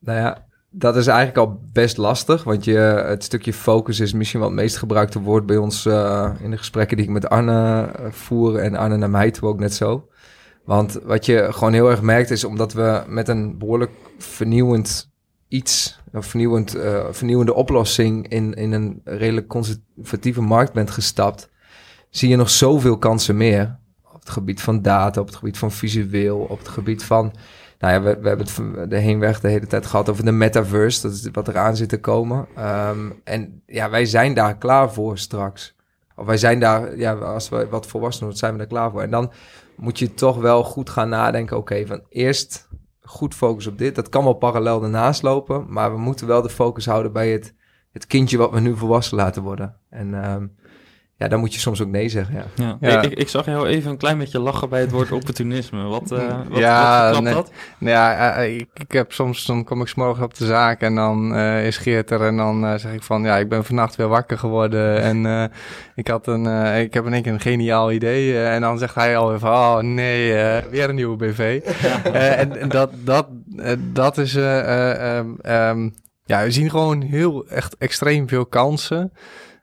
Nou 0.00 0.18
ja, 0.18 0.45
dat 0.78 0.96
is 0.96 1.06
eigenlijk 1.06 1.38
al 1.38 1.60
best 1.72 1.96
lastig, 1.96 2.44
want 2.44 2.64
je, 2.64 2.76
het 3.06 3.24
stukje 3.24 3.52
focus 3.52 4.00
is 4.00 4.12
misschien 4.12 4.40
wel 4.40 4.48
het 4.48 4.58
meest 4.58 4.76
gebruikte 4.76 5.20
woord 5.20 5.46
bij 5.46 5.56
ons 5.56 5.86
uh, 5.86 6.30
in 6.40 6.50
de 6.50 6.56
gesprekken 6.56 6.96
die 6.96 7.06
ik 7.06 7.12
met 7.12 7.28
Arne 7.28 7.90
uh, 8.00 8.06
voer 8.10 8.56
en 8.56 8.74
Arne 8.74 8.96
naar 8.96 9.10
mij 9.10 9.30
toe 9.30 9.48
ook 9.48 9.58
net 9.58 9.74
zo. 9.74 10.08
Want 10.64 10.98
wat 11.04 11.26
je 11.26 11.48
gewoon 11.50 11.72
heel 11.72 11.90
erg 11.90 12.02
merkt 12.02 12.30
is 12.30 12.44
omdat 12.44 12.72
we 12.72 13.04
met 13.06 13.28
een 13.28 13.58
behoorlijk 13.58 13.90
vernieuwend 14.18 15.10
iets, 15.48 16.00
een 16.12 16.22
vernieuwend, 16.22 16.76
uh, 16.76 17.04
vernieuwende 17.10 17.54
oplossing 17.54 18.28
in, 18.28 18.54
in 18.54 18.72
een 18.72 19.00
redelijk 19.04 19.46
conservatieve 19.46 20.40
markt 20.40 20.72
bent 20.72 20.90
gestapt, 20.90 21.50
zie 22.10 22.28
je 22.28 22.36
nog 22.36 22.50
zoveel 22.50 22.98
kansen 22.98 23.36
meer. 23.36 23.78
Op 24.12 24.20
het 24.20 24.30
gebied 24.30 24.60
van 24.60 24.82
data, 24.82 25.20
op 25.20 25.26
het 25.26 25.36
gebied 25.36 25.58
van 25.58 25.72
visueel, 25.72 26.38
op 26.38 26.58
het 26.58 26.68
gebied 26.68 27.04
van 27.04 27.32
nou 27.78 27.92
ja, 27.94 28.02
we, 28.02 28.28
hebben 28.28 28.46
het 28.46 28.90
de 28.90 28.98
heenweg 28.98 29.40
de 29.40 29.48
hele 29.48 29.66
tijd 29.66 29.86
gehad 29.86 30.08
over 30.08 30.24
de 30.24 30.32
metaverse. 30.32 31.02
Dat 31.02 31.12
is 31.12 31.28
wat 31.32 31.48
eraan 31.48 31.76
zit 31.76 31.88
te 31.88 32.00
komen. 32.00 32.46
Um, 32.58 33.20
en 33.24 33.62
ja, 33.66 33.90
wij 33.90 34.06
zijn 34.06 34.34
daar 34.34 34.56
klaar 34.56 34.92
voor 34.92 35.18
straks. 35.18 35.74
Of 36.16 36.26
wij 36.26 36.36
zijn 36.36 36.60
daar, 36.60 36.96
ja, 36.96 37.14
als 37.14 37.48
we 37.48 37.66
wat 37.68 37.86
volwassen 37.86 38.22
worden, 38.22 38.38
zijn 38.38 38.52
we 38.52 38.58
daar 38.58 38.66
klaar 38.66 38.90
voor. 38.90 39.02
En 39.02 39.10
dan 39.10 39.32
moet 39.76 39.98
je 39.98 40.14
toch 40.14 40.36
wel 40.36 40.64
goed 40.64 40.90
gaan 40.90 41.08
nadenken. 41.08 41.56
Oké, 41.56 41.86
van 41.86 42.02
eerst 42.08 42.68
goed 43.02 43.34
focus 43.34 43.66
op 43.66 43.78
dit. 43.78 43.94
Dat 43.94 44.08
kan 44.08 44.24
wel 44.24 44.32
parallel 44.32 44.82
ernaast 44.82 45.22
lopen. 45.22 45.66
Maar 45.68 45.92
we 45.92 45.98
moeten 45.98 46.26
wel 46.26 46.42
de 46.42 46.50
focus 46.50 46.86
houden 46.86 47.12
bij 47.12 47.30
het, 47.30 47.54
het 47.92 48.06
kindje 48.06 48.38
wat 48.38 48.50
we 48.50 48.60
nu 48.60 48.76
volwassen 48.76 49.16
laten 49.16 49.42
worden. 49.42 49.76
En 49.90 50.30
um, 50.30 50.56
ja, 51.18 51.28
dan 51.28 51.40
moet 51.40 51.54
je 51.54 51.60
soms 51.60 51.82
ook 51.82 51.88
nee 51.88 52.08
zeggen. 52.08 52.44
Ja. 52.54 52.76
ja. 52.80 53.02
Ik, 53.02 53.12
ik, 53.12 53.28
zag 53.28 53.46
jou 53.46 53.66
even 53.66 53.90
een 53.90 53.96
klein 53.96 54.18
beetje 54.18 54.38
lachen 54.38 54.68
bij 54.68 54.80
het 54.80 54.90
woord 54.90 55.12
opportunisme. 55.12 55.82
Wat, 55.82 56.12
uh, 56.12 56.38
wat, 56.48 56.58
ja, 56.58 57.12
wat 57.12 57.22
nee. 57.22 57.34
dat? 57.34 57.50
Nou 57.78 57.92
ja, 57.92 58.38
uh, 58.38 58.56
ik, 58.56 58.68
ik, 58.74 58.92
heb 58.92 59.12
soms, 59.12 59.46
dan 59.46 59.64
kom 59.64 59.80
ik 59.80 59.96
morgen 59.96 60.24
op 60.24 60.34
de 60.34 60.46
zaak 60.46 60.80
en 60.80 60.94
dan 60.94 61.36
uh, 61.36 61.66
is 61.66 61.76
Geert 61.76 62.10
er 62.10 62.22
en 62.22 62.36
dan 62.36 62.78
zeg 62.78 62.92
ik 62.92 63.02
van, 63.02 63.22
ja, 63.22 63.36
ik 63.36 63.48
ben 63.48 63.64
vannacht 63.64 63.96
weer 63.96 64.08
wakker 64.08 64.38
geworden 64.38 65.00
en 65.00 65.50
ik 65.94 66.08
had 66.08 66.26
een, 66.26 66.46
ik 66.76 66.94
heb 66.94 67.06
in 67.06 67.12
één 67.12 67.22
keer 67.22 67.32
een 67.32 67.40
geniaal 67.40 67.92
idee 67.92 68.44
en 68.44 68.60
dan 68.60 68.78
zegt 68.78 68.94
hij 68.94 69.16
alweer 69.16 69.38
van, 69.38 69.50
oh 69.50 69.78
nee, 69.78 70.32
weer 70.70 70.88
een 70.88 70.94
nieuwe 70.94 71.16
BV. 71.16 71.60
en, 72.12 72.60
en, 72.60 72.68
dat, 72.68 72.90
dat, 73.04 73.26
dat 73.78 74.18
is, 74.18 74.34
um, 74.34 75.38
um, 75.46 75.94
ja, 76.24 76.42
we 76.42 76.50
zien 76.50 76.70
gewoon 76.70 77.02
heel 77.02 77.46
echt 77.48 77.76
extreem 77.76 78.28
veel 78.28 78.46
kansen. 78.46 79.12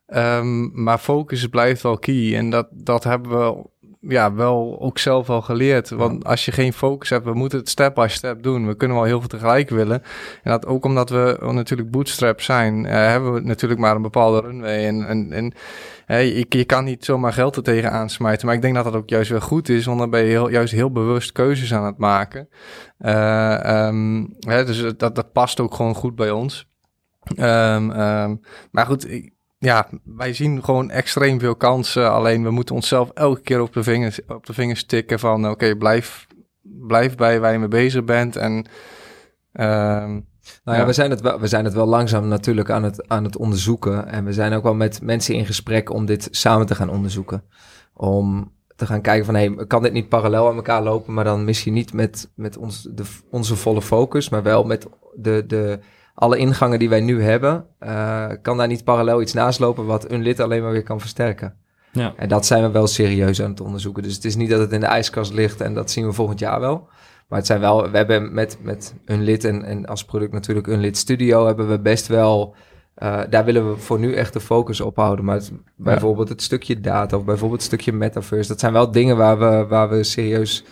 Um, 0.08 0.84
maar 0.84 0.98
focus 0.98 1.48
blijft 1.48 1.82
wel 1.82 1.98
key. 1.98 2.36
En 2.36 2.50
dat, 2.50 2.68
dat 2.72 3.04
hebben 3.04 3.32
we 3.40 3.72
ja, 4.08 4.34
wel 4.34 4.78
ook 4.80 4.98
zelf 4.98 5.30
al 5.30 5.42
geleerd. 5.42 5.90
Want 5.90 6.26
als 6.26 6.46
je 6.46 6.52
geen 6.52 6.74
focus 6.74 7.10
hebt, 7.10 7.26
we 7.26 7.34
moeten 7.34 7.60
het 7.60 7.70
step 7.70 7.96
by 7.96 8.08
step 8.10 8.44
doen. 8.44 8.68
We 8.68 8.76
kunnen 8.76 8.98
wel 8.98 9.06
heel 9.06 9.20
veel 9.20 9.30
tegelijk 9.30 9.70
willen. 9.70 10.02
En 10.44 10.52
dat 10.52 10.66
ook 10.66 10.86
omdat 10.86 11.10
we 11.10 11.38
natuurlijk 11.52 11.92
bootstrap 11.92 12.42
zijn, 12.42 12.86
uh, 12.86 12.92
hebben 12.92 13.34
we 13.34 13.40
natuurlijk 13.40 13.80
maar 13.80 13.96
een 13.96 14.02
bepaalde 14.02 14.42
runway. 14.42 14.86
En, 14.86 15.08
en, 15.08 15.32
en 15.32 15.54
uh, 16.08 16.38
je, 16.38 16.46
je, 16.50 16.66
kan 16.66 16.84
niet 16.84 17.06
zomaar 17.06 17.34
geld 17.34 17.56
er 17.56 17.64
tegen 17.64 17.92
aansmijten. 17.92 18.46
Maar 18.46 18.56
ik 18.56 18.62
denk 18.62 18.76
dat 18.76 18.84
dat 18.84 18.96
ook 18.96 19.10
juist 19.10 19.30
wel 19.30 19.42
goed 19.42 19.70
is, 19.70 19.86
want 19.86 20.00
dan 20.00 20.10
ben 20.10 20.22
je 20.22 20.30
heel, 20.30 20.50
juist 20.50 20.74
heel 20.74 20.92
bewust 20.92 21.32
keuzes 21.32 21.74
aan 21.74 21.86
het 21.86 21.98
maken. 21.98 22.50
Uh, 23.00 23.86
um, 23.88 24.36
hè, 24.40 24.66
dus 24.66 24.98
dat, 24.98 25.16
dat 25.16 25.32
past 25.32 25.60
ook 25.60 25.74
gewoon 25.74 25.96
goed 25.96 26.16
bij 26.16 26.32
ons. 26.32 26.72
Um, 27.40 27.92
um, 27.92 28.42
maar 28.72 28.86
goed, 28.86 29.32
ja, 29.64 29.88
wij 30.04 30.34
zien 30.34 30.64
gewoon 30.64 30.92
extreem 30.92 31.40
veel 31.40 31.56
kansen. 31.56 32.12
Alleen 32.12 32.44
we 32.44 32.52
moeten 32.52 32.76
onszelf 32.76 33.10
elke 33.10 33.42
keer 33.42 33.62
op 33.62 33.74
de 33.74 33.84
vingers, 33.84 34.20
op 34.28 34.46
de 34.46 34.54
vingers 34.54 34.86
tikken 34.86 35.20
van... 35.20 35.44
oké, 35.44 35.52
okay, 35.52 35.76
blijf, 35.76 36.28
blijf 36.62 37.16
bij 37.16 37.40
waar 37.40 37.52
je 37.52 37.60
mee 37.60 37.68
bezig 37.68 38.04
bent. 38.04 38.36
En 38.36 38.66
uh, 39.54 39.64
Nou 39.64 40.22
ja, 40.64 40.74
Ja. 40.74 40.86
We, 40.86 40.94
zijn 40.94 41.10
het 41.10 41.22
wel, 41.22 41.40
we 41.40 41.48
zijn 41.48 41.66
het 41.66 41.74
wel 41.74 41.86
langzaam 41.86 42.28
natuurlijk 42.28 42.70
aan 42.70 42.84
het, 42.84 43.08
aan 43.08 43.24
het 43.24 43.38
onderzoeken. 43.38 44.08
En 44.08 44.26
we 44.26 44.34
zijn 44.34 44.54
ook 44.54 44.64
wel 44.64 44.76
met 44.76 45.02
mensen 45.02 45.36
in 45.36 45.46
gesprek 45.46 45.90
om 45.90 46.06
dit 46.06 46.28
samen 46.32 46.66
te 46.66 46.76
gaan 46.76 46.90
onderzoeken. 46.90 47.44
Om 47.94 48.52
te 48.76 48.86
gaan 48.86 49.02
kijken 49.02 49.26
van, 49.26 49.36
hey, 49.36 49.66
kan 49.68 49.84
dit 49.84 49.94
niet 49.94 50.10
parallel 50.10 50.50
aan 50.50 50.56
elkaar 50.56 50.84
lopen? 50.84 51.14
Maar 51.14 51.24
dan 51.24 51.44
misschien 51.44 51.74
niet 51.74 51.94
met, 51.94 52.32
met 52.36 52.58
ons, 52.58 52.88
de, 52.92 53.04
onze 53.30 53.56
volle 53.56 53.82
focus, 53.82 54.30
maar 54.30 54.44
wel 54.44 54.64
met 54.64 54.88
de, 55.16 55.44
de, 55.48 55.80
alle 56.14 56.38
ingangen 56.38 56.80
die 56.80 56.90
wij 56.90 57.02
nu 57.02 57.24
hebben. 57.24 57.66
eh, 57.80 58.26
kan 58.42 58.58
daar 58.58 58.68
niet 58.68 58.84
parallel 58.84 59.22
iets 59.22 59.34
naast 59.34 59.60
lopen 59.60 59.86
wat 59.86 60.12
een 60.12 60.22
lid 60.22 60.40
alleen 60.40 60.62
maar 60.62 60.72
weer 60.72 60.84
kan 60.84 61.00
versterken? 61.00 61.54
Ja. 61.92 62.14
En 62.18 62.30
dat 62.30 62.46
zijn 62.46 62.64
we 62.64 62.72
wel 62.72 62.88
serieus 62.88 63.42
aan 63.42 63.50
het 63.50 63.62
onderzoeken. 63.62 64.04
Dus 64.04 64.16
het 64.16 64.26
is 64.26 64.36
niet 64.36 64.50
dat 64.50 64.60
het 64.60 64.72
in 64.72 64.80
de 64.80 64.86
ijskast 64.86 65.34
ligt 65.34 65.62
en 65.62 65.74
dat 65.74 65.92
zien 65.92 66.06
we 66.06 66.14
volgend 66.14 66.40
jaar 66.40 66.60
wel. 66.60 66.88
Maar 67.28 67.38
het 67.38 67.48
zijn 67.48 67.60
wel, 67.60 67.90
we 67.92 67.98
hebben 67.98 68.34
met, 68.34 68.58
met 68.62 68.94
een 69.06 69.22
lid 69.24 69.44
en, 69.44 69.64
en 69.64 69.86
als 69.86 70.06
product 70.06 70.32
natuurlijk 70.34 70.68
een 70.68 70.80
lid 70.80 70.98
studio, 70.98 71.46
hebben 71.46 71.70
we 71.70 71.80
best 71.80 72.08
wel, 72.08 72.56
eh, 72.96 73.20
daar 73.30 73.46
willen 73.46 73.70
we 73.72 73.78
voor 73.78 74.00
nu 74.00 74.14
echt 74.14 74.34
de 74.34 74.40
focus 74.40 74.82
op 74.82 74.96
houden. 74.96 75.26
Maar 75.26 75.36
het- 75.36 75.52
bijvoorbeeld 75.76 76.30
het 76.30 76.42
stukje 76.42 76.80
data 76.80 77.18
of 77.18 77.26
bijvoorbeeld 77.26 77.60
het 77.62 77.70
stukje 77.70 77.92
metaverse, 77.94 78.50
dat 78.50 78.60
zijn 78.60 78.74
wel 78.74 78.92
dingen 78.92 79.18
waar 79.18 79.40
we, 79.40 79.66
waar 79.68 79.90
we 79.90 80.04
serieus, 80.04 80.64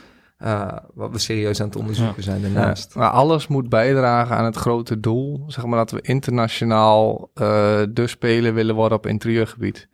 eh, 0.42 0.78
wat 0.94 1.12
we 1.12 1.20
serieus 1.20 1.62
aan 1.62 1.68
het 1.68 1.76
onderzoeken 1.76 2.24
zijn 2.24 2.42
daarnaast. 2.42 2.96
Maar 2.96 3.10
alles 3.10 3.48
moet 3.48 3.70
bijdragen 3.70 4.36
aan 4.36 4.46
het 4.46 4.56
grote 4.56 5.00
doel. 5.00 5.44
Zeg 5.48 5.66
maar 5.66 5.78
dat 5.78 5.92
we 5.92 6.02
internationaal 6.02 7.30
eh 7.34 7.82
de 7.90 8.08
speler 8.08 8.54
willen 8.54 8.76
worden 8.76 8.98
op 8.98 9.08
interieurgebied. 9.08 9.88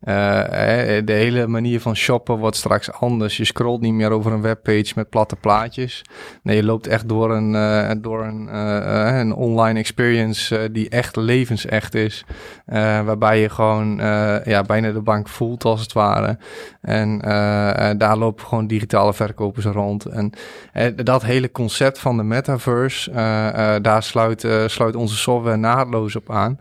Eh, 0.00 0.42
hè, 0.48 1.04
de 1.04 1.12
hele 1.12 1.46
manier 1.46 1.80
van 1.80 1.96
shoppen 1.96 2.38
wordt 2.38 2.56
straks 2.56 2.92
anders. 2.92 3.36
Je 3.36 3.44
scrolt 3.44 3.80
niet 3.80 3.92
meer 3.92 4.10
over 4.10 4.32
een 4.32 4.40
webpage 4.40 4.92
met 4.94 5.08
platte 5.08 5.36
plaatjes. 5.36 6.04
Nee, 6.42 6.56
je 6.56 6.64
loopt 6.64 6.86
echt 6.86 7.08
door 7.08 7.34
een, 7.34 7.54
eh, 7.54 7.90
door 7.98 8.24
een, 8.24 8.48
eh, 8.48 9.08
eh, 9.08 9.18
een 9.18 9.34
online 9.34 9.78
experience 9.78 10.58
eh, 10.58 10.68
die 10.72 10.88
echt 10.88 11.16
levensecht 11.16 11.94
is. 11.94 12.24
Eh, 12.66 13.00
waarbij 13.04 13.40
je 13.40 13.48
gewoon 13.48 14.00
eh, 14.00 14.44
ja, 14.44 14.62
bijna 14.62 14.92
de 14.92 15.00
bank 15.00 15.28
voelt 15.28 15.64
als 15.64 15.80
het 15.80 15.92
ware. 15.92 16.38
En 16.80 17.20
eh, 17.22 17.90
eh, 17.90 17.98
daar 17.98 18.16
lopen 18.16 18.46
gewoon 18.46 18.66
digitale 18.66 19.14
verkopers 19.14 19.64
rond. 19.64 20.04
En 20.04 20.32
eh, 20.72 20.86
dat 20.96 21.22
hele 21.22 21.50
concept 21.52 21.98
van 21.98 22.16
de 22.16 22.22
metaverse, 22.22 23.10
eh, 23.10 23.74
eh, 23.74 23.82
daar 23.82 24.02
sluit, 24.02 24.44
eh, 24.44 24.66
sluit 24.66 24.96
onze 24.96 25.16
software 25.16 25.56
naadloos 25.56 26.16
op 26.16 26.30
aan. 26.30 26.58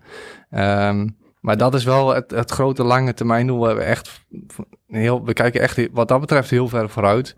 Ehm, 0.49 1.07
maar 1.45 1.57
dat 1.57 1.73
is 1.73 1.83
wel 1.83 2.13
het, 2.13 2.31
het 2.31 2.51
grote 2.51 2.83
lange 2.83 3.13
termijn 3.13 3.47
doel. 3.47 3.59
We, 3.59 3.67
hebben 3.67 3.85
echt 3.85 4.25
heel, 4.87 5.25
we 5.25 5.33
kijken 5.33 5.61
echt 5.61 5.87
wat 5.91 6.07
dat 6.07 6.19
betreft 6.19 6.49
heel 6.49 6.67
ver 6.67 6.89
vooruit. 6.89 7.35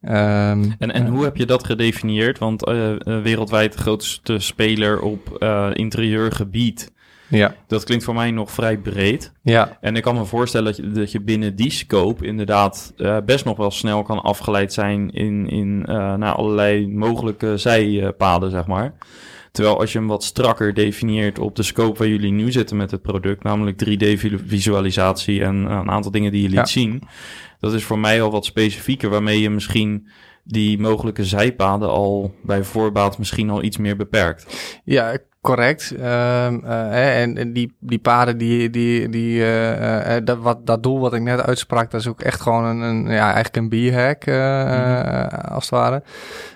Ehm, 0.00 0.64
En, 0.78 0.92
en 0.92 1.06
hoe 1.06 1.24
heb 1.24 1.36
je 1.36 1.46
dat 1.46 1.64
gedefinieerd? 1.64 2.38
Want 2.38 2.64
eh, 2.64 2.92
eh, 2.92 2.98
wereldwijd 3.22 3.72
de 3.72 3.78
grootste 3.78 4.38
speler 4.38 5.00
op 5.00 5.36
eh, 5.38 5.70
interieurgebied. 5.72 6.92
ja, 7.28 7.54
Dat 7.66 7.84
klinkt 7.84 8.04
voor 8.04 8.14
mij 8.14 8.30
nog 8.30 8.50
vrij 8.50 8.78
breed. 8.78 9.32
ja, 9.42 9.78
En 9.80 9.96
ik 9.96 10.02
kan 10.02 10.14
me 10.14 10.24
voorstellen 10.24 10.66
dat 10.66 10.76
je, 10.76 10.90
dat 10.90 11.12
je 11.12 11.20
binnen 11.20 11.56
die 11.56 11.70
scope 11.70 12.26
inderdaad 12.26 12.92
best 13.24 13.44
nog 13.44 13.56
wel 13.56 13.70
snel 13.70 14.02
kan 14.02 14.22
afgeleid 14.22 14.72
zijn 14.72 15.10
in, 15.10 15.48
in 15.48 15.78
naar 16.18 16.34
allerlei 16.34 16.88
mogelijke 16.88 17.56
zijpaden, 17.56 18.50
zeg 18.50 18.66
maar. 18.66 18.94
Terwijl 19.58 19.80
als 19.80 19.92
je 19.92 19.98
hem 19.98 20.08
wat 20.08 20.24
strakker 20.24 20.74
definieert 20.74 21.38
op 21.38 21.56
de 21.56 21.62
scope 21.62 21.98
waar 21.98 22.08
jullie 22.08 22.32
nu 22.32 22.52
zitten 22.52 22.76
met 22.76 22.90
het 22.90 23.02
product, 23.02 23.42
namelijk 23.42 23.84
3D-visualisatie 23.84 25.42
en 25.42 25.66
eh, 25.68 25.76
een 25.76 25.90
aantal 25.90 26.10
dingen 26.10 26.32
die 26.32 26.42
je 26.42 26.48
liet 26.48 26.56
Ja. 26.56 26.64
zien, 26.66 27.02
dat 27.60 27.72
is 27.72 27.84
voor 27.84 27.98
mij 27.98 28.22
al 28.22 28.30
wat 28.30 28.44
specifieker, 28.44 29.10
waarmee 29.10 29.40
je 29.40 29.50
misschien 29.50 30.08
die 30.44 30.78
mogelijke 30.78 31.24
zijpaden 31.24 31.88
al 31.88 32.34
bij 32.42 32.62
voorbaat 32.64 33.18
misschien 33.18 33.50
al 33.50 33.62
iets 33.62 33.76
meer 33.76 33.96
beperkt. 33.96 34.46
Ja, 34.84 35.18
correct. 35.40 35.94
Ehm, 35.96 36.58
eh, 36.64 37.22
en, 37.22 37.36
en 37.36 37.52
die, 37.52 37.76
die 37.80 37.98
paden, 37.98 38.38
die, 38.38 38.70
die, 38.70 39.08
die, 39.08 39.44
eh, 39.44 40.16
dat, 40.24 40.38
wat, 40.38 40.66
dat 40.66 40.82
doel 40.82 41.00
wat 41.00 41.14
ik 41.14 41.22
net 41.22 41.40
uitsprak, 41.40 41.90
dat 41.90 42.00
is 42.00 42.08
ook 42.08 42.20
echt 42.20 42.40
gewoon 42.40 42.64
een, 42.64 42.80
een 42.80 43.02
ja, 43.02 43.24
eigenlijk 43.24 43.56
een 43.56 43.68
bierhack, 43.68 44.24
eh, 44.24 45.50
als 45.50 45.70
het 45.70 45.78
ware. 45.78 46.02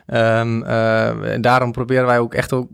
Ehm, 0.06 0.62
eh, 0.62 1.32
en 1.32 1.40
daarom 1.40 1.72
proberen 1.72 2.06
wij 2.06 2.18
ook 2.18 2.34
echt 2.34 2.52
ook 2.52 2.68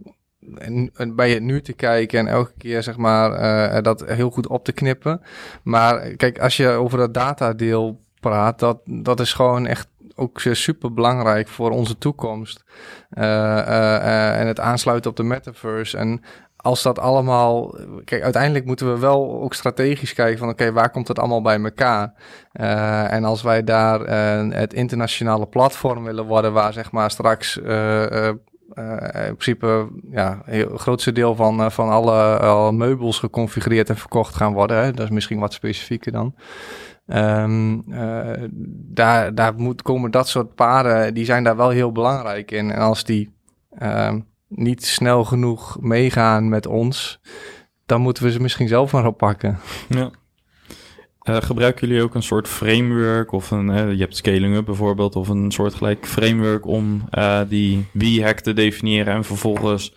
bij 1.15 1.31
het 1.31 1.43
nu 1.43 1.61
te 1.61 1.73
kijken 1.73 2.19
en 2.19 2.27
elke 2.27 2.53
keer 2.59 2.83
zeg 2.83 2.97
maar 2.97 3.33
eh, 3.33 3.83
dat 3.83 4.05
heel 4.07 4.31
goed 4.31 4.47
op 4.47 4.65
te 4.65 4.73
knippen. 4.73 5.21
Maar 5.63 6.01
kijk, 6.01 6.39
als 6.39 6.57
je 6.57 6.69
over 6.69 6.99
dat 6.99 7.15
datadeel 7.15 8.01
praat, 8.21 8.59
dat, 8.59 8.79
dat 8.85 9.21
is 9.21 9.33
gewoon 9.33 9.67
echt 9.67 9.89
ook 10.15 10.41
super 10.41 10.93
belangrijk 10.95 11.49
voor 11.49 11.71
onze 11.71 11.99
toekomst. 11.99 12.65
Eh, 13.11 13.59
eh, 13.59 13.97
eh, 13.97 14.41
en 14.41 14.47
het 14.47 14.61
aansluiten 14.61 15.11
op 15.11 15.17
de 15.17 15.23
metaverse. 15.23 15.97
En 15.97 16.21
als 16.57 16.83
dat 16.83 16.99
allemaal. 16.99 17.75
Kijk, 18.05 18.23
uiteindelijk 18.23 18.65
moeten 18.65 18.93
we 18.93 18.99
wel 18.99 19.41
ook 19.43 19.55
strategisch 19.55 20.15
kijken 20.15 20.39
van 20.39 20.49
oké, 20.49 20.73
waar 20.73 20.91
komt 20.91 21.09
het 21.09 21.19
allemaal 21.19 21.43
bij 21.43 21.63
elkaar? 21.63 22.13
Eh, 22.53 23.13
en 23.13 23.25
als 23.25 23.43
wij 23.43 23.65
daar 23.65 24.01
eh, 24.03 24.49
het 24.51 24.75
internationale 24.75 25.47
platform 25.47 26.05
willen 26.05 26.25
worden, 26.27 26.53
waar 26.53 26.73
zeg 26.73 26.93
maar 26.93 27.11
straks. 27.11 27.61
eh, 27.61 28.05
eh, 28.05 28.29
eh, 28.29 28.35
in 28.75 29.37
principe 29.37 29.89
ja, 30.11 30.43
het 30.45 30.81
grootste 30.81 31.13
deel 31.13 31.35
van, 31.35 31.61
eh, 31.61 31.71
van 31.71 31.89
alle, 31.89 32.39
alle 32.39 32.73
meubels 32.73 33.19
geconfigureerd 33.19 33.89
en 33.89 33.97
verkocht 33.97 34.35
gaan 34.35 34.53
worden. 34.53 34.85
Hè? 34.85 34.93
Dat 34.93 35.05
is 35.05 35.11
misschien 35.11 35.39
wat 35.39 35.53
specifieker 35.53 36.13
dan. 36.13 36.35
Ehm, 37.07 37.79
eh, 37.91 38.49
daar 38.73 39.35
daar 39.35 39.55
moet, 39.55 39.83
komen 39.83 40.11
dat 40.11 40.29
soort 40.29 40.55
paden, 40.55 41.15
die 41.15 41.25
zijn 41.25 41.45
daar 41.45 41.57
wel 41.57 41.71
heel 41.71 41.93
belangrijk 41.93 42.51
in. 42.51 42.71
En 42.71 42.81
als 42.81 43.05
die 43.05 43.33
ehm, 43.79 44.21
niet 44.49 44.85
snel 44.85 45.25
genoeg 45.25 45.77
meegaan 45.81 46.49
met 46.49 46.67
ons, 46.67 47.21
dan 47.87 48.01
moeten 48.01 48.23
we 48.23 48.31
ze 48.31 48.41
misschien 48.41 48.69
zelf 48.69 48.93
maar 48.93 49.07
oppakken. 49.07 49.59
Ja. 49.89 50.11
Eh, 51.29 51.37
gebruiken 51.37 51.89
jullie 51.89 52.03
ook 52.03 52.15
een 52.15 52.23
soort 52.23 52.49
framework 52.49 53.33
of 53.33 53.51
een, 53.51 53.71
eh, 53.71 53.93
je 53.93 53.99
hebt 53.99 54.17
scaling 54.17 54.57
up 54.57 54.65
bijvoorbeeld, 54.65 55.17
of 55.17 55.29
een 55.29 55.51
soortgelijk 55.51 56.07
framework 56.07 56.67
om 56.67 57.03
eh, 57.11 57.41
die 57.49 57.87
V-hack 57.99 58.41
te 58.41 58.53
definiëren 58.53 59.15
en 59.15 59.25
vervolgens 59.25 59.95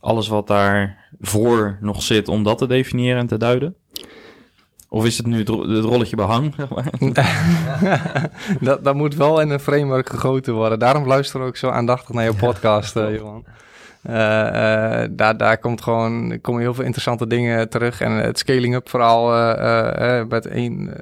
alles 0.00 0.28
wat 0.28 0.46
daarvoor 0.46 1.78
nog 1.80 2.02
zit 2.02 2.28
om 2.28 2.42
dat 2.42 2.58
te 2.58 2.66
definiëren 2.66 3.18
en 3.18 3.26
te 3.26 3.36
duiden? 3.38 3.74
Of 4.88 5.06
is 5.06 5.16
het 5.16 5.26
nu 5.26 5.38
het, 5.38 5.48
ro- 5.48 5.68
het 5.68 5.84
rolletje 5.84 6.16
behang, 6.16 6.54
zeg 6.56 6.68
maar? 6.68 6.90
dat, 8.68 8.84
dat 8.84 8.94
moet 8.94 9.14
wel 9.14 9.40
in 9.40 9.50
een 9.50 9.60
framework 9.60 10.08
gegoten 10.08 10.54
worden. 10.54 10.78
Daarom 10.78 11.06
luister 11.06 11.40
ik 11.40 11.46
ook 11.46 11.56
zo 11.56 11.68
aandachtig 11.68 12.14
naar 12.14 12.24
je 12.24 12.34
podcast, 12.34 12.94
Johan. 12.94 13.44
Eh, 14.02 15.02
eh, 15.02 15.10
daar, 15.12 15.36
daar 15.36 15.58
komt 15.58 15.82
gewoon, 15.82 16.38
komen 16.40 16.60
heel 16.60 16.74
veel 16.74 16.84
interessante 16.84 17.26
dingen 17.26 17.68
terug. 17.68 18.00
En 18.00 18.12
het 18.12 18.38
scaling-up 18.38 18.88
verhaal 18.88 19.34
eh, 19.56 20.26
met 20.28 20.46
één 20.46 20.92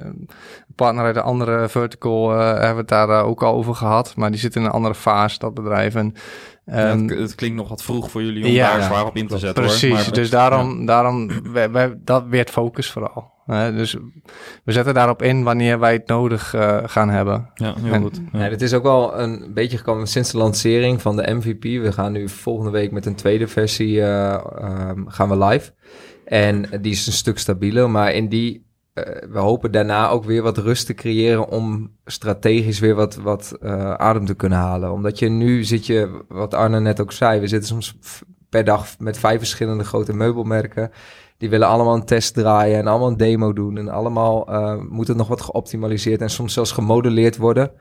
partner 0.75 1.05
uit 1.05 1.15
de 1.15 1.21
andere 1.21 1.69
vertical 1.69 2.29
hebben 2.29 2.73
we 2.73 2.79
het 2.79 2.87
daar 2.87 3.23
ook 3.23 3.43
al 3.43 3.53
over 3.53 3.75
gehad. 3.75 4.15
Maar 4.15 4.31
die 4.31 4.39
zit 4.39 4.55
in 4.55 4.63
een 4.63 4.71
andere 4.71 4.95
fase, 4.95 5.39
dat 5.39 5.53
bedrijf. 5.53 5.95
En, 5.95 6.13
Ja, 6.71 6.89
ehm, 6.91 7.07
het, 7.07 7.19
het 7.19 7.35
klinkt 7.35 7.57
nog 7.57 7.69
wat 7.69 7.83
vroeg 7.83 8.11
voor 8.11 8.23
jullie 8.23 8.45
om 8.45 8.51
ja, 8.51 8.71
daar 8.77 8.83
zwaar 8.83 9.05
op 9.05 9.15
in 9.15 9.27
te 9.27 9.37
zetten. 9.37 9.63
Precies, 9.63 9.89
hoor. 9.89 9.99
Maar- 9.99 10.13
dus 10.13 10.29
daarom, 10.29 10.85
daarom 10.85 11.29
wij, 11.51 11.71
wij, 11.71 11.93
dat 12.03 12.25
werd 12.29 12.49
focus 12.49 12.91
vooral. 12.91 13.31
hè. 13.45 13.73
dus 13.73 13.93
we 14.63 14.71
zetten 14.71 14.93
daarop 14.93 15.21
in 15.21 15.43
wanneer 15.43 15.79
wij 15.79 15.93
het 15.93 16.07
nodig 16.07 16.53
eh, 16.53 16.77
gaan 16.85 17.09
hebben. 17.09 17.49
Ja, 17.53 17.73
heel 17.79 17.93
En- 17.93 18.01
goed. 18.01 18.21
Ja. 18.31 18.37
Nee, 18.39 18.49
het 18.49 18.61
is 18.61 18.73
ook 18.73 18.83
wel 18.83 19.19
een 19.19 19.51
beetje 19.53 19.77
gekomen 19.77 20.07
sinds 20.07 20.31
de 20.31 20.37
lancering 20.37 21.01
van 21.01 21.15
de 21.15 21.31
MVP. 21.33 21.63
We 21.63 21.91
gaan 21.91 22.11
nu 22.11 22.29
volgende 22.29 22.71
week 22.71 22.91
met 22.91 23.05
een 23.05 23.15
tweede 23.15 23.47
versie 23.47 24.01
eh, 24.01 24.33
ehm, 24.33 25.05
gaan 25.07 25.29
we 25.29 25.45
live. 25.45 25.71
En 26.25 26.69
die 26.81 26.91
is 26.91 27.07
een 27.07 27.13
stuk 27.13 27.39
stabieler, 27.39 27.89
maar 27.89 28.13
in 28.13 28.27
die 28.29 28.67
we 29.29 29.39
hopen 29.39 29.71
daarna 29.71 30.09
ook 30.09 30.23
weer 30.23 30.41
wat 30.41 30.57
rust 30.57 30.85
te 30.85 30.93
creëren 30.93 31.49
om 31.49 31.91
strategisch 32.05 32.79
weer 32.79 32.95
wat, 32.95 33.15
wat 33.15 33.57
eh, 33.61 33.93
adem 33.93 34.25
te 34.25 34.33
kunnen 34.33 34.57
halen. 34.57 34.91
Omdat 34.91 35.19
je 35.19 35.29
nu 35.29 35.63
zit 35.63 35.85
je, 35.85 36.23
wat 36.27 36.53
Arne 36.53 36.79
net 36.79 37.01
ook 37.01 37.11
zei, 37.11 37.39
we 37.39 37.47
zitten 37.47 37.69
soms 37.69 37.97
per 38.49 38.63
dag 38.63 38.99
met 38.99 39.17
vijf 39.17 39.37
verschillende 39.37 39.83
grote 39.83 40.13
meubelmerken. 40.13 40.91
Die 41.37 41.49
willen 41.49 41.67
allemaal 41.67 41.95
een 41.95 42.05
test 42.05 42.33
draaien 42.33 42.77
en 42.77 42.87
allemaal 42.87 43.07
een 43.07 43.17
demo 43.17 43.53
doen. 43.53 43.77
En 43.77 43.89
allemaal 43.89 44.47
eh, 44.47 44.75
moet 44.89 45.07
het 45.07 45.17
nog 45.17 45.27
wat 45.27 45.41
geoptimaliseerd 45.41 46.21
en 46.21 46.29
soms 46.29 46.53
zelfs 46.53 46.71
gemodelleerd 46.71 47.37
worden. 47.37 47.71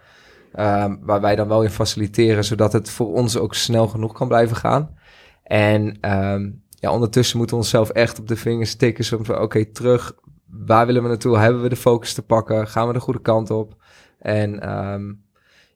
Ehm, 0.52 0.96
waar 1.00 1.20
wij 1.20 1.36
dan 1.36 1.48
wel 1.48 1.62
in 1.62 1.70
faciliteren, 1.70 2.44
zodat 2.44 2.72
het 2.72 2.90
voor 2.90 3.12
ons 3.12 3.38
ook 3.38 3.54
snel 3.54 3.88
genoeg 3.88 4.12
kan 4.12 4.28
blijven 4.28 4.56
gaan. 4.56 4.96
En 5.42 5.98
ehm, 6.00 6.50
ja, 6.68 6.92
ondertussen 6.92 7.38
moeten 7.38 7.56
we 7.56 7.62
onszelf 7.62 7.90
echt 7.90 8.18
op 8.18 8.28
de 8.28 8.36
vingers 8.36 8.74
tikken. 8.74 9.04
Zo 9.04 9.20
oké, 9.26 9.64
terug. 9.64 10.12
Waar 10.50 10.86
willen 10.86 11.02
we 11.02 11.08
naartoe? 11.08 11.38
Hebben 11.38 11.62
we 11.62 11.68
de 11.68 11.76
focus 11.76 12.14
te 12.14 12.22
pakken? 12.22 12.68
Gaan 12.68 12.86
we 12.86 12.92
de 12.92 13.00
goede 13.00 13.20
kant 13.20 13.50
op? 13.50 13.76
En 14.18 14.60
ehm, 14.60 15.12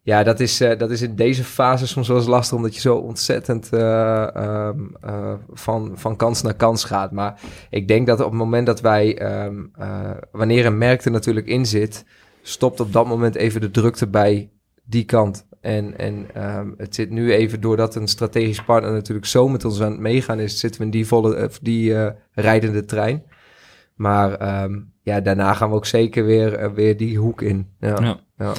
ja, 0.05 0.23
dat 0.23 0.41
is, 0.41 0.61
eh, 0.61 0.79
dat 0.79 0.91
is 0.91 1.03
in 1.03 1.17
deze 1.17 1.45
fase 1.45 1.87
soms 1.87 2.09
wel 2.09 2.17
eens 2.17 2.27
lastig, 2.27 2.57
omdat 2.57 2.75
je 2.75 2.81
zo 2.81 2.97
ontzettend 2.97 3.73
eh, 3.73 4.37
ehm, 4.37 4.81
eh, 5.01 5.35
van, 5.53 5.93
van 5.95 6.17
kans 6.17 6.43
naar 6.43 6.55
kans 6.55 6.85
gaat. 6.85 7.13
Maar 7.13 7.41
ik 7.71 7.89
denk 7.89 8.07
dat 8.07 8.21
op 8.21 8.31
het 8.31 8.39
moment 8.39 8.67
dat 8.67 8.81
wij, 8.81 9.19
ehm, 9.19 9.65
eh, 9.75 10.11
wanneer 10.33 10.67
een 10.67 10.79
merk 10.79 11.05
er 11.05 11.11
natuurlijk 11.11 11.47
in 11.47 11.67
zit, 11.67 12.05
stopt 12.43 12.81
op 12.81 12.93
dat 12.93 13.07
moment 13.07 13.35
even 13.35 13.61
de 13.61 13.71
drukte 13.71 14.07
bij 14.07 14.51
die 14.85 15.05
kant. 15.05 15.47
En, 15.61 15.99
en 15.99 16.27
het 16.77 16.95
zit 16.95 17.11
nu 17.11 17.33
even, 17.33 17.61
doordat 17.61 17.95
een 17.95 18.09
strategisch 18.09 18.65
partner 18.65 18.93
natuurlijk 18.93 19.27
zo 19.27 19.49
met 19.49 19.65
ons 19.65 19.81
aan 19.81 19.91
het 19.91 20.01
meegaan 20.01 20.41
is, 20.41 20.59
zitten 20.59 20.81
we 20.81 20.87
in 20.87 20.93
die 20.93 21.07
volle, 21.07 21.51
die 21.61 21.95
rijdende 22.33 22.85
trein. 22.85 23.23
Maar 23.95 24.35
ehm, 24.35 24.81
ja, 25.03 25.21
daarna 25.21 25.55
gaan 25.55 25.69
we 25.71 25.75
ook 25.75 25.87
zeker 25.87 26.25
weer, 26.25 26.55
eh, 26.55 26.73
weer 26.73 26.97
die 26.97 27.19
hoek 27.19 27.43
in. 27.43 27.69
Ja. 27.81 27.97
Ja. 28.01 28.21
Ja. 28.37 28.53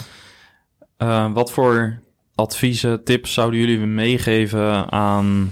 Eh, 0.97 1.33
wat 1.33 1.51
voor 1.51 1.99
adviezen, 2.35 3.03
tips 3.03 3.33
zouden 3.33 3.59
jullie 3.59 3.85
meegeven 3.85 4.91
aan 4.91 5.51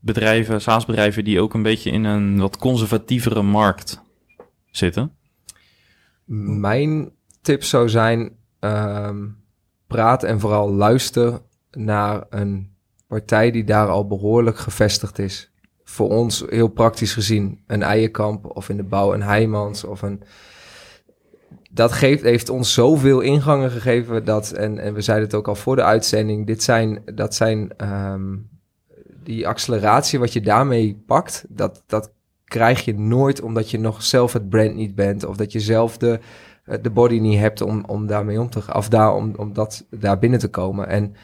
bedrijven, 0.00 0.60
SaaS-bedrijven 0.60 1.24
die 1.24 1.40
ook 1.40 1.54
een 1.54 1.62
beetje 1.62 1.90
in 1.90 2.04
een 2.04 2.38
wat 2.38 2.56
conservatievere 2.56 3.42
markt 3.42 4.02
zitten? 4.70 5.12
Mijn 6.60 7.12
tip 7.42 7.64
zou 7.64 7.88
zijn: 7.88 8.36
ehm, 8.60 9.26
praat 9.86 10.22
en 10.22 10.40
vooral 10.40 10.72
luister 10.72 11.40
naar 11.70 12.26
een 12.30 12.76
partij 13.06 13.50
die 13.50 13.64
daar 13.64 13.88
al 13.88 14.06
behoorlijk 14.06 14.58
gevestigd 14.58 15.18
is. 15.18 15.47
Voor 15.88 16.08
ons 16.08 16.44
heel 16.48 16.68
praktisch 16.68 17.12
gezien, 17.12 17.60
een 17.66 17.82
Eierkamp 17.82 18.56
of 18.56 18.68
in 18.68 18.76
de 18.76 18.82
bouw 18.82 19.14
een 19.14 19.22
Heijmans 19.22 19.84
of 19.84 20.02
een. 20.02 20.22
Dat 21.70 21.92
geeft, 21.92 22.22
heeft 22.22 22.48
ons 22.48 22.72
zoveel 22.72 23.20
ingangen 23.20 23.70
gegeven 23.70 24.24
dat, 24.24 24.50
en, 24.50 24.78
en 24.78 24.94
we 24.94 25.00
zeiden 25.00 25.26
het 25.26 25.36
ook 25.36 25.48
al 25.48 25.54
voor 25.54 25.76
de 25.76 25.82
uitzending, 25.82 26.46
dit 26.46 26.62
zijn, 26.62 27.02
dat 27.14 27.34
zijn 27.34 27.76
ehm, 27.76 28.36
die 29.24 29.48
acceleratie 29.48 30.18
wat 30.18 30.32
je 30.32 30.40
daarmee 30.40 31.02
pakt, 31.06 31.44
dat, 31.48 31.82
dat 31.86 32.12
krijg 32.44 32.84
je 32.84 32.98
nooit 32.98 33.40
omdat 33.40 33.70
je 33.70 33.78
nog 33.78 34.02
zelf 34.02 34.32
het 34.32 34.48
brand 34.48 34.74
niet 34.74 34.94
bent 34.94 35.24
of 35.24 35.36
dat 35.36 35.52
je 35.52 35.60
zelf 35.60 35.98
de, 35.98 36.20
eh, 36.64 36.78
de 36.82 36.90
body 36.90 37.18
niet 37.18 37.38
hebt 37.38 37.60
om, 37.60 37.84
om 37.86 38.06
daarmee 38.06 38.40
om 38.40 38.50
te 38.50 38.62
gaan, 38.62 38.76
of 38.76 38.88
daar, 38.88 39.14
om, 39.14 39.34
om 39.36 39.52
dat, 39.52 39.86
daar 39.90 40.18
binnen 40.18 40.38
te 40.38 40.48
komen. 40.48 40.88
En 40.88 41.14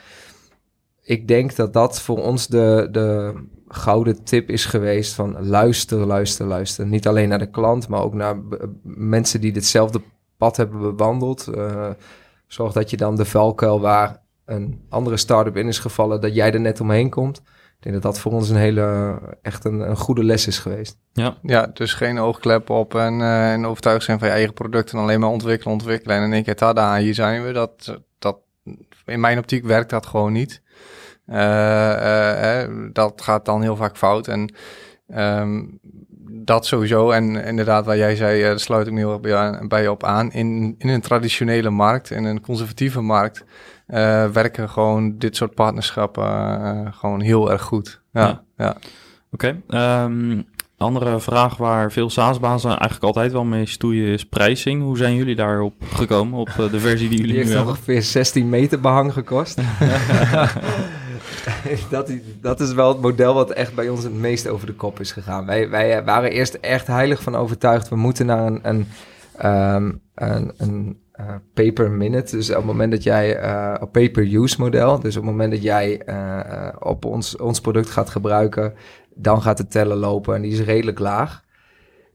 ik 1.02 1.28
denk 1.28 1.56
dat 1.56 1.72
dat 1.72 2.00
voor 2.00 2.22
ons 2.22 2.46
de, 2.46 2.88
de 2.90 3.34
gouden 3.74 4.24
tip 4.24 4.50
is 4.50 4.64
geweest 4.64 5.14
van 5.14 5.46
luister, 5.48 5.98
luister, 6.06 6.46
luister. 6.46 6.86
Niet 6.86 7.06
alleen 7.08 7.28
naar 7.28 7.38
de 7.38 7.50
klant, 7.50 7.88
maar 7.88 8.02
ook 8.02 8.14
naar 8.14 8.38
b- 8.38 8.66
mensen 8.82 9.40
die 9.40 9.52
ditzelfde 9.52 10.00
pad 10.36 10.56
hebben 10.56 10.80
bewandeld. 10.96 11.46
Eh, 11.46 11.90
zorg 12.46 12.72
dat 12.72 12.90
je 12.90 12.96
dan 12.96 13.16
de 13.16 13.24
vuilkuil 13.24 13.80
waar 13.80 14.22
een 14.44 14.80
andere 14.88 15.16
start-up 15.16 15.56
in 15.56 15.68
is 15.68 15.78
gevallen, 15.78 16.20
dat 16.20 16.34
jij 16.34 16.52
er 16.52 16.60
net 16.60 16.80
omheen 16.80 17.10
komt. 17.10 17.38
Ik 17.78 17.90
denk 17.90 18.02
dat 18.02 18.12
dat 18.12 18.20
voor 18.22 18.32
ons 18.32 18.48
een 18.48 18.56
hele, 18.56 19.18
echt 19.42 19.64
een, 19.64 19.80
een 19.80 19.96
goede 19.96 20.24
les 20.24 20.46
is 20.46 20.58
geweest. 20.58 20.96
Ja, 21.12 21.36
Ja, 21.42 21.66
dus 21.66 21.94
geen 21.94 22.18
oogklep 22.18 22.70
op 22.70 22.94
en, 22.94 23.20
eh, 23.20 23.52
en 23.52 23.66
overtuigd 23.66 24.04
zijn 24.04 24.18
van 24.18 24.28
je 24.28 24.34
eigen 24.34 24.54
product 24.54 24.92
en 24.92 24.98
alleen 24.98 25.20
maar 25.20 25.28
ontwikkelen, 25.28 25.72
ontwikkelen. 25.72 26.16
En 26.16 26.22
in 26.22 26.32
één 26.32 26.42
keer, 26.42 26.56
tada, 26.56 26.96
hier 26.98 27.14
zijn 27.14 27.44
we. 27.44 27.52
Dat, 27.52 28.00
dat, 28.18 28.36
in 29.04 29.20
mijn 29.20 29.38
optiek 29.38 29.64
werkt 29.64 29.90
dat 29.90 30.06
gewoon 30.06 30.32
niet. 30.32 30.62
Eh, 31.26 31.92
eh, 31.92 32.62
eh, 32.62 32.70
dat 32.92 33.22
gaat 33.22 33.44
dan 33.44 33.62
heel 33.62 33.76
vaak 33.76 33.96
fout. 33.96 34.28
En 34.28 34.54
ehm, 35.08 35.62
dat 36.26 36.66
sowieso. 36.66 37.10
En 37.10 37.44
inderdaad, 37.44 37.86
wat 37.86 37.96
jij 37.96 38.16
zei, 38.16 38.40
eh, 38.42 38.48
daar 38.48 38.60
sluit 38.60 38.86
ik 38.86 38.92
me 38.92 38.98
heel 38.98 39.22
erg 39.22 39.68
bij, 39.68 39.82
je 39.82 39.90
op 39.90 40.04
aan. 40.04 40.32
In, 40.32 40.74
in 40.78 40.88
een 40.88 41.00
traditionele 41.00 41.70
markt, 41.70 42.10
in 42.10 42.24
een 42.24 42.40
conservatieve 42.40 43.00
markt, 43.00 43.44
eh, 43.86 44.26
werken 44.26 44.68
gewoon 44.70 45.18
dit 45.18 45.36
soort 45.36 45.54
partnerschappen 45.54 46.24
eh, 46.24 46.92
gewoon 46.92 47.20
heel 47.20 47.50
erg 47.52 47.62
goed. 47.62 48.00
Ja, 48.12 48.26
Ja. 48.26 48.42
ja. 48.56 48.76
oké. 49.30 49.60
Ehm, 49.68 50.40
andere 50.78 51.20
vraag 51.20 51.56
waar 51.56 51.92
veel 51.92 52.10
SaaS-bazen 52.10 52.70
eigenlijk 52.70 53.02
altijd 53.02 53.32
wel 53.32 53.44
mee 53.44 53.66
stoeien 53.66 54.06
is 54.12 54.24
pricing. 54.24 54.82
Hoe 54.82 54.96
zijn 54.96 55.14
jullie 55.14 55.34
daarop 55.36 55.74
gekomen, 55.92 56.38
op 56.38 56.48
de 56.70 56.80
versie 56.80 57.08
die 57.08 57.18
jullie 57.18 57.22
Die 57.24 57.32
nu 57.32 57.38
heeft 57.38 57.52
hebben? 57.52 57.68
ongeveer 57.72 58.02
16 58.02 58.48
meter 58.48 58.80
behang 58.80 59.12
gekost. 59.12 59.60
dat, 61.90 62.10
dat 62.40 62.60
is 62.60 62.72
wel 62.72 62.88
het 62.88 63.00
model 63.00 63.34
wat 63.34 63.50
echt 63.50 63.74
bij 63.74 63.88
ons 63.88 64.04
het 64.04 64.14
meest 64.14 64.48
over 64.48 64.66
de 64.66 64.74
kop 64.74 65.00
is 65.00 65.12
gegaan. 65.12 65.46
Wij, 65.46 65.70
wij 65.70 66.04
waren 66.04 66.30
eerst 66.30 66.54
echt 66.54 66.86
heilig 66.86 67.22
van 67.22 67.34
overtuigd. 67.34 67.88
We 67.88 67.96
moeten 67.96 68.26
naar 68.26 68.46
een, 68.46 68.60
een, 68.62 68.86
ehm, 69.36 69.92
een, 70.14 70.52
een 70.56 70.98
eh, 71.12 71.34
paper 71.54 71.90
minute. 71.90 72.36
Dus 72.36 72.50
op 72.50 72.56
het 72.56 72.64
moment 72.64 72.92
dat 72.92 73.02
jij 73.02 73.36
eh 73.36 73.74
een 73.80 73.90
pay-per-use 73.90 74.60
model. 74.60 75.00
Dus 75.00 75.16
op 75.16 75.22
het 75.22 75.30
moment 75.30 75.52
dat 75.52 75.62
jij 75.62 76.00
eh, 76.00 76.68
op 76.78 77.04
ons, 77.04 77.36
ons 77.36 77.60
product 77.60 77.90
gaat 77.90 78.10
gebruiken, 78.10 78.74
dan 79.14 79.42
gaat 79.42 79.56
de 79.56 79.66
teller 79.66 79.96
lopen. 79.96 80.34
En 80.34 80.42
die 80.42 80.52
is 80.52 80.60
redelijk 80.60 80.98
laag. 80.98 81.44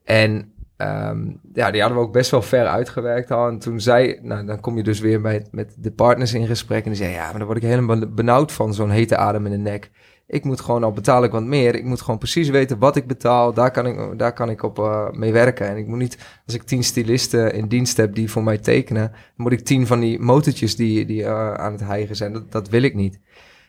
En 0.04 0.54
Ehm, 0.80 1.32
ja, 1.54 1.72
die 1.72 1.82
hadden 1.82 2.00
we 2.00 2.06
ook 2.06 2.14
best 2.14 2.32
wel 2.32 2.42
ver 2.42 2.68
uitgewerkt 2.68 3.32
al. 3.32 3.48
En 3.48 3.60
toen 3.60 3.80
zei, 3.80 4.20
nou, 4.22 4.46
dan 4.46 4.60
kom 4.60 4.78
je 4.78 4.84
dus 4.84 5.00
weer 5.00 5.22
bij, 5.22 5.46
met 5.52 5.76
de 5.78 5.92
partners 5.92 6.34
in 6.34 6.48
gesprek. 6.48 6.84
En 6.84 6.92
die 6.92 7.00
zei, 7.00 7.12
ja, 7.12 7.24
maar 7.30 7.38
dan 7.38 7.46
word 7.46 7.58
ik 7.58 7.64
helemaal 7.64 8.08
benauwd 8.10 8.52
van 8.52 8.74
zo'n 8.74 8.90
hete 8.90 9.18
adem 9.18 9.46
in 9.46 9.52
de 9.52 9.58
nek. 9.58 9.92
Ik 10.28 10.44
moet 10.44 10.62
gewoon, 10.62 10.84
al 10.84 10.92
betaal 10.92 11.24
ik 11.24 11.32
wat 11.32 11.44
meer. 11.44 11.76
Ik 11.76 11.84
moet 11.84 12.02
gewoon 12.02 12.18
precies 12.18 12.50
weten 12.50 12.80
wat 12.80 12.96
ik 12.96 13.08
betaal. 13.08 13.54
Daar 13.54 13.72
kan 13.72 13.86
ik, 13.86 14.20
daar 14.20 14.34
kan 14.34 14.50
ik 14.50 14.64
op 14.64 14.80
eh, 14.80 15.12
mee 15.12 15.32
werken. 15.32 15.68
En 15.68 15.78
ik 15.78 15.88
moet 15.88 15.98
niet, 15.98 16.18
als 16.46 16.56
ik 16.56 16.64
tien 16.64 16.84
stylisten 16.84 17.54
in 17.54 17.68
dienst 17.68 17.98
heb 17.98 18.16
die 18.16 18.32
voor 18.32 18.44
mij 18.44 18.58
tekenen, 18.58 19.12
moet 19.36 19.52
ik 19.52 19.66
tien 19.66 19.88
van 19.88 20.00
die 20.00 20.20
motortjes 20.20 20.76
die, 20.76 21.06
die 21.06 21.24
eh, 21.24 21.54
aan 21.54 21.72
het 21.72 21.82
hijgen 21.82 22.16
zijn. 22.16 22.34
Dat, 22.34 22.52
dat 22.52 22.70
wil 22.70 22.82
ik 22.82 22.96
niet. 22.96 23.20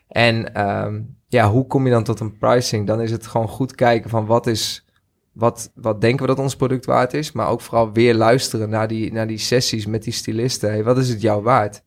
En 0.09 0.55
ehm, 0.55 1.01
ja, 1.29 1.51
hoe 1.51 1.67
kom 1.67 1.85
je 1.85 1.93
dan 1.93 2.05
tot 2.05 2.21
een 2.21 2.39
pricing? 2.39 2.87
Dan 2.87 3.01
is 3.01 3.11
het 3.11 3.27
gewoon 3.27 3.49
goed 3.49 3.75
kijken 3.75 4.11
van 4.11 4.27
wat 4.27 4.47
is 4.47 4.89
wat, 5.33 5.70
wat 5.74 6.01
denken 6.01 6.20
we 6.20 6.35
dat 6.35 6.45
ons 6.45 6.57
product 6.57 6.87
waard 6.87 7.14
is, 7.14 7.33
maar 7.33 7.49
ook 7.49 7.61
vooral 7.61 7.93
weer 7.93 8.14
luisteren 8.14 8.70
naar 8.70 8.89
die, 8.89 9.12
naar 9.12 9.26
die 9.26 9.39
sessies 9.39 9.87
met 9.87 10.03
die 10.03 10.12
stylisten. 10.12 10.70
Hey, 10.70 10.85
wat 10.85 10.99
is 10.99 11.09
het 11.09 11.20
jou 11.20 11.43
waard? 11.43 11.83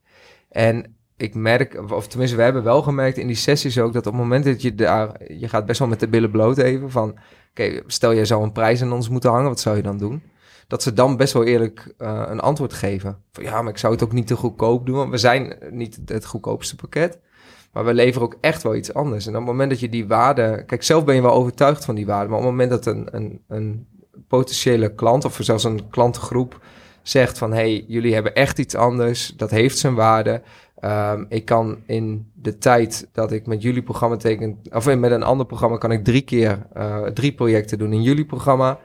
En 0.50 0.96
ik 1.18 1.36
merk, 1.36 1.92
of 1.92 2.08
tenminste, 2.08 2.38
we 2.38 2.44
hebben 2.44 2.64
wel 2.64 2.82
gemerkt 2.82 3.18
in 3.18 3.28
die 3.28 3.36
sessies 3.36 3.80
ook 3.80 3.94
dat 3.94 4.08
op 4.08 4.14
het 4.14 4.22
moment 4.22 4.46
dat 4.46 4.62
je 4.62 4.76
daar, 4.76 5.34
je 5.34 5.50
gaat 5.50 5.66
best 5.66 5.80
wel 5.80 5.88
met 5.88 6.00
de 6.00 6.08
billen 6.08 6.32
bloot 6.32 6.58
even 6.58 6.92
van, 6.92 7.18
oké, 7.50 7.82
stel 7.88 8.14
jij 8.14 8.26
zou 8.26 8.44
een 8.44 8.52
prijs 8.52 8.82
aan 8.82 8.94
ons 8.94 9.10
moeten 9.10 9.30
hangen, 9.30 9.50
wat 9.50 9.60
zou 9.60 9.76
je 9.76 9.82
dan 9.82 9.98
doen? 9.98 10.24
Dat 10.68 10.84
ze 10.84 10.94
dan 10.94 11.18
best 11.18 11.34
wel 11.34 11.44
eerlijk 11.44 11.94
uh, 11.98 12.24
een 12.26 12.40
antwoord 12.40 12.74
geven. 12.74 13.18
Van 13.32 13.44
ja, 13.44 13.62
maar 13.62 13.72
ik 13.72 13.78
zou 13.78 13.94
het 13.94 14.04
ook 14.04 14.12
niet 14.12 14.28
te 14.28 14.36
goedkoop 14.36 14.86
doen, 14.86 14.96
want 14.96 15.10
we 15.10 15.18
zijn 15.18 15.58
niet 15.70 16.00
het 16.06 16.26
goedkoopste 16.26 16.76
pakket. 16.76 17.20
Maar 17.74 17.86
we 17.86 17.94
leveren 17.94 18.28
ook 18.28 18.38
echt 18.42 18.64
wel 18.64 18.76
iets 18.76 18.94
anders. 18.94 19.26
En 19.26 19.32
op 19.32 19.40
het 19.40 19.50
moment 19.50 19.70
dat 19.70 19.80
je 19.80 19.90
die 19.90 20.08
waarde... 20.08 20.64
Kijk, 20.66 20.84
zelf 20.84 21.06
ben 21.06 21.16
je 21.16 21.22
wel 21.22 21.34
overtuigd 21.34 21.86
van 21.86 21.96
die 21.96 22.06
waarde. 22.06 22.30
Maar 22.30 22.38
op 22.38 22.44
het 22.44 22.52
moment 22.52 22.70
dat 22.70 22.86
een, 22.86 23.08
een, 23.12 23.42
een 23.48 23.88
potentiële 24.28 24.96
klant... 24.96 25.26
of 25.26 25.38
zelfs 25.42 25.64
een 25.64 25.90
klantengroep 25.90 26.66
zegt 27.02 27.38
van... 27.38 27.54
hey, 27.54 27.86
jullie 27.88 28.14
hebben 28.14 28.36
echt 28.36 28.60
iets 28.60 28.76
anders. 28.76 29.34
Dat 29.38 29.50
heeft 29.50 29.78
zijn 29.78 29.96
waarde. 29.96 30.42
Um, 30.84 31.26
ik 31.30 31.46
kan 31.46 31.78
in 31.86 32.32
de 32.34 32.58
tijd 32.58 33.10
dat 33.12 33.32
ik 33.32 33.46
met 33.46 33.62
jullie 33.62 33.84
programma 33.84 34.16
teken... 34.16 34.60
of 34.72 34.96
met 34.96 35.12
een 35.12 35.24
ander 35.24 35.46
programma 35.46 35.78
kan 35.78 35.92
ik 35.92 36.04
drie 36.04 36.22
keer 36.22 36.68
uh, 36.78 37.04
drie 37.04 37.34
projecten 37.34 37.78
doen 37.78 37.94
in 37.94 38.02
jullie 38.02 38.26
programma. 38.26 38.80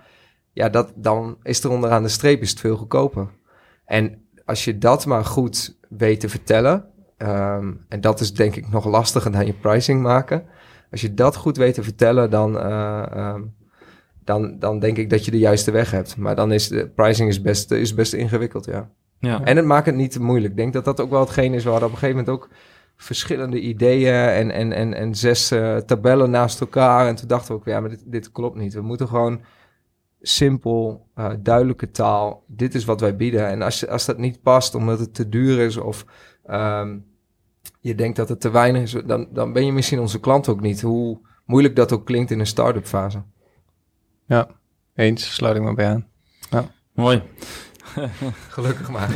Ja, 0.53 0.69
dat, 0.69 0.93
dan 0.95 1.37
is 1.43 1.65
er 1.65 1.71
onderaan 1.71 2.03
de 2.03 2.09
streep 2.09 2.43
is 2.43 2.51
het 2.51 2.61
veel 2.61 2.77
goedkoper. 2.77 3.29
En 3.85 4.23
als 4.45 4.65
je 4.65 4.79
dat 4.79 5.07
maar 5.07 5.25
goed 5.25 5.79
weet 5.89 6.21
te 6.21 6.29
vertellen... 6.29 6.85
Um, 7.23 7.85
en 7.89 8.01
dat 8.01 8.21
is 8.21 8.35
denk 8.35 8.57
ik 8.57 8.71
nog 8.71 8.85
lastiger 8.85 9.33
dan 9.33 9.47
je 9.47 9.53
pricing 9.53 10.03
maken. 10.03 10.45
Als 10.91 11.01
je 11.01 11.15
dat 11.15 11.37
goed 11.37 11.57
weet 11.57 11.75
te 11.75 11.83
vertellen, 11.83 12.31
dan, 12.31 12.57
uh, 12.57 13.03
um, 13.17 13.55
dan, 14.25 14.59
dan 14.59 14.79
denk 14.79 14.97
ik 14.97 15.11
dat 15.11 15.25
je 15.25 15.31
de 15.31 15.39
juiste 15.39 15.71
weg 15.71 15.91
hebt. 15.91 16.17
Maar 16.17 16.37
dan 16.37 16.53
is 16.53 16.69
de 16.69 16.89
pricing 16.89 17.29
is 17.29 17.41
best, 17.41 17.71
is 17.71 17.95
best 17.95 18.13
ingewikkeld, 18.13 18.65
ja. 18.65 18.91
ja. 19.19 19.45
En 19.45 19.57
het 19.57 19.67
maakt 19.67 19.87
het 19.87 19.95
niet 19.95 20.11
te 20.11 20.23
moeilijk. 20.23 20.51
Ik 20.51 20.57
denk 20.57 20.73
dat 20.73 20.85
dat 20.85 21.01
ook 21.01 21.11
wel 21.11 21.21
hetgeen 21.21 21.55
is. 21.55 21.65
We 21.65 21.71
hadden 21.71 21.89
op 21.89 21.95
een 21.95 22.01
gegeven 22.01 22.25
moment 22.25 22.43
ook 22.43 22.51
verschillende 22.97 23.61
ideeën 23.61 24.15
en, 24.15 24.51
en, 24.51 24.73
en, 24.73 24.95
en 24.95 25.15
zes 25.15 25.53
uh, 25.53 25.77
tabellen 25.77 26.31
naast 26.31 26.61
elkaar. 26.61 27.07
En 27.07 27.15
toen 27.15 27.29
dachten 27.29 27.55
we 27.55 27.61
ook, 27.61 27.67
ja, 27.67 27.81
maar 27.81 27.91
dit, 27.91 28.03
dit 28.07 28.33
klopt 28.33 28.57
niet. 28.57 28.75
We 28.75 28.83
moeten 28.83 29.09
gewoon 29.09 29.41
simpel, 30.21 31.07
uh, 31.17 31.31
duidelijke 31.39 31.91
taal. 31.91 32.45
Dit 32.47 32.75
is 32.75 32.85
wat 32.85 33.01
wij 33.01 33.17
bieden. 33.17 33.47
En 33.47 33.63
als, 33.63 33.89
als 33.89 34.05
dat 34.05 34.19
niet 34.19 34.43
past, 34.43 34.75
omdat 34.75 34.99
het 34.99 35.15
te 35.15 35.29
duur 35.29 35.59
is 35.59 35.77
of 35.77 36.05
um, 36.51 37.07
je 37.81 37.95
denkt 37.95 38.17
dat 38.17 38.29
het 38.29 38.41
te 38.41 38.51
weinig 38.51 38.83
is, 38.83 38.97
dan, 39.07 39.29
dan 39.33 39.53
ben 39.53 39.67
je 39.67 39.73
misschien 39.73 40.01
onze 40.01 40.21
klant 40.21 40.49
ook 40.49 40.61
niet. 40.61 40.81
Hoe 40.81 41.21
moeilijk 41.45 41.77
dat 41.77 41.93
ook 41.93 42.07
klinkt 42.07 42.31
in 42.31 42.41
een 42.41 42.47
start-up 42.47 42.87
fase. 42.87 43.23
Ja, 44.27 44.49
eens, 44.95 45.35
sluit 45.35 45.57
ik 45.57 45.63
me 45.63 45.75
bij 45.75 45.89
aan. 45.89 46.07
Ja. 46.51 46.71
Mooi. 46.93 47.23
Gelukkig 48.49 48.91
maar. 48.91 49.09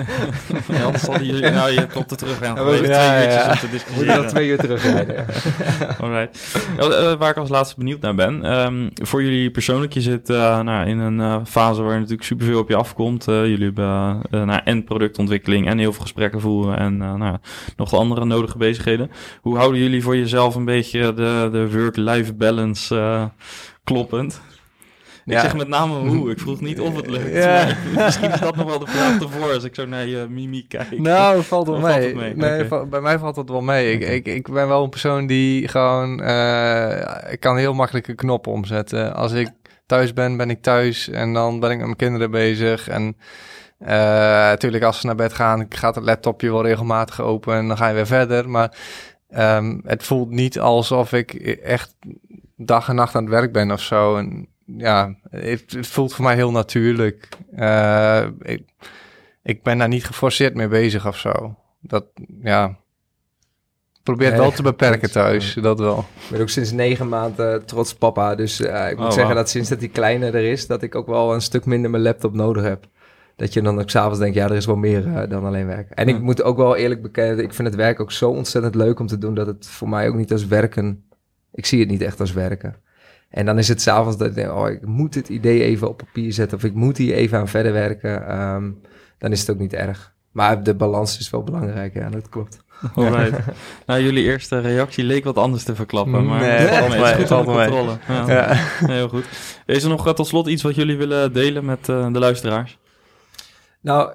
ja, 0.68 0.84
anders 0.84 1.06
hadden 1.06 1.26
jullie 1.26 1.50
nou 1.50 1.70
je 1.70 1.86
kopte 1.86 2.16
terug 2.16 2.38
gaan. 2.38 2.54
Ja, 2.54 2.64
we 2.64 2.76
twee 2.76 2.86
uurtjes 2.86 3.44
ja. 3.44 3.50
om 3.50 3.58
te 3.58 3.68
We 3.68 4.04
moeten 4.04 4.26
twee 4.26 4.48
uur 4.48 4.58
terugrijden. 4.58 5.26
Alright. 6.00 6.56
Uh, 6.78 7.12
waar 7.12 7.30
ik 7.30 7.36
als 7.36 7.48
laatste 7.48 7.74
benieuwd 7.78 8.00
naar 8.00 8.14
ben. 8.14 8.60
Um, 8.60 8.90
voor 8.94 9.22
jullie 9.22 9.50
persoonlijk, 9.50 9.92
je 9.92 10.00
zit 10.00 10.30
uh, 10.30 10.60
nou, 10.60 10.88
in 10.88 10.98
een 10.98 11.18
uh, 11.18 11.36
fase 11.44 11.82
waar 11.82 11.94
natuurlijk 11.94 12.22
superveel 12.22 12.58
op 12.58 12.68
je 12.68 12.76
afkomt. 12.76 13.24
jullie 13.24 13.64
hebben 13.64 14.20
nou, 14.30 14.60
en 14.64 14.84
productontwikkeling 14.84 15.66
en 15.66 15.78
heel 15.78 15.92
veel 15.92 16.02
gesprekken 16.02 16.40
voeren 16.40 16.78
en 16.78 16.96
nou, 16.96 17.36
nog 17.76 17.90
de 17.90 17.96
andere 17.96 18.24
nodige 18.24 18.58
bezigheden. 18.58 19.10
Hoe 19.40 19.56
houden 19.56 19.80
jullie 19.80 20.02
voor 20.02 20.16
jezelf 20.16 20.54
een 20.54 20.64
beetje 20.64 21.14
de, 21.14 21.48
de 21.52 21.70
work-life 21.70 22.34
balance 22.34 23.30
kloppend? 23.84 24.40
Ik 25.24 25.38
zeg 25.38 25.56
met 25.56 25.68
name 25.68 25.94
hoe. 25.94 26.30
Ik 26.30 26.38
vroeg 26.38 26.60
niet 26.60 26.80
of 26.80 26.96
het 26.96 27.06
lukt. 27.06 27.32
Ja. 27.32 27.66
Misschien 28.04 28.30
is 28.32 28.40
dat 28.40 28.56
nog 28.56 28.66
wel 28.66 28.78
de 28.78 28.86
vraag 28.86 29.20
ervoor 29.20 29.52
als 29.52 29.64
ik 29.64 29.74
zo 29.74 29.86
naar 29.86 30.06
je 30.06 30.26
mimiek 30.30 30.68
kijk. 30.68 30.98
Nou, 30.98 31.42
valt 31.42 31.66
wel 31.66 31.80
valt 31.80 32.14
mee. 32.14 32.36
Nee, 32.36 32.86
bij 32.88 33.00
mij 33.00 33.18
valt 33.18 33.36
het 33.36 33.50
wel 33.50 33.60
mee. 33.60 33.92
Ik, 33.92 34.08
ik, 34.08 34.26
ik 34.34 34.52
ben 34.52 34.68
wel 34.68 34.82
een 34.82 34.90
persoon 34.90 35.26
die 35.26 35.68
gewoon... 35.68 36.20
eh, 36.22 37.32
ik 37.32 37.40
kan 37.40 37.56
heel 37.56 37.74
makkelijk 37.74 38.08
een 38.08 38.16
knop 38.16 38.46
omzetten. 38.46 39.14
Als 39.14 39.32
ik 39.32 39.50
thuis 39.86 40.12
ben, 40.12 40.36
ben 40.36 40.50
ik 40.50 40.62
thuis. 40.62 41.08
En 41.08 41.32
dan 41.32 41.60
ben 41.60 41.70
ik 41.70 41.76
met 41.76 41.86
mijn 41.86 41.96
kinderen 41.98 42.30
bezig. 42.30 42.88
En 42.88 43.16
eh, 43.78 43.96
natuurlijk 44.48 44.84
als 44.84 45.00
ze 45.00 45.06
naar 45.06 45.14
bed 45.14 45.32
gaan, 45.32 45.66
gaat 45.68 45.94
het 45.94 46.04
laptopje 46.04 46.50
wel 46.52 46.62
regelmatig 46.62 47.20
open. 47.20 47.54
En 47.54 47.68
dan 47.68 47.76
ga 47.76 47.88
je 47.88 47.94
weer 47.94 48.06
verder. 48.06 48.48
Maar 48.48 48.76
ehm, 49.28 49.78
het 49.84 50.02
voelt 50.02 50.30
niet 50.30 50.58
alsof 50.58 51.12
ik 51.12 51.32
echt 51.62 51.94
dag 52.56 52.88
en 52.88 52.94
nacht 52.94 53.14
aan 53.14 53.22
het 53.22 53.32
werk 53.32 53.52
ben 53.52 53.70
of 53.70 53.80
zo. 53.80 54.16
En 54.16 54.46
ja, 54.76 55.14
het, 55.30 55.72
het 55.72 55.86
voelt 55.86 56.14
voor 56.14 56.24
mij 56.24 56.34
heel 56.34 56.50
natuurlijk. 56.50 57.28
Eh, 57.56 58.26
ik, 58.42 58.62
ik 59.42 59.62
ben 59.62 59.78
daar 59.78 59.88
niet 59.88 60.04
geforceerd 60.04 60.54
mee 60.54 60.68
bezig 60.68 61.06
of 61.06 61.18
zo. 61.18 61.54
Dat, 61.80 62.04
ja. 62.42 62.76
Probeer 64.02 64.26
het 64.26 64.34
Nee, 64.34 64.42
wel 64.46 64.56
te 64.56 64.62
beperken 64.62 65.10
thuis, 65.10 65.54
dat 65.54 65.78
wel. 65.78 65.98
Ik 65.98 66.30
ben 66.30 66.40
ook 66.40 66.48
sinds 66.48 66.72
negen 66.72 67.08
maanden 67.08 67.64
trots 67.64 67.94
papa. 67.94 68.34
Dus 68.34 68.60
eh, 68.60 68.90
ik 68.90 68.96
moet 68.96 69.06
Oh, 69.06 69.12
zeggen 69.12 69.34
dat 69.34 69.48
sinds 69.50 69.68
dat 69.68 69.80
die 69.80 69.88
kleiner 69.88 70.34
er 70.34 70.50
is, 70.50 70.66
dat 70.66 70.82
ik 70.82 70.94
ook 70.94 71.06
wel 71.06 71.34
een 71.34 71.40
stuk 71.40 71.64
minder 71.66 71.90
mijn 71.90 72.02
laptop 72.02 72.34
nodig 72.34 72.62
heb. 72.62 72.84
Dat 73.36 73.52
je 73.52 73.62
dan 73.62 73.80
ook 73.80 73.90
s'avonds 73.90 74.18
denkt, 74.18 74.34
ja, 74.34 74.44
er 74.44 74.54
is 74.54 74.66
wel 74.66 74.76
meer 74.76 75.06
eh, 75.16 75.28
dan 75.30 75.44
alleen 75.44 75.66
werken. 75.66 75.96
En 75.96 76.08
Ja. 76.08 76.14
ik 76.14 76.20
moet 76.20 76.42
ook 76.42 76.56
wel 76.56 76.76
eerlijk 76.76 77.02
bekennen, 77.02 77.44
ik 77.44 77.54
vind 77.54 77.68
het 77.68 77.76
werk 77.76 78.00
ook 78.00 78.12
zo 78.12 78.30
ontzettend 78.30 78.74
leuk 78.74 78.98
om 79.00 79.06
te 79.06 79.18
doen, 79.18 79.34
dat 79.34 79.46
het 79.46 79.68
voor 79.68 79.88
mij 79.88 80.08
ook 80.08 80.14
niet 80.14 80.32
als 80.32 80.46
werken, 80.46 81.04
ik 81.52 81.66
zie 81.66 81.80
het 81.80 81.88
niet 81.88 82.02
echt 82.02 82.20
als 82.20 82.32
werken. 82.32 82.76
En 83.32 83.46
dan 83.46 83.58
is 83.58 83.68
het 83.68 83.82
s'avonds 83.82 84.16
dat 84.16 84.28
ik 84.28 84.34
denk, 84.34 84.52
oh, 84.52 84.70
ik 84.70 84.86
moet 84.86 85.12
dit 85.12 85.28
idee 85.28 85.62
even 85.62 85.88
op 85.88 85.96
papier 85.96 86.32
zetten, 86.32 86.58
of 86.58 86.64
ik 86.64 86.74
moet 86.74 86.96
hier 86.96 87.14
even 87.14 87.38
aan 87.38 87.48
verder 87.48 87.72
werken. 87.72 88.26
Ehm, 88.28 88.70
dan 89.18 89.32
is 89.32 89.40
het 89.40 89.50
ook 89.50 89.58
niet 89.58 89.72
erg. 89.72 90.12
Maar 90.32 90.62
de 90.62 90.74
balans 90.74 91.18
is 91.18 91.30
wel 91.30 91.42
belangrijk, 91.42 91.94
ja, 91.94 92.08
dat 92.08 92.28
klopt. 92.28 92.58
Alright. 92.94 93.38
nou, 93.86 94.02
jullie 94.02 94.24
eerste 94.24 94.60
reactie 94.60 95.04
leek 95.04 95.24
wat 95.24 95.36
anders 95.36 95.64
te 95.64 95.74
verklappen. 95.74 96.26
Maar 96.26 96.40
Nee, 96.40 96.50
het 96.50 96.78
valt 96.78 96.88
mee. 96.88 97.02
Is 97.02 97.12
goed 97.12 97.26
valt 97.26 97.46
onder 97.46 97.66
controle. 97.66 97.98
Ja. 98.08 98.28
Ja. 98.28 98.54
Heel 98.86 99.08
goed. 99.08 99.24
Is 99.66 99.82
er 99.82 99.88
nog 99.88 100.06
eh, 100.06 100.12
tot 100.12 100.26
slot 100.26 100.46
iets 100.46 100.62
wat 100.62 100.74
jullie 100.74 100.96
willen 100.96 101.32
delen 101.32 101.64
met 101.64 101.88
eh, 101.88 102.12
de 102.12 102.18
luisteraars? 102.18 102.78
Nou, 103.80 104.12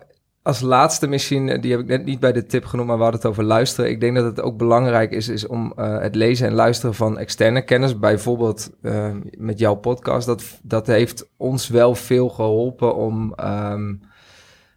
als 0.48 0.62
laatste 0.62 1.08
misschien, 1.08 1.50
eh, 1.50 1.62
die 1.62 1.72
heb 1.72 1.80
ik 1.80 1.88
net 1.88 2.06
niet 2.06 2.20
bij 2.20 2.32
de 2.32 2.46
tip 2.46 2.66
genoemd, 2.66 2.88
maar 2.88 2.98
we 2.98 3.04
hadden 3.04 3.22
het 3.22 3.30
over 3.30 3.44
luisteren. 3.44 3.90
Ik 3.90 4.00
denk 4.00 4.16
dat 4.16 4.26
het 4.26 4.42
ook 4.42 4.58
belangrijk 4.58 5.12
is, 5.12 5.28
is 5.28 5.48
om 5.48 5.74
eh, 5.76 6.00
het 6.00 6.16
lezen 6.16 6.48
en 6.48 6.54
luisteren 6.54 6.96
van 6.96 7.18
externe 7.18 7.62
kennis. 7.62 8.00
Bijvoorbeeld 8.00 8.72
eh, 8.82 9.10
met 9.38 9.60
jouw 9.60 9.76
podcast. 9.76 10.28
Dat, 10.28 10.44
dat 10.62 10.88
heeft 10.88 11.30
ons 11.38 11.68
wel 11.68 11.96
veel 11.96 12.30
geholpen 12.30 12.96
om, 12.96 13.34
ehm, 13.36 13.96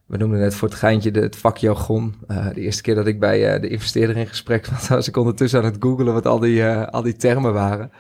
we 0.07 0.17
noemden 0.17 0.39
net 0.39 0.55
voor 0.55 0.69
het 0.69 0.77
geintje 0.77 1.11
het 1.11 1.37
vakjargon. 1.37 2.15
Eh 2.27 2.47
de 2.55 2.61
eerste 2.61 2.83
keer 2.83 2.95
dat 2.95 3.07
ik 3.07 3.21
bij 3.21 3.61
de 3.61 3.69
investeerder 3.69 4.17
in 4.17 4.27
gesprek 4.27 4.67
was, 4.73 4.89
was 4.89 5.09
ik 5.09 5.17
ondertussen 5.17 5.59
aan 5.59 5.65
het 5.65 5.77
googelen 5.81 6.15
wat 6.15 6.27
al 6.27 6.39
die, 6.39 6.65
al 6.67 7.03
die 7.03 7.17
termen 7.17 7.53
waren. 7.53 7.91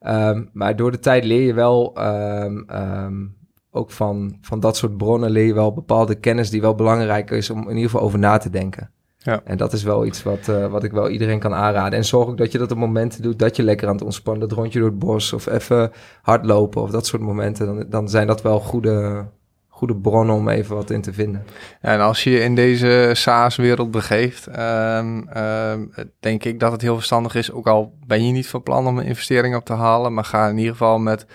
Ehm, 0.00 0.44
maar 0.52 0.76
door 0.76 0.90
de 0.90 0.98
tijd 0.98 1.24
leer 1.24 1.46
je 1.46 1.54
wel 1.54 1.94
ehm, 1.94 3.26
ook 3.72 3.90
van, 3.90 4.36
van 4.40 4.60
dat 4.60 4.76
soort 4.76 4.96
bronnen 4.96 5.30
leer 5.30 5.46
je 5.46 5.54
wel 5.54 5.72
bepaalde 5.72 6.14
kennis 6.14 6.50
die 6.50 6.60
wel 6.60 6.74
belangrijk 6.74 7.30
is 7.30 7.50
om 7.50 7.62
in 7.62 7.76
ieder 7.76 7.90
geval 7.90 8.06
over 8.06 8.18
na 8.18 8.38
te 8.38 8.50
denken. 8.50 8.90
Ja. 9.18 9.40
En 9.44 9.56
dat 9.56 9.72
is 9.72 9.82
wel 9.82 10.06
iets 10.06 10.22
wat, 10.22 10.48
eh, 10.48 10.66
wat 10.66 10.84
ik 10.84 10.92
wel 10.92 11.08
iedereen 11.08 11.38
kan 11.38 11.54
aanraden. 11.54 11.98
En 11.98 12.04
zorg 12.04 12.28
ook 12.28 12.38
dat 12.38 12.52
je 12.52 12.58
dat 12.58 12.70
op 12.70 12.78
momenten 12.78 13.22
doet 13.22 13.38
dat 13.38 13.56
je 13.56 13.62
lekker 13.62 13.88
aan 13.88 13.94
het 13.94 14.04
ontspannen, 14.04 14.48
dat 14.48 14.58
rondje 14.58 14.78
door 14.78 14.88
het 14.88 14.98
bos 14.98 15.32
of 15.32 15.46
even 15.46 15.92
hardlopen 16.22 16.82
of 16.82 16.90
dat 16.90 17.06
soort 17.06 17.22
momenten. 17.22 17.66
Dan, 17.66 17.86
dan 17.88 18.08
zijn 18.08 18.26
dat 18.26 18.42
wel 18.42 18.60
goede, 18.60 19.24
goede 19.68 19.96
bronnen 19.96 20.34
om 20.34 20.48
even 20.48 20.76
wat 20.76 20.90
in 20.90 21.00
te 21.00 21.12
vinden. 21.12 21.44
En 21.80 22.00
als 22.00 22.24
je 22.24 22.30
je 22.30 22.40
in 22.40 22.54
deze 22.54 23.10
SaaS-wereld 23.12 23.90
begeeft, 23.90 24.46
ehm, 24.46 25.22
ehm, 25.28 25.86
denk 26.20 26.44
ik 26.44 26.60
dat 26.60 26.72
het 26.72 26.80
heel 26.80 26.96
verstandig 26.96 27.34
is, 27.34 27.52
ook 27.52 27.66
al 27.66 27.94
ben 28.06 28.26
je 28.26 28.32
niet 28.32 28.48
van 28.48 28.62
plan 28.62 28.86
om 28.86 28.98
een 28.98 29.06
investering 29.06 29.56
op 29.56 29.64
te 29.64 29.72
halen, 29.72 30.14
maar 30.14 30.24
ga 30.24 30.48
in 30.48 30.58
ieder 30.58 30.72
geval 30.72 30.98
met, 30.98 31.26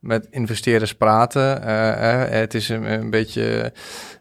met 0.00 0.26
investeerders 0.30 0.94
praten. 0.94 1.62
Eh, 1.62 2.22
eh, 2.22 2.30
het 2.30 2.54
is 2.54 2.68
een, 2.68 2.92
een 2.92 3.10
beetje 3.10 3.72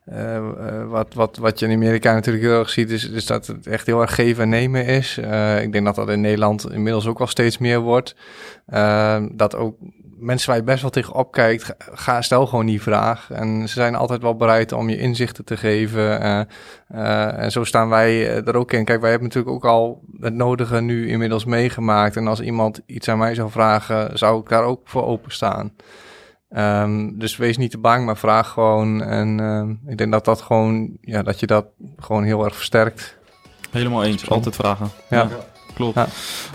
eh, 0.06 0.88
wat, 0.88 1.14
wat, 1.14 1.38
wat 1.38 1.60
je 1.60 1.66
in 1.66 1.76
Amerika 1.76 2.14
natuurlijk 2.14 2.46
heel 2.46 2.60
erg 2.60 2.70
ziet, 2.70 2.90
is, 2.90 3.10
is 3.10 3.26
dat 3.26 3.48
het 3.48 3.68
echt 3.68 3.86
heel 3.86 4.02
erg 4.02 4.16
geven 4.16 4.44
en 4.44 4.50
nemen 4.50 4.86
is. 4.86 5.18
Ik 5.62 5.72
denk 5.72 5.86
dat 5.86 5.96
dat 5.96 6.10
in 6.10 6.22
Nederland 6.22 6.72
inmiddels 6.72 7.08
ook 7.08 7.18
wel 7.18 7.28
steeds 7.28 7.58
meer 7.58 7.80
wordt. 7.80 8.16
Dat 9.32 9.56
ook 9.56 9.78
mensen 10.20 10.48
waar 10.50 10.58
je 10.58 10.64
best 10.64 10.82
wel 10.82 10.90
tegen 10.90 11.14
opkijkt, 11.14 11.76
ga- 11.94 12.22
stel 12.22 12.48
gewoon 12.48 12.66
die 12.66 12.82
vraag. 12.82 13.32
En 13.32 13.68
ze 13.68 13.74
zijn 13.74 13.96
altijd 13.96 14.22
wel 14.22 14.36
bereid 14.36 14.72
om 14.72 14.90
je 14.90 14.98
inzichten 14.98 15.46
te 15.46 15.58
geven. 15.58 16.22
eh, 16.22 16.40
eh, 16.88 17.44
en 17.44 17.52
zo 17.52 17.64
staan 17.64 17.90
wij 17.90 18.10
eh, 18.30 18.48
er 18.48 18.56
ook 18.56 18.72
in. 18.72 18.86
Kijk, 18.86 19.02
wij 19.02 19.10
hebben 19.10 19.28
natuurlijk 19.28 19.56
ook 19.56 19.66
al 19.66 20.02
het 20.20 20.34
nodige 20.34 20.82
nu 20.82 21.10
inmiddels 21.10 21.46
meegemaakt. 21.46 22.16
En 22.16 22.28
als 22.28 22.42
iemand 22.42 22.82
iets 22.86 23.08
aan 23.10 23.18
mij 23.18 23.36
zou 23.36 23.52
vragen, 23.52 24.18
zou 24.18 24.40
ik 24.42 24.50
daar 24.50 24.64
ook 24.64 24.82
voor 24.84 25.06
openstaan. 25.06 25.72
Ehm 26.50 27.10
dus 27.18 27.38
wees 27.38 27.58
niet 27.58 27.72
te 27.72 27.78
bang, 27.78 28.06
maar 28.06 28.18
vraag 28.18 28.48
gewoon. 28.50 29.04
En 29.04 29.40
ehm, 29.40 29.92
ik 29.92 29.98
denk 29.98 30.12
dat 30.12 30.26
dat 30.26 30.42
gewoon, 30.42 30.98
ja, 31.02 31.24
dat 31.24 31.40
je 31.40 31.48
dat 31.48 31.66
gewoon 31.98 32.24
heel 32.24 32.46
erg 32.46 32.56
versterkt. 32.56 33.18
Helemaal 33.72 34.04
eens. 34.04 34.30
Altijd 34.30 34.56
vragen. 34.56 34.90
Ja. 35.10 35.28
Klopt. 35.74 35.96
Ja. 35.96 36.08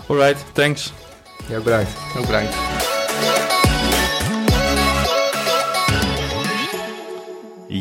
Alright, 0.07 0.45
thanks. 0.53 0.93
Ja, 1.47 1.59
bedankt. 1.59 1.89
Heel 2.13 2.25
bedankt. 2.25 2.94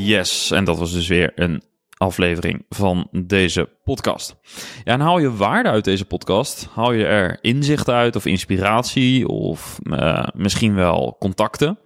Yes, 0.02 0.50
en 0.50 0.64
dat 0.64 0.78
was 0.78 0.92
dus 0.92 1.08
weer 1.08 1.32
een 1.34 1.62
aflevering 1.96 2.64
van 2.68 3.08
deze 3.10 3.68
podcast. 3.84 4.36
Ja, 4.84 4.92
en 4.92 5.00
haal 5.00 5.18
je 5.18 5.36
waarde 5.36 5.68
uit 5.68 5.84
deze 5.84 6.04
podcast? 6.04 6.68
Haal 6.72 6.92
je 6.92 7.04
er 7.06 7.38
inzichten 7.40 7.94
uit 7.94 8.16
of 8.16 8.26
inspiratie 8.26 9.28
of 9.28 9.78
eh, 9.82 10.26
misschien 10.34 10.74
wel 10.74 11.16
contacten? 11.18 11.78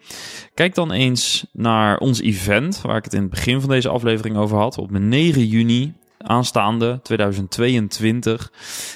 Kijk 0.55 0.75
dan 0.75 0.93
eens 0.93 1.47
naar 1.53 1.99
ons 1.99 2.21
event, 2.21 2.81
waar 2.81 2.97
ik 2.97 3.05
het 3.05 3.15
in 3.15 3.21
het 3.21 3.31
begin 3.31 3.61
van 3.61 3.71
deze 3.71 3.89
aflevering 3.89 4.37
over 4.37 4.59
had, 4.59 4.79
op 4.79 4.91
9 4.91 5.47
juni 5.47 5.95
aanstaande 6.19 7.01
2022. 7.03 8.53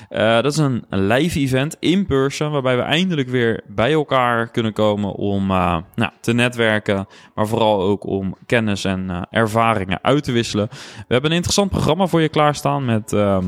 Eh, 0.08 0.34
dat 0.34 0.52
is 0.52 0.56
een 0.56 0.84
live 0.88 1.38
event 1.38 1.76
in 1.78 2.06
person, 2.06 2.50
waarbij 2.50 2.76
we 2.76 2.82
eindelijk 2.82 3.28
weer 3.28 3.62
bij 3.66 3.92
elkaar 3.92 4.48
kunnen 4.48 4.72
komen 4.72 5.12
om 5.12 5.50
eh, 5.50 5.76
nou, 5.94 6.12
te 6.20 6.32
netwerken, 6.32 7.06
maar 7.34 7.46
vooral 7.46 7.82
ook 7.82 8.06
om 8.06 8.36
kennis 8.46 8.84
en 8.84 9.10
eh, 9.10 9.22
ervaringen 9.30 9.98
uit 10.02 10.24
te 10.24 10.32
wisselen. 10.32 10.68
We 10.70 11.12
hebben 11.12 11.30
een 11.30 11.36
interessant 11.36 11.70
programma 11.70 12.06
voor 12.06 12.20
je 12.20 12.28
klaarstaan 12.28 12.84
met 12.84 13.12
ehm, 13.12 13.44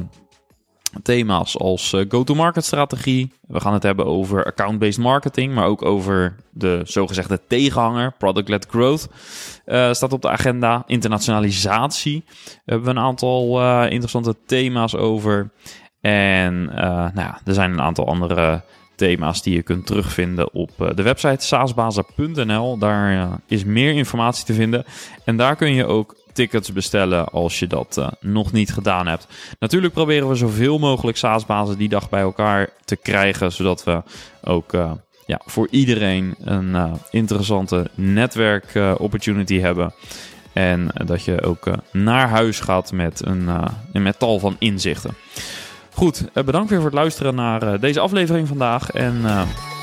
thema's 1.03 1.59
als 1.59 1.92
eh, 1.92 2.05
go-to-market 2.09 2.64
strategie. 2.64 3.32
We 3.47 3.61
gaan 3.61 3.72
het 3.72 3.82
hebben 3.82 4.07
over 4.07 4.45
account-based 4.45 4.99
marketing, 4.99 5.55
maar 5.55 5.66
ook 5.66 5.84
over 5.84 6.36
de 6.51 6.80
zogezegde 6.84 7.40
tegenhanger, 7.49 8.12
product-led 8.18 8.66
growth. 8.70 9.09
eh, 9.64 9.92
staat 9.92 10.12
op 10.12 10.22
de 10.22 10.28
agenda. 10.28 10.82
Internationalisatie. 10.86 12.24
Hebben 12.64 12.84
we 12.84 12.90
een 12.90 13.05
aantal 13.05 13.61
eh, 13.61 13.90
interessante 13.90 14.36
thema's 14.47 14.95
over. 14.95 15.51
En 16.01 16.64
nou 16.64 17.12
ja, 17.14 17.40
er 17.45 17.55
zijn 17.55 17.72
een 17.72 17.80
aantal 17.80 18.07
andere 18.07 18.62
thema's 18.97 19.42
die 19.42 19.55
je 19.55 19.62
kunt 19.62 19.86
terugvinden 19.86 20.55
op 20.55 20.70
de 20.95 21.03
website 21.03 21.45
saasbazen.nl. 21.45 22.78
Daar 22.78 23.30
is 23.47 23.64
meer 23.64 23.92
informatie 23.95 24.45
te 24.45 24.55
vinden. 24.55 24.84
En 25.24 25.36
daar 25.36 25.57
kun 25.57 25.74
je 25.74 25.86
ook 25.86 26.24
tickets 26.35 26.72
bestellen 26.72 27.28
als 27.28 27.59
je 27.59 27.66
dat 27.66 27.97
eh, 27.97 28.09
nog 28.20 28.53
niet 28.53 28.72
gedaan 28.72 29.07
hebt. 29.07 29.26
Natuurlijk 29.59 29.93
proberen 29.93 30.28
we 30.28 30.35
zoveel 30.35 30.78
mogelijk 30.78 31.16
SaaS-bazen 31.16 31.78
die 31.78 31.89
dag 31.89 32.09
bij 32.09 32.20
elkaar 32.20 32.68
te 32.85 32.97
krijgen, 32.97 33.53
zodat 33.53 33.85
we 33.85 34.03
ook 34.43 34.72
eh, 34.72 34.93
ja, 35.26 35.41
voor 35.45 35.68
iedereen 35.70 36.35
een 36.39 36.74
eh, 36.74 36.93
interessante 37.11 37.91
netwerk-opportunity 37.95 39.61
hebben. 39.61 39.95
En 40.53 40.89
dat 41.05 41.24
je 41.24 41.43
ook 41.43 41.70
naar 41.93 42.28
huis 42.28 42.61
gaat 42.61 42.93
met 42.93 43.26
een, 43.26 43.49
met 43.93 44.18
tal 44.18 44.39
van 44.39 44.57
inzichten. 44.59 45.14
Goed, 45.91 46.24
bedankt 46.32 46.70
weer 46.70 46.78
voor 46.78 46.91
het 46.91 46.99
luisteren 46.99 47.35
naar 47.35 47.80
deze 47.80 48.01
aflevering 48.01 48.49
vandaag. 48.49 48.91
En 48.91 49.20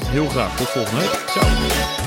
heel 0.05 0.27
graag 0.27 0.57
tot 0.57 0.67
volgende 0.67 1.01
week. 1.01 1.23
Ciao. 1.27 2.00